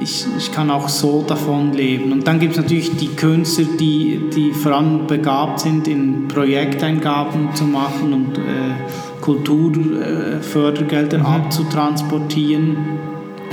ich, 0.00 0.26
ich 0.36 0.50
kann 0.52 0.70
auch 0.70 0.88
so 0.88 1.22
davon 1.26 1.72
leben. 1.72 2.12
Und 2.12 2.26
dann 2.26 2.38
gibt 2.38 2.52
es 2.52 2.58
natürlich 2.58 2.96
die 2.96 3.08
Künstler, 3.08 3.66
die, 3.78 4.28
die 4.34 4.52
vor 4.52 4.72
allem 4.72 5.06
begabt 5.06 5.60
sind, 5.60 5.86
in 5.88 6.28
Projekteingaben 6.28 7.54
zu 7.54 7.64
machen 7.64 8.12
und 8.12 8.38
äh, 8.38 8.74
Kulturfördergelder 9.20 11.18
mhm. 11.18 11.26
abzutransportieren 11.26 12.76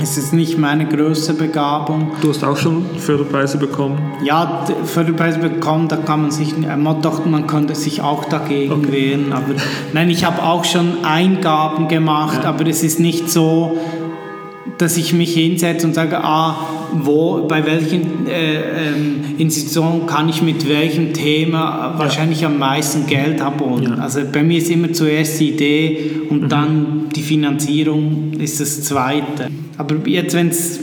es 0.02 0.18
ist 0.18 0.32
nicht 0.32 0.58
meine 0.58 0.84
größte 0.84 1.32
Begabung. 1.32 2.10
Du 2.20 2.30
hast 2.30 2.42
auch 2.42 2.56
schon 2.56 2.84
Förderpreise 2.98 3.56
bekommen? 3.56 3.98
Ja, 4.24 4.66
Förderpreise 4.84 5.38
bekommen, 5.38 5.86
da 5.86 5.96
kann 5.96 6.22
man 6.22 6.30
sich, 6.32 6.56
man 6.56 7.00
dachte, 7.00 7.28
man 7.28 7.46
könnte 7.46 7.76
sich 7.76 8.02
auch 8.02 8.24
dagegen 8.24 8.72
okay. 8.72 8.92
wehren. 8.92 9.32
Aber 9.32 9.54
nein, 9.92 10.10
ich 10.10 10.24
habe 10.24 10.42
auch 10.42 10.64
schon 10.64 11.04
Eingaben 11.04 11.86
gemacht, 11.86 12.40
ja. 12.42 12.48
aber 12.48 12.66
es 12.66 12.82
ist 12.82 12.98
nicht 12.98 13.30
so, 13.30 13.78
dass 14.82 14.96
ich 14.96 15.12
mich 15.12 15.34
hinsetze 15.34 15.86
und 15.86 15.94
sage, 15.94 16.18
ah, 16.22 16.56
wo, 16.92 17.46
bei 17.46 17.64
welchen 17.64 18.26
äh, 18.26 18.88
ähm, 18.88 19.20
Institutionen 19.38 20.06
kann 20.06 20.28
ich 20.28 20.42
mit 20.42 20.68
welchem 20.68 21.12
Thema 21.12 21.94
wahrscheinlich 21.96 22.40
ja. 22.40 22.48
am 22.48 22.58
meisten 22.58 23.06
Geld 23.06 23.40
abholen. 23.40 23.94
Ja. 23.96 24.02
Also 24.02 24.20
bei 24.30 24.42
mir 24.42 24.58
ist 24.58 24.70
immer 24.70 24.92
zuerst 24.92 25.40
die 25.40 25.50
Idee 25.50 26.10
und 26.28 26.42
mhm. 26.42 26.48
dann 26.48 27.08
die 27.14 27.22
Finanzierung 27.22 28.32
ist 28.38 28.60
das 28.60 28.82
Zweite. 28.82 29.50
Aber 29.78 29.96
jetzt, 30.06 30.34
wenn 30.34 30.48
es 30.48 30.80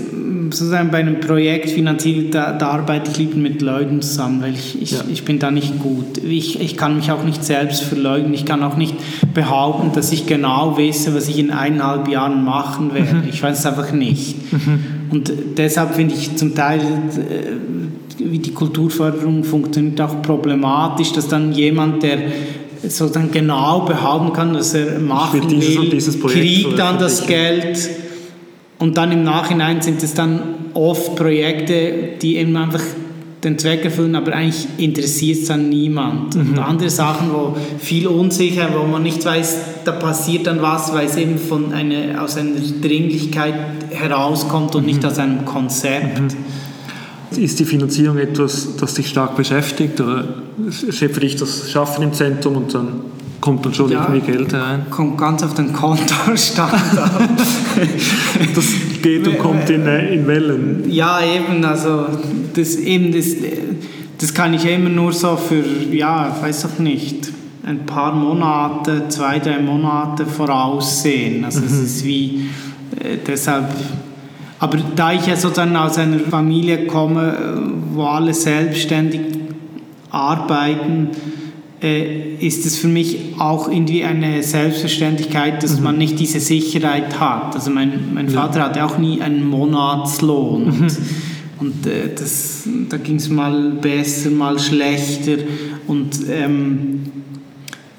sozusagen 0.51 0.89
bei 0.89 0.99
einem 0.99 1.19
Projekt 1.19 1.69
finanziert, 1.69 2.33
da, 2.33 2.53
da, 2.53 2.69
arbeite 2.69 3.11
ich 3.11 3.17
lieber 3.17 3.37
mit 3.37 3.61
Leuten 3.61 4.01
zusammen, 4.01 4.41
weil 4.41 4.53
ich, 4.53 4.81
ich, 4.81 4.91
ja. 4.91 4.99
ich 5.11 5.23
bin 5.23 5.39
da 5.39 5.51
nicht 5.51 5.79
gut. 5.79 6.17
Ich, 6.17 6.59
ich 6.59 6.75
kann 6.75 6.95
mich 6.95 7.11
auch 7.11 7.23
nicht 7.23 7.43
selbst 7.43 7.83
verleugnen. 7.83 8.33
Ich 8.33 8.45
kann 8.45 8.63
auch 8.63 8.75
nicht 8.75 8.95
behaupten, 9.33 9.91
dass 9.93 10.11
ich 10.11 10.25
genau 10.25 10.77
weiß, 10.77 11.13
was 11.13 11.27
ich 11.27 11.39
in 11.39 11.51
eineinhalb 11.51 12.07
Jahren 12.07 12.43
machen 12.43 12.93
werde. 12.93 13.15
Mhm. 13.15 13.29
Ich 13.29 13.41
weiß 13.41 13.59
es 13.59 13.65
einfach 13.65 13.91
nicht. 13.91 14.51
Mhm. 14.51 14.79
Und 15.11 15.31
deshalb 15.57 15.95
finde 15.95 16.15
ich 16.15 16.35
zum 16.35 16.55
Teil, 16.55 16.79
äh, 16.79 18.23
wie 18.23 18.39
die 18.39 18.53
Kulturförderung 18.53 19.43
funktioniert, 19.43 20.01
auch 20.01 20.21
problematisch, 20.21 21.13
dass 21.13 21.27
dann 21.27 21.53
jemand, 21.53 22.03
der 22.03 22.19
so 22.87 23.09
dann 23.09 23.31
genau 23.31 23.81
behaupten 23.81 24.33
kann, 24.33 24.53
dass 24.53 24.73
er 24.73 24.99
machen 24.99 25.49
will, 25.49 25.99
kriegt 26.27 26.79
dann 26.79 26.97
das 26.97 27.27
Geld 27.27 27.77
und 28.79 28.97
dann 28.97 29.11
im 29.11 29.23
Nachhinein 29.23 29.81
sind 29.81 30.01
es 30.01 30.13
dann 30.13 30.41
oft 30.73 31.15
Projekte, 31.15 32.15
die 32.21 32.37
eben 32.37 32.55
einfach 32.55 32.81
den 33.43 33.57
Zweck 33.57 33.85
erfüllen, 33.85 34.15
aber 34.15 34.33
eigentlich 34.33 34.67
interessiert 34.77 35.39
es 35.39 35.47
dann 35.47 35.69
niemand. 35.69 36.35
Mhm. 36.35 36.51
Und 36.51 36.59
andere 36.59 36.89
Sachen, 36.89 37.31
wo 37.31 37.55
viel 37.77 38.07
unsicher, 38.07 38.69
wo 38.75 38.85
man 38.85 39.03
nicht 39.03 39.23
weiß, 39.23 39.57
da 39.85 39.93
passiert 39.93 40.47
dann 40.47 40.61
was, 40.61 40.93
weil 40.93 41.07
es 41.07 41.15
eben 41.15 41.37
von 41.37 41.73
eine, 41.73 42.21
aus 42.21 42.37
einer 42.37 42.51
Dringlichkeit 42.81 43.53
herauskommt 43.91 44.75
und 44.75 44.81
mhm. 44.81 44.87
nicht 44.87 45.05
aus 45.05 45.19
einem 45.19 45.45
Konzept. 45.45 46.19
Mhm. 46.19 47.41
Ist 47.41 47.59
die 47.59 47.65
Finanzierung 47.65 48.17
etwas, 48.17 48.75
das 48.77 48.95
dich 48.95 49.07
stark 49.07 49.35
beschäftigt 49.35 50.01
oder 50.01 50.25
steht 50.71 51.13
für 51.13 51.19
dich 51.19 51.35
das 51.35 51.69
Schaffen 51.69 52.03
im 52.03 52.13
Zentrum 52.13 52.57
und 52.57 52.73
dann 52.73 53.01
kommt 53.41 53.65
dann 53.65 53.73
schon 53.73 53.91
ja, 53.91 54.07
irgendwie 54.07 54.31
Geld 54.31 54.53
herein? 54.53 54.85
Kommt 54.89 55.17
ganz 55.17 55.43
auf 55.43 55.53
den 55.53 55.73
Kontostand 55.73 56.73
an. 56.73 57.37
das 58.55 58.65
geht 59.01 59.27
und 59.27 59.39
kommt 59.39 59.69
in, 59.69 59.85
äh, 59.85 60.13
in 60.13 60.27
Wellen. 60.27 60.83
Ja, 60.89 61.19
eben, 61.21 61.63
also 61.63 62.05
das, 62.53 62.75
eben 62.75 63.11
das, 63.11 63.27
das 64.17 64.33
kann 64.33 64.53
ich 64.53 64.65
immer 64.65 64.89
nur 64.89 65.13
so 65.13 65.37
für, 65.37 65.63
ja, 65.91 66.35
weiß 66.41 66.63
doch 66.63 66.79
nicht, 66.79 67.31
ein 67.65 67.85
paar 67.85 68.13
Monate, 68.13 69.07
zwei, 69.09 69.39
drei 69.39 69.59
Monate 69.59 70.25
voraussehen. 70.25 71.45
Also 71.45 71.59
mhm. 71.59 71.65
es 71.67 71.79
ist 71.79 72.05
wie, 72.05 72.49
äh, 72.99 73.17
deshalb, 73.25 73.65
aber 74.59 74.77
da 74.95 75.13
ich 75.13 75.25
ja 75.27 75.35
sozusagen 75.35 75.75
aus 75.75 75.97
einer 75.97 76.19
Familie 76.19 76.87
komme, 76.87 77.61
wo 77.93 78.03
alle 78.03 78.33
selbstständig 78.33 79.21
arbeiten, 80.09 81.09
ist 81.81 82.65
es 82.65 82.77
für 82.77 82.89
mich 82.89 83.17
auch 83.37 83.69
irgendwie 83.69 84.03
eine 84.03 84.43
Selbstverständlichkeit, 84.43 85.63
dass 85.63 85.77
mhm. 85.77 85.83
man 85.83 85.97
nicht 85.97 86.19
diese 86.19 86.39
Sicherheit 86.39 87.19
hat. 87.19 87.55
Also 87.55 87.71
mein, 87.71 88.13
mein 88.13 88.29
Vater 88.29 88.59
ja. 88.59 88.65
hatte 88.65 88.83
auch 88.83 88.97
nie 88.97 89.21
einen 89.21 89.47
Monatslohn. 89.47 90.65
Mhm. 90.65 90.87
Und, 91.59 91.85
äh, 91.87 92.13
das, 92.15 92.67
da 92.89 92.97
ging 92.97 93.15
es 93.15 93.29
mal 93.29 93.71
besser, 93.71 94.29
mal 94.29 94.59
schlechter. 94.59 95.37
Und 95.87 96.19
ähm, 96.29 97.01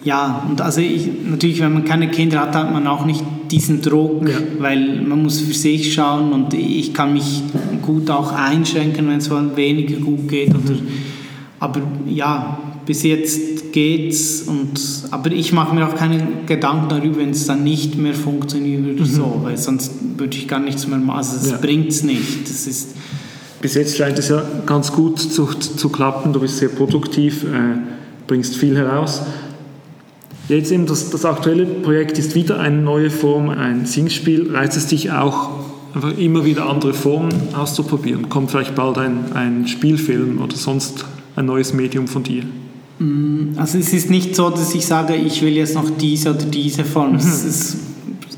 ja, 0.02 0.46
und 0.48 0.60
also 0.60 0.80
ich, 0.80 1.08
natürlich, 1.24 1.60
wenn 1.60 1.72
man 1.74 1.84
keine 1.84 2.08
Kinder 2.08 2.40
hat, 2.40 2.54
hat 2.54 2.72
man 2.72 2.86
auch 2.86 3.04
nicht 3.04 3.22
diesen 3.50 3.82
Druck, 3.82 4.28
ja. 4.28 4.36
weil 4.58 5.02
man 5.02 5.22
muss 5.22 5.40
für 5.40 5.52
sich 5.52 5.92
schauen 5.92 6.32
und 6.32 6.54
ich 6.54 6.94
kann 6.94 7.12
mich 7.12 7.42
gut 7.82 8.10
auch 8.10 8.32
einschränken, 8.32 9.08
wenn 9.08 9.18
es 9.18 9.30
weniger 9.30 9.96
gut 9.96 10.28
geht. 10.28 10.50
Oder, 10.50 10.74
mhm. 10.74 10.88
aber 11.58 11.80
ja, 12.06 12.58
bis 12.86 13.02
jetzt 13.02 13.72
geht's 13.72 14.42
und 14.42 14.80
aber 15.10 15.30
ich 15.30 15.52
mache 15.52 15.74
mir 15.74 15.86
auch 15.86 15.94
keine 15.94 16.26
Gedanken 16.46 16.88
darüber, 16.88 17.18
wenn 17.18 17.30
es 17.30 17.46
dann 17.46 17.62
nicht 17.62 17.96
mehr 17.96 18.14
funktioniert 18.14 18.82
oder 18.82 19.04
mhm. 19.04 19.14
so, 19.14 19.40
weil 19.42 19.56
sonst 19.56 19.92
würde 20.16 20.36
ich 20.36 20.48
gar 20.48 20.60
nichts 20.60 20.86
mehr 20.86 20.98
machen. 20.98 21.18
Also 21.18 21.36
es 21.36 21.50
ja. 21.50 21.58
bringt's 21.58 22.02
nicht. 22.02 22.48
Das 22.48 22.66
ist 22.66 22.88
bis 23.60 23.74
jetzt 23.74 23.96
scheint 23.96 24.18
es 24.18 24.28
ja 24.28 24.42
ganz 24.64 24.90
gut 24.90 25.18
zu, 25.18 25.46
zu 25.46 25.88
klappen. 25.90 26.32
Du 26.32 26.40
bist 26.40 26.58
sehr 26.58 26.70
produktiv, 26.70 27.44
äh, 27.44 27.78
bringst 28.26 28.56
viel 28.56 28.76
heraus. 28.76 29.22
Jetzt 30.48 30.72
eben 30.72 30.86
das, 30.86 31.10
das 31.10 31.24
aktuelle 31.24 31.66
Projekt 31.66 32.18
ist 32.18 32.34
wieder 32.34 32.58
eine 32.58 32.80
neue 32.80 33.10
Form, 33.10 33.50
ein 33.50 33.86
Singspiel. 33.86 34.50
Reizt 34.52 34.76
es 34.76 34.86
dich 34.86 35.12
auch, 35.12 35.50
einfach 35.94 36.16
immer 36.16 36.44
wieder 36.44 36.68
andere 36.68 36.94
Formen 36.94 37.54
auszuprobieren? 37.54 38.30
Kommt 38.30 38.50
vielleicht 38.50 38.74
bald 38.74 38.98
ein, 38.98 39.32
ein 39.34 39.68
Spielfilm 39.68 40.40
oder 40.40 40.56
sonst 40.56 41.04
ein 41.36 41.44
neues 41.44 41.74
Medium 41.74 42.08
von 42.08 42.22
dir? 42.22 42.44
Mm, 43.00 43.56
also 43.56 43.78
es 43.78 43.92
ist 43.92 44.10
nicht 44.10 44.36
so, 44.36 44.50
dass 44.50 44.74
ich 44.74 44.86
sage, 44.86 45.16
ich 45.16 45.42
will 45.42 45.54
jetzt 45.54 45.74
noch 45.74 45.90
diese 45.90 46.30
oder 46.30 46.44
diese 46.44 46.84
Form. 46.84 47.12
Mhm. 47.12 47.16
Es, 47.18 47.44
ist, 47.44 47.76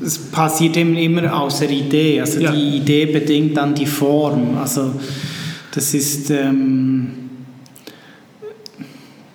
es 0.03 0.17
passiert 0.17 0.77
eben 0.77 0.95
immer 0.97 1.37
aus 1.37 1.59
der 1.59 1.69
Idee. 1.69 2.21
Also 2.21 2.39
Ja. 2.39 2.51
die 2.51 2.77
Idee 2.77 3.05
bedingt 3.05 3.57
dann 3.57 3.75
die 3.75 3.85
Form. 3.85 4.57
Also 4.57 4.93
das 5.71 5.93
ist... 5.93 6.31
Ähm, 6.31 7.09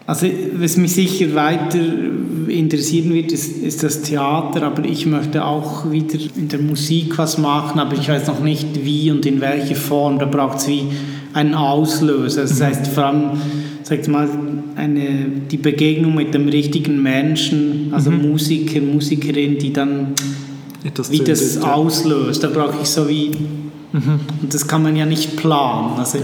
also 0.07 0.27
was 0.55 0.79
mich 0.79 0.95
sicher 0.95 1.35
weiter 1.35 1.79
interessieren 2.49 3.13
wird, 3.13 3.31
ist, 3.31 3.59
ist 3.59 3.83
das 3.83 4.01
Theater, 4.01 4.63
aber 4.63 4.83
ich 4.87 5.05
möchte 5.05 5.45
auch 5.45 5.91
wieder 5.91 6.19
in 6.35 6.49
der 6.49 6.61
Musik 6.61 7.19
was 7.19 7.37
machen, 7.37 7.79
aber 7.79 7.95
ich 7.95 8.09
weiß 8.09 8.27
noch 8.29 8.41
nicht 8.41 8.87
wie 8.87 9.11
und 9.11 9.27
in 9.27 9.43
welcher 9.43 9.77
Form. 9.77 10.19
Da 10.19 10.25
braucht 10.25 10.61
es 10.61 10.69
wie 10.69 10.85
einen 11.35 11.53
Auslöser. 11.53 12.41
Das 12.41 12.59
heißt 12.59 12.87
vor 12.87 13.05
allem, 13.05 13.31
sag 13.89 14.07
mal, 14.09 14.29
eine, 14.77 15.27
die 15.51 15.57
Begegnung 15.57 16.15
mit 16.15 16.35
dem 16.35 16.49
richtigen 16.49 17.03
Menschen, 17.03 17.89
also 17.93 18.11
Musiker, 18.11 18.81
Musikerin, 18.81 19.59
die 19.59 19.73
dann 19.73 20.13
Etwas 20.85 21.11
wie 21.11 21.21
das 21.21 21.57
ja. 21.57 21.75
auslöst. 21.75 22.45
Da 22.45 22.49
brauche 22.49 22.83
ich 22.83 22.89
so 22.89 23.09
wie, 23.09 23.31
und 23.93 24.53
das 24.53 24.69
kann 24.69 24.83
man 24.83 24.95
ja 24.95 25.07
nicht 25.07 25.37
planen. 25.37 25.99
Also 25.99 26.19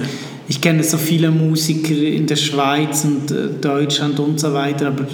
ich 0.46 0.60
kenne 0.60 0.84
so 0.84 0.98
viele 0.98 1.30
Musiker 1.30 1.94
in 1.94 2.26
der 2.26 2.36
Schweiz 2.36 3.04
und 3.04 3.30
äh, 3.30 3.48
Deutschland 3.60 4.20
und 4.20 4.38
so 4.38 4.52
weiter, 4.52 4.88
aber 4.88 5.06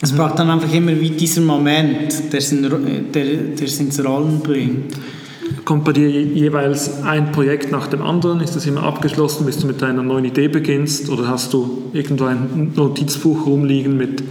es 0.00 0.12
braucht 0.12 0.38
dann 0.38 0.48
einfach 0.48 0.72
immer 0.72 0.98
wie 0.98 1.10
dieser 1.10 1.42
Moment, 1.42 2.32
der, 2.32 2.40
der 2.40 3.66
es 3.66 3.80
ins 3.80 4.02
Rollen 4.02 4.40
bringt. 4.40 4.94
Kommt 5.64 5.84
bei 5.84 5.92
dir 5.92 6.08
je- 6.08 6.22
jeweils 6.32 7.02
ein 7.02 7.32
Projekt 7.32 7.70
nach 7.72 7.86
dem 7.88 8.02
anderen? 8.02 8.40
Ist 8.40 8.56
das 8.56 8.66
immer 8.66 8.82
abgeschlossen, 8.82 9.44
bis 9.46 9.58
du 9.58 9.66
mit 9.66 9.80
deiner 9.82 10.02
neuen 10.02 10.24
Idee 10.24 10.48
beginnst? 10.48 11.08
Oder 11.10 11.28
hast 11.28 11.52
du 11.52 11.82
irgendwo 11.92 12.24
ein 12.24 12.72
Notizbuch 12.74 13.46
rumliegen 13.46 13.96
mit, 13.96 14.22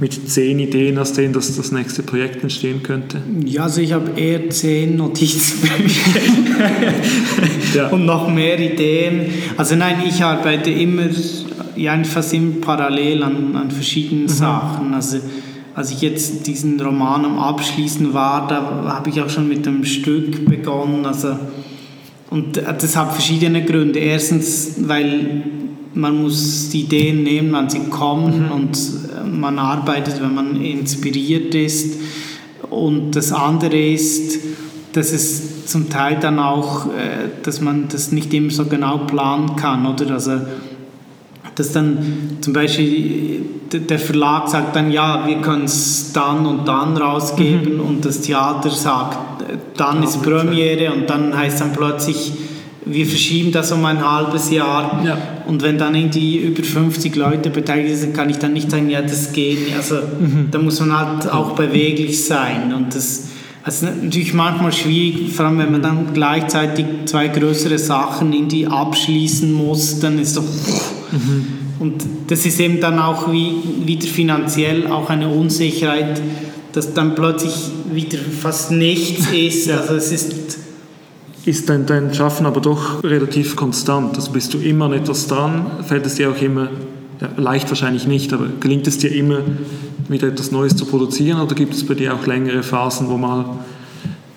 mit 0.00 0.28
zehn 0.28 0.58
Ideen, 0.58 0.98
aus 0.98 1.12
denen 1.14 1.32
das, 1.32 1.54
das 1.56 1.72
nächste 1.72 2.02
Projekt 2.02 2.42
entstehen 2.42 2.82
könnte? 2.82 3.18
Ja, 3.44 3.62
also 3.64 3.80
ich 3.80 3.92
habe 3.92 4.10
eher 4.20 4.48
zehn 4.50 4.96
Notizbücher 4.96 5.72
Ja. 7.74 7.88
und 7.88 8.04
noch 8.06 8.28
mehr 8.32 8.58
Ideen. 8.58 9.26
Also 9.56 9.76
nein, 9.76 9.96
ich 10.08 10.22
arbeite 10.22 10.70
immer, 10.70 11.04
ja 11.76 12.02
fast 12.04 12.32
immer 12.34 12.52
parallel 12.60 13.22
an, 13.22 13.54
an 13.56 13.70
verschiedenen 13.70 14.28
Sachen. 14.28 14.94
Also 14.94 15.18
als 15.76 15.90
ich 15.90 16.00
jetzt 16.00 16.46
diesen 16.46 16.80
Roman 16.80 17.26
am 17.26 17.38
Abschließen 17.38 18.14
war, 18.14 18.48
da 18.48 18.94
habe 18.94 19.10
ich 19.10 19.20
auch 19.20 19.28
schon 19.28 19.46
mit 19.46 19.68
einem 19.68 19.84
Stück 19.84 20.48
begonnen. 20.48 21.04
Also, 21.04 21.36
und 22.30 22.56
das 22.56 22.96
hat 22.96 23.12
verschiedene 23.12 23.62
Gründe. 23.62 23.98
Erstens, 23.98 24.76
weil 24.78 25.42
man 25.92 26.22
muss 26.22 26.70
die 26.70 26.80
Ideen 26.80 27.24
nehmen, 27.24 27.52
wann 27.52 27.68
sie 27.68 27.80
kommen 27.90 28.50
und 28.50 28.78
man 29.30 29.58
arbeitet, 29.58 30.22
wenn 30.22 30.34
man 30.34 30.58
inspiriert 30.62 31.54
ist. 31.54 32.00
Und 32.70 33.14
das 33.14 33.30
andere 33.32 33.78
ist, 33.78 34.38
dass 34.94 35.12
es 35.12 35.66
zum 35.66 35.90
Teil 35.90 36.16
dann 36.18 36.38
auch, 36.38 36.86
äh, 36.86 37.28
dass 37.42 37.60
man 37.60 37.88
das 37.90 38.12
nicht 38.12 38.32
immer 38.32 38.50
so 38.50 38.64
genau 38.64 38.98
planen 38.98 39.56
kann, 39.56 39.84
oder? 39.84 40.12
Also, 40.12 40.40
dass 41.56 41.72
dann 41.72 42.38
zum 42.40 42.52
Beispiel 42.52 43.40
der 43.72 43.98
Verlag 43.98 44.48
sagt 44.48 44.76
dann, 44.76 44.92
ja, 44.92 45.26
wir 45.26 45.38
können 45.38 45.64
es 45.64 46.12
dann 46.12 46.46
und 46.46 46.68
dann 46.68 46.96
rausgeben 46.96 47.80
und 47.80 48.04
das 48.04 48.20
Theater 48.20 48.70
sagt, 48.70 49.42
äh, 49.42 49.56
dann 49.76 50.02
ist 50.02 50.22
Premiere 50.22 50.92
und 50.92 51.10
dann 51.10 51.36
heißt 51.36 51.60
dann 51.60 51.72
plötzlich, 51.72 52.32
wir 52.84 53.04
verschieben 53.04 53.50
das 53.50 53.72
um 53.72 53.84
ein 53.84 54.08
halbes 54.08 54.50
Jahr. 54.50 55.02
Ja. 55.04 55.18
und 55.46 55.62
wenn 55.62 55.76
dann 55.76 55.94
irgendwie 55.96 56.36
über 56.38 56.62
50 56.62 57.16
Leute 57.16 57.50
beteiligt 57.50 57.96
sind, 57.96 58.14
kann 58.14 58.30
ich 58.30 58.38
dann 58.38 58.52
nicht 58.52 58.70
sagen, 58.70 58.88
ja, 58.88 59.02
das 59.02 59.32
geht 59.32 59.64
nicht. 59.64 59.76
Also 59.76 59.96
da 60.50 60.58
muss 60.58 60.78
man 60.78 60.96
halt 60.96 61.30
auch 61.32 61.52
beweglich 61.52 62.24
sein. 62.24 62.72
Und 62.72 62.94
das 62.94 63.28
also 63.64 63.86
natürlich 63.86 64.32
manchmal 64.32 64.72
schwierig, 64.72 65.32
vor 65.32 65.46
allem 65.46 65.58
wenn 65.58 65.72
man 65.72 65.82
dann 65.82 66.14
gleichzeitig 66.14 66.86
zwei 67.06 67.26
größere 67.26 67.78
Sachen 67.78 68.32
irgendwie 68.32 68.68
abschließen 68.68 69.52
muss, 69.52 69.98
dann 69.98 70.20
ist 70.20 70.36
doch 70.36 70.44
und 71.78 72.04
das 72.28 72.46
ist 72.46 72.60
eben 72.60 72.80
dann 72.80 72.98
auch 72.98 73.30
wie, 73.30 73.54
wieder 73.84 74.06
finanziell 74.06 74.86
auch 74.88 75.10
eine 75.10 75.28
Unsicherheit, 75.28 76.20
dass 76.72 76.94
dann 76.94 77.14
plötzlich 77.14 77.54
wieder 77.92 78.18
fast 78.18 78.70
nichts 78.70 79.26
ist. 79.32 79.66
Ja. 79.66 79.80
Also 79.80 79.94
es 79.94 80.12
ist 80.12 80.58
Ist 81.44 81.68
dein, 81.68 81.86
dein 81.86 82.12
Schaffen 82.12 82.46
aber 82.46 82.60
doch 82.60 83.02
relativ 83.04 83.56
konstant? 83.56 84.16
Also 84.16 84.32
bist 84.32 84.52
du 84.54 84.58
immer 84.58 84.86
an 84.86 84.92
etwas 84.92 85.26
dran? 85.26 85.66
Fällt 85.86 86.06
es 86.06 86.16
dir 86.16 86.30
auch 86.30 86.42
immer, 86.42 86.68
ja, 87.20 87.28
leicht 87.36 87.68
wahrscheinlich 87.68 88.06
nicht, 88.06 88.32
aber 88.32 88.46
gelingt 88.60 88.86
es 88.86 88.98
dir 88.98 89.12
immer, 89.12 89.40
wieder 90.08 90.28
etwas 90.28 90.50
Neues 90.50 90.76
zu 90.76 90.86
produzieren? 90.86 91.40
Oder 91.40 91.54
gibt 91.54 91.74
es 91.74 91.84
bei 91.84 91.94
dir 91.94 92.14
auch 92.14 92.26
längere 92.26 92.62
Phasen, 92.62 93.08
wo 93.08 93.16
mal 93.16 93.58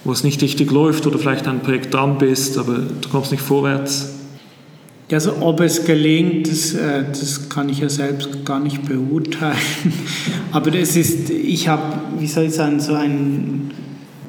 wo 0.03 0.13
es 0.13 0.23
nicht 0.23 0.41
richtig 0.41 0.71
läuft 0.71 1.05
oder 1.07 1.19
vielleicht 1.19 1.47
ein 1.47 1.59
Projekt 1.59 1.93
dran 1.93 2.17
bist, 2.17 2.57
aber 2.57 2.77
du 2.77 3.09
kommst 3.09 3.31
nicht 3.31 3.43
vorwärts? 3.43 4.18
Ja, 5.09 5.17
also 5.17 5.37
ob 5.41 5.59
es 5.61 5.85
gelingt, 5.85 6.51
das, 6.51 6.75
äh, 6.75 7.03
das 7.09 7.49
kann 7.49 7.67
ich 7.69 7.79
ja 7.79 7.89
selbst 7.89 8.45
gar 8.45 8.59
nicht 8.59 8.87
beurteilen. 8.87 9.57
Aber 10.51 10.73
es 10.75 10.95
ist, 10.95 11.31
ich 11.31 11.67
habe, 11.67 11.99
wie 12.19 12.27
soll 12.27 12.45
ich 12.45 12.53
sagen, 12.53 12.79
so 12.79 12.93
ein, 12.93 13.71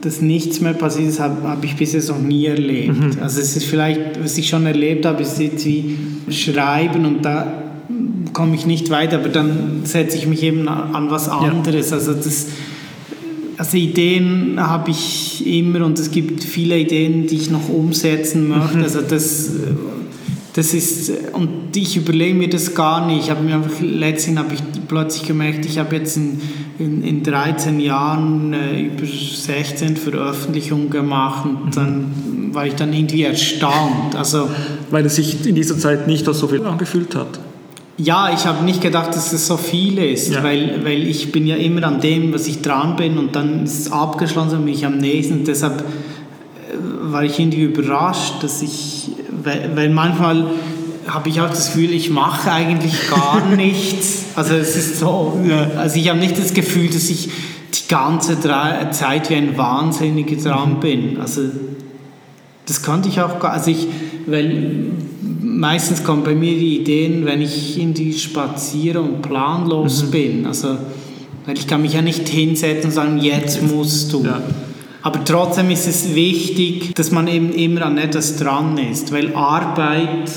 dass 0.00 0.22
nichts 0.22 0.62
mehr 0.62 0.72
passiert 0.72 1.08
ist, 1.08 1.20
habe 1.20 1.46
hab 1.46 1.62
ich 1.62 1.76
bis 1.76 1.92
jetzt 1.92 2.08
noch 2.08 2.18
nie 2.18 2.46
erlebt. 2.46 3.20
Also 3.20 3.40
es 3.40 3.56
ist 3.56 3.66
vielleicht, 3.66 4.22
was 4.22 4.38
ich 4.38 4.48
schon 4.48 4.64
erlebt 4.64 5.04
habe, 5.04 5.20
ist 5.22 5.38
jetzt 5.38 5.66
wie 5.66 5.98
Schreiben 6.30 7.04
und 7.04 7.22
da 7.22 7.60
komme 8.32 8.54
ich 8.54 8.64
nicht 8.64 8.88
weiter, 8.88 9.18
aber 9.18 9.28
dann 9.28 9.82
setze 9.84 10.16
ich 10.16 10.26
mich 10.26 10.42
eben 10.42 10.66
an 10.68 11.10
was 11.10 11.28
anderes. 11.28 11.92
Also 11.92 12.14
das, 12.14 12.46
also 13.58 13.76
Ideen 13.76 14.54
habe 14.58 14.90
ich 14.90 15.46
immer 15.46 15.84
und 15.84 15.98
es 15.98 16.10
gibt 16.10 16.42
viele 16.42 16.78
Ideen, 16.78 17.26
die 17.26 17.36
ich 17.36 17.50
noch 17.50 17.68
umsetzen 17.68 18.48
möchte. 18.48 18.78
Also 18.78 19.02
das, 19.02 19.50
das 20.54 20.74
ist, 20.74 21.12
und 21.32 21.76
ich 21.76 21.96
überlege 21.96 22.34
mir 22.34 22.48
das 22.48 22.74
gar 22.74 23.06
nicht. 23.06 23.24
Ich 23.24 23.30
habe 23.30 23.42
mir 23.42 23.54
einfach, 23.54 23.80
letztens 23.80 24.38
habe 24.38 24.54
ich 24.54 24.60
plötzlich 24.88 25.26
gemerkt, 25.26 25.64
ich 25.64 25.78
habe 25.78 25.94
jetzt 25.96 26.16
in, 26.16 26.40
in, 26.78 27.02
in 27.04 27.22
13 27.22 27.78
Jahren 27.78 28.52
äh, 28.52 28.80
über 28.82 29.06
16 29.06 29.96
Veröffentlichungen 29.96 30.90
gemacht 30.90 31.44
und 31.46 31.76
dann 31.76 32.50
war 32.52 32.66
ich 32.66 32.74
dann 32.74 32.92
irgendwie 32.92 33.22
erstaunt. 33.22 34.16
Also 34.16 34.48
Weil 34.90 35.06
es 35.06 35.16
sich 35.16 35.46
in 35.46 35.54
dieser 35.54 35.78
Zeit 35.78 36.08
nicht 36.08 36.26
als 36.26 36.38
so 36.40 36.48
viel 36.48 36.64
angefühlt 36.66 37.14
hat. 37.14 37.38
ja, 37.96 38.32
ich 38.34 38.44
habe 38.46 38.64
nicht 38.64 38.80
gedacht, 38.80 39.14
dass 39.14 39.32
es 39.32 39.46
so 39.46 39.56
viel 39.56 39.98
ist, 39.98 40.32
Ja. 40.32 40.42
weil, 40.42 40.80
weil 40.84 41.06
ich 41.06 41.30
bin 41.30 41.46
ja 41.46 41.54
immer 41.54 41.84
an 41.86 42.00
dem, 42.00 42.32
was 42.34 42.48
ich 42.48 42.60
dran 42.60 42.96
bin 42.96 43.18
und 43.18 43.36
dann 43.36 43.62
ist 43.62 43.78
es 43.86 43.92
abgeschlossen 43.92 44.58
und 44.58 44.64
bin 44.64 44.74
ich 44.74 44.84
am 44.84 44.98
nächsten. 44.98 45.44
Deshalb 45.44 45.80
äh, 45.82 45.84
war 47.12 47.22
ich 47.22 47.38
irgendwie 47.38 47.62
überrascht, 47.62 48.42
dass 48.42 48.62
ich, 48.62 48.99
weil, 49.44 49.70
weil 49.74 49.90
manchmal 49.90 50.46
habe 51.06 51.28
ich 51.28 51.40
auch 51.40 51.48
das 51.48 51.72
Gefühl, 51.72 51.92
ich 51.92 52.10
mache 52.10 52.50
eigentlich 52.52 53.10
gar 53.10 53.44
nichts. 53.56 54.26
Also 54.36 54.54
es 54.54 54.76
ist 54.76 54.98
so, 54.98 55.38
also 55.76 55.96
ich 55.96 56.08
habe 56.08 56.18
nicht 56.18 56.38
das 56.38 56.54
Gefühl, 56.54 56.88
dass 56.88 57.10
ich 57.10 57.28
die 57.74 57.88
ganze 57.88 58.38
Zeit 58.40 59.30
wie 59.30 59.34
ein 59.34 59.56
Wahnsinniger 59.56 60.36
dran 60.36 60.80
bin. 60.80 61.18
Also 61.20 61.42
das 62.66 62.82
konnte 62.82 63.08
ich 63.08 63.20
auch 63.20 63.40
gar, 63.40 63.52
also 63.52 63.70
ich, 63.70 63.88
weil 64.26 64.92
meistens 65.42 66.04
kommen 66.04 66.22
bei 66.22 66.34
mir 66.34 66.56
die 66.56 66.80
Ideen, 66.80 67.26
wenn 67.26 67.42
ich 67.42 67.78
irgendwie 67.78 68.12
spaziere 68.12 69.00
und 69.00 69.22
planlos 69.22 70.10
bin. 70.10 70.46
Also, 70.46 70.76
weil 71.46 71.56
ich 71.56 71.66
kann 71.66 71.82
mich 71.82 71.94
ja 71.94 72.02
nicht 72.02 72.28
hinsetzen 72.28 72.86
und 72.86 72.94
sagen, 72.94 73.18
jetzt 73.18 73.62
musst 73.62 74.12
du. 74.12 74.24
Ja. 74.24 74.40
Aber 75.02 75.24
trotzdem 75.24 75.70
ist 75.70 75.86
es 75.86 76.14
wichtig, 76.14 76.94
dass 76.94 77.10
man 77.10 77.26
eben 77.26 77.52
immer 77.52 77.86
an 77.86 77.98
etwas 77.98 78.36
dran 78.36 78.76
ist, 78.76 79.12
weil 79.12 79.34
Arbeit 79.34 80.30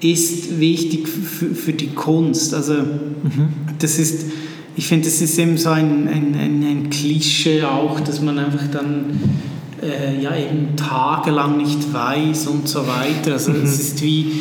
ist 0.00 0.60
wichtig 0.60 1.08
für, 1.08 1.54
für 1.54 1.72
die 1.72 1.88
Kunst. 1.88 2.54
Also 2.54 2.74
das 3.78 3.98
ist, 3.98 4.26
ich 4.76 4.86
finde, 4.86 5.06
das 5.06 5.20
ist 5.20 5.38
eben 5.38 5.56
so 5.56 5.70
ein, 5.70 6.06
ein, 6.06 6.34
ein, 6.34 6.62
ein 6.62 6.90
Klischee 6.90 7.64
auch, 7.64 7.98
dass 8.00 8.20
man 8.20 8.38
einfach 8.38 8.68
dann 8.70 9.18
äh, 9.82 10.22
ja 10.22 10.36
eben 10.36 10.76
tagelang 10.76 11.56
nicht 11.56 11.92
weiß 11.92 12.46
und 12.46 12.68
so 12.68 12.86
weiter. 12.86 13.32
Also 13.32 13.52
es 13.52 13.80
ist 13.80 14.02
wie 14.02 14.32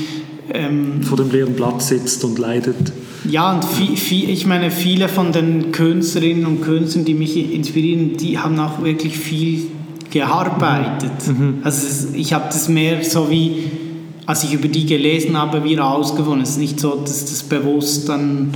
ähm, 0.53 1.01
Vor 1.01 1.17
dem 1.17 1.31
leeren 1.31 1.53
Blatt 1.53 1.81
sitzt 1.81 2.23
und 2.23 2.37
leidet. 2.37 2.91
Ja, 3.29 3.51
und 3.53 3.63
viel, 3.65 3.95
viel, 3.97 4.29
ich 4.29 4.45
meine, 4.45 4.71
viele 4.71 5.07
von 5.07 5.31
den 5.31 5.71
Künstlerinnen 5.71 6.45
und 6.45 6.61
Künstlern, 6.61 7.05
die 7.05 7.13
mich 7.13 7.53
inspirieren, 7.53 8.17
die 8.17 8.37
haben 8.39 8.59
auch 8.59 8.83
wirklich 8.83 9.17
viel 9.17 9.63
gearbeitet. 10.11 11.11
Also 11.63 11.87
es- 11.87 12.13
ich 12.13 12.33
habe 12.33 12.45
das 12.47 12.69
mehr 12.69 13.03
so 13.03 13.29
wie, 13.29 13.63
als 14.25 14.43
ich 14.43 14.53
über 14.53 14.67
die 14.67 14.85
gelesen 14.85 15.37
habe, 15.37 15.63
wie 15.63 15.75
rausgefunden. 15.75 16.41
Es 16.41 16.51
ist 16.51 16.57
nicht 16.59 16.79
so, 16.79 16.95
dass 16.95 17.25
das 17.25 17.43
bewusst 17.43 18.09
dann... 18.09 18.51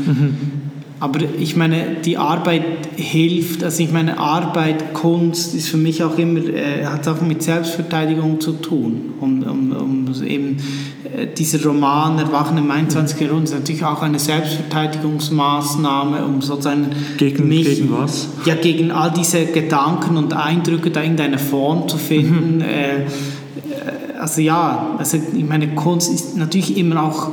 Aber 1.02 1.20
ich 1.40 1.56
meine, 1.56 1.96
die 2.04 2.18
Arbeit 2.18 2.64
hilft, 2.98 3.64
also 3.64 3.82
ich 3.82 3.90
meine, 3.90 4.20
Arbeit, 4.20 4.94
Kunst 4.94 5.56
ist 5.56 5.70
für 5.70 5.78
mich 5.78 6.04
auch 6.04 6.18
immer, 6.18 6.42
äh, 6.42 6.86
hat 6.86 7.08
auch 7.08 7.22
mit 7.22 7.42
Selbstverteidigung 7.42 8.42
zu 8.42 8.52
tun, 8.52 9.14
um, 9.22 9.42
um, 9.44 9.72
um 10.14 10.24
eben 10.24 10.58
äh, 11.16 11.28
dieser 11.28 11.64
Roman 11.64 12.20
Erwachen 12.20 12.58
im 12.58 12.70
21. 12.70 13.20
Jahrhundert 13.20 13.50
ist 13.50 13.54
natürlich 13.54 13.84
auch 13.84 14.02
eine 14.02 14.20
Selbstverteidigungsmaßnahme, 14.20 16.26
um 16.26 16.42
sozusagen 16.42 16.88
gegen, 17.18 17.48
mich, 17.48 17.66
gegen 17.66 17.92
was? 17.92 18.30
Ja, 18.46 18.56
gegen 18.56 18.92
all 18.92 19.12
diese 19.12 19.46
Gedanken 19.46 20.18
und 20.18 20.34
Eindrücke 20.34 20.92
da 20.92 21.02
irgendeine 21.02 21.38
Form 21.38 21.88
zu 21.88 21.98
finden. 21.98 22.58
Mhm. 22.58 22.62
Äh, 22.62 23.06
also 24.20 24.42
ja, 24.42 24.96
also 24.98 25.18
ich 25.18 25.46
meine, 25.46 25.76
Kunst 25.76 26.14
ist 26.14 26.38
natürlich 26.38 26.78
immer 26.78 27.04
auch 27.04 27.30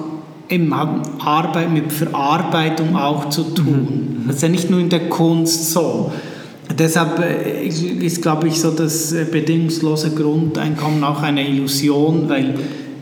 eben 0.48 0.72
Arbeit 0.72 1.72
mit 1.72 1.92
Verarbeitung 1.92 2.96
auch 2.96 3.30
zu 3.30 3.42
tun. 3.42 4.22
Mhm. 4.22 4.26
Das 4.26 4.36
ist 4.36 4.42
ja 4.42 4.48
nicht 4.48 4.70
nur 4.70 4.80
in 4.80 4.88
der 4.88 5.08
Kunst 5.08 5.72
so. 5.72 6.12
Deshalb 6.78 7.20
äh, 7.20 7.66
ist, 7.66 8.22
glaube 8.22 8.48
ich, 8.48 8.60
so 8.60 8.70
das 8.70 9.12
äh, 9.12 9.24
bedingungslose 9.30 10.10
Grundeinkommen 10.10 11.04
auch 11.04 11.22
eine 11.22 11.48
Illusion, 11.48 12.28
weil 12.28 12.54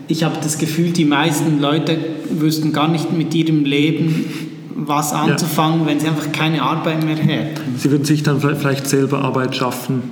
ich 0.07 0.23
habe 0.23 0.37
das 0.43 0.59
Gefühl, 0.59 0.91
die 0.91 1.05
meisten 1.05 1.61
Leute 1.61 1.97
wüssten 2.31 2.73
gar 2.73 2.89
nicht 2.89 3.13
mit 3.13 3.35
ihrem 3.35 3.65
Leben 3.65 4.27
was 4.77 5.13
anzufangen, 5.13 5.81
ja. 5.81 5.87
wenn 5.87 6.01
sie 6.01 6.09
einfach 6.09 6.31
keine 6.33 6.63
Arbeit 6.63 7.05
mehr 7.05 7.17
hätten. 7.17 7.77
Sie 7.79 7.91
würden 7.91 8.05
sich 8.05 8.23
dann 8.23 8.41
vielleicht 8.41 8.87
selber 8.87 9.21
Arbeit 9.23 9.57
schaffen, 9.57 10.03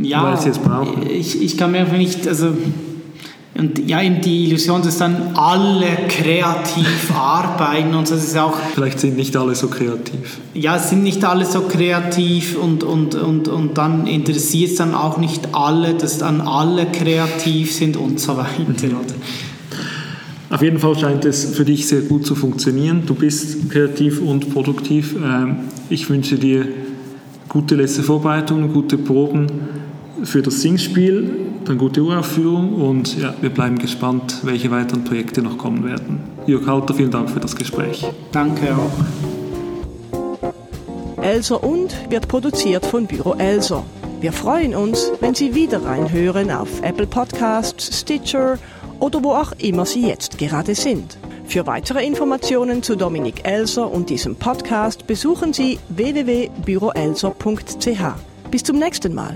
ja, 0.00 0.22
weil 0.22 0.40
sie 0.40 0.50
es 0.50 0.58
brauchen. 0.58 1.02
Ich, 1.06 1.42
ich 1.42 1.58
kann 1.58 1.72
mir 1.72 1.80
einfach 1.80 1.98
nicht, 1.98 2.26
also 2.26 2.52
und 3.54 3.86
ja, 3.86 4.00
eben 4.02 4.22
die 4.22 4.46
Illusion, 4.46 4.80
dass 4.82 4.96
dann 4.96 5.34
alle 5.34 5.86
kreativ 6.08 7.12
arbeiten 7.14 7.94
und 7.94 8.10
das 8.10 8.24
ist 8.24 8.38
auch... 8.38 8.56
Vielleicht 8.74 8.98
sind 8.98 9.16
nicht 9.16 9.36
alle 9.36 9.54
so 9.54 9.68
kreativ. 9.68 10.38
Ja, 10.54 10.78
sind 10.78 11.02
nicht 11.02 11.22
alle 11.24 11.44
so 11.44 11.60
kreativ 11.62 12.56
und, 12.56 12.82
und, 12.82 13.14
und, 13.14 13.48
und 13.48 13.76
dann 13.76 14.06
interessiert 14.06 14.70
es 14.70 14.76
dann 14.76 14.94
auch 14.94 15.18
nicht 15.18 15.54
alle, 15.54 15.92
dass 15.94 16.18
dann 16.18 16.40
alle 16.40 16.86
kreativ 16.86 17.74
sind 17.74 17.98
und 17.98 18.20
so 18.20 18.38
weiter. 18.38 18.50
Mhm. 18.58 18.96
Auf 20.52 20.60
jeden 20.60 20.78
Fall 20.78 20.98
scheint 20.98 21.24
es 21.24 21.54
für 21.54 21.64
dich 21.64 21.86
sehr 21.86 22.02
gut 22.02 22.26
zu 22.26 22.34
funktionieren. 22.34 23.04
Du 23.06 23.14
bist 23.14 23.70
kreativ 23.70 24.20
und 24.20 24.52
produktiv. 24.52 25.14
Ähm, 25.16 25.56
ich 25.88 26.08
wünsche 26.10 26.36
dir 26.36 26.68
gute 27.48 27.74
letzte 27.74 28.02
Vorbereitungen, 28.02 28.72
gute 28.72 28.98
Proben 28.98 29.46
für 30.24 30.42
das 30.42 30.60
Singspiel, 30.60 31.41
dann 31.64 31.78
gute 31.78 32.02
Uraufführung 32.02 32.74
und 32.74 33.18
ja, 33.18 33.34
wir 33.40 33.50
bleiben 33.50 33.78
gespannt, 33.78 34.38
welche 34.42 34.70
weiteren 34.70 35.04
Projekte 35.04 35.42
noch 35.42 35.58
kommen 35.58 35.84
werden. 35.84 36.20
Jörg 36.46 36.66
Halter, 36.66 36.94
vielen 36.94 37.10
Dank 37.10 37.30
für 37.30 37.40
das 37.40 37.56
Gespräch. 37.56 38.04
Danke 38.32 38.74
auch. 38.74 38.90
Elser 41.22 41.62
und 41.62 41.94
wird 42.10 42.28
produziert 42.28 42.84
von 42.84 43.06
Büro 43.06 43.34
Elser. 43.34 43.84
Wir 44.20 44.32
freuen 44.32 44.74
uns, 44.74 45.10
wenn 45.20 45.34
Sie 45.34 45.54
wieder 45.54 45.84
reinhören 45.84 46.50
auf 46.50 46.82
Apple 46.82 47.06
Podcasts, 47.06 48.00
Stitcher 48.00 48.58
oder 49.00 49.22
wo 49.22 49.32
auch 49.32 49.52
immer 49.58 49.86
Sie 49.86 50.06
jetzt 50.06 50.38
gerade 50.38 50.74
sind. 50.74 51.18
Für 51.44 51.66
weitere 51.66 52.06
Informationen 52.06 52.82
zu 52.82 52.96
Dominik 52.96 53.44
Elser 53.44 53.90
und 53.90 54.10
diesem 54.10 54.36
Podcast 54.36 55.06
besuchen 55.06 55.52
Sie 55.52 55.78
www.büroelser.ch. 55.90 58.50
Bis 58.50 58.62
zum 58.62 58.78
nächsten 58.78 59.14
Mal. 59.14 59.34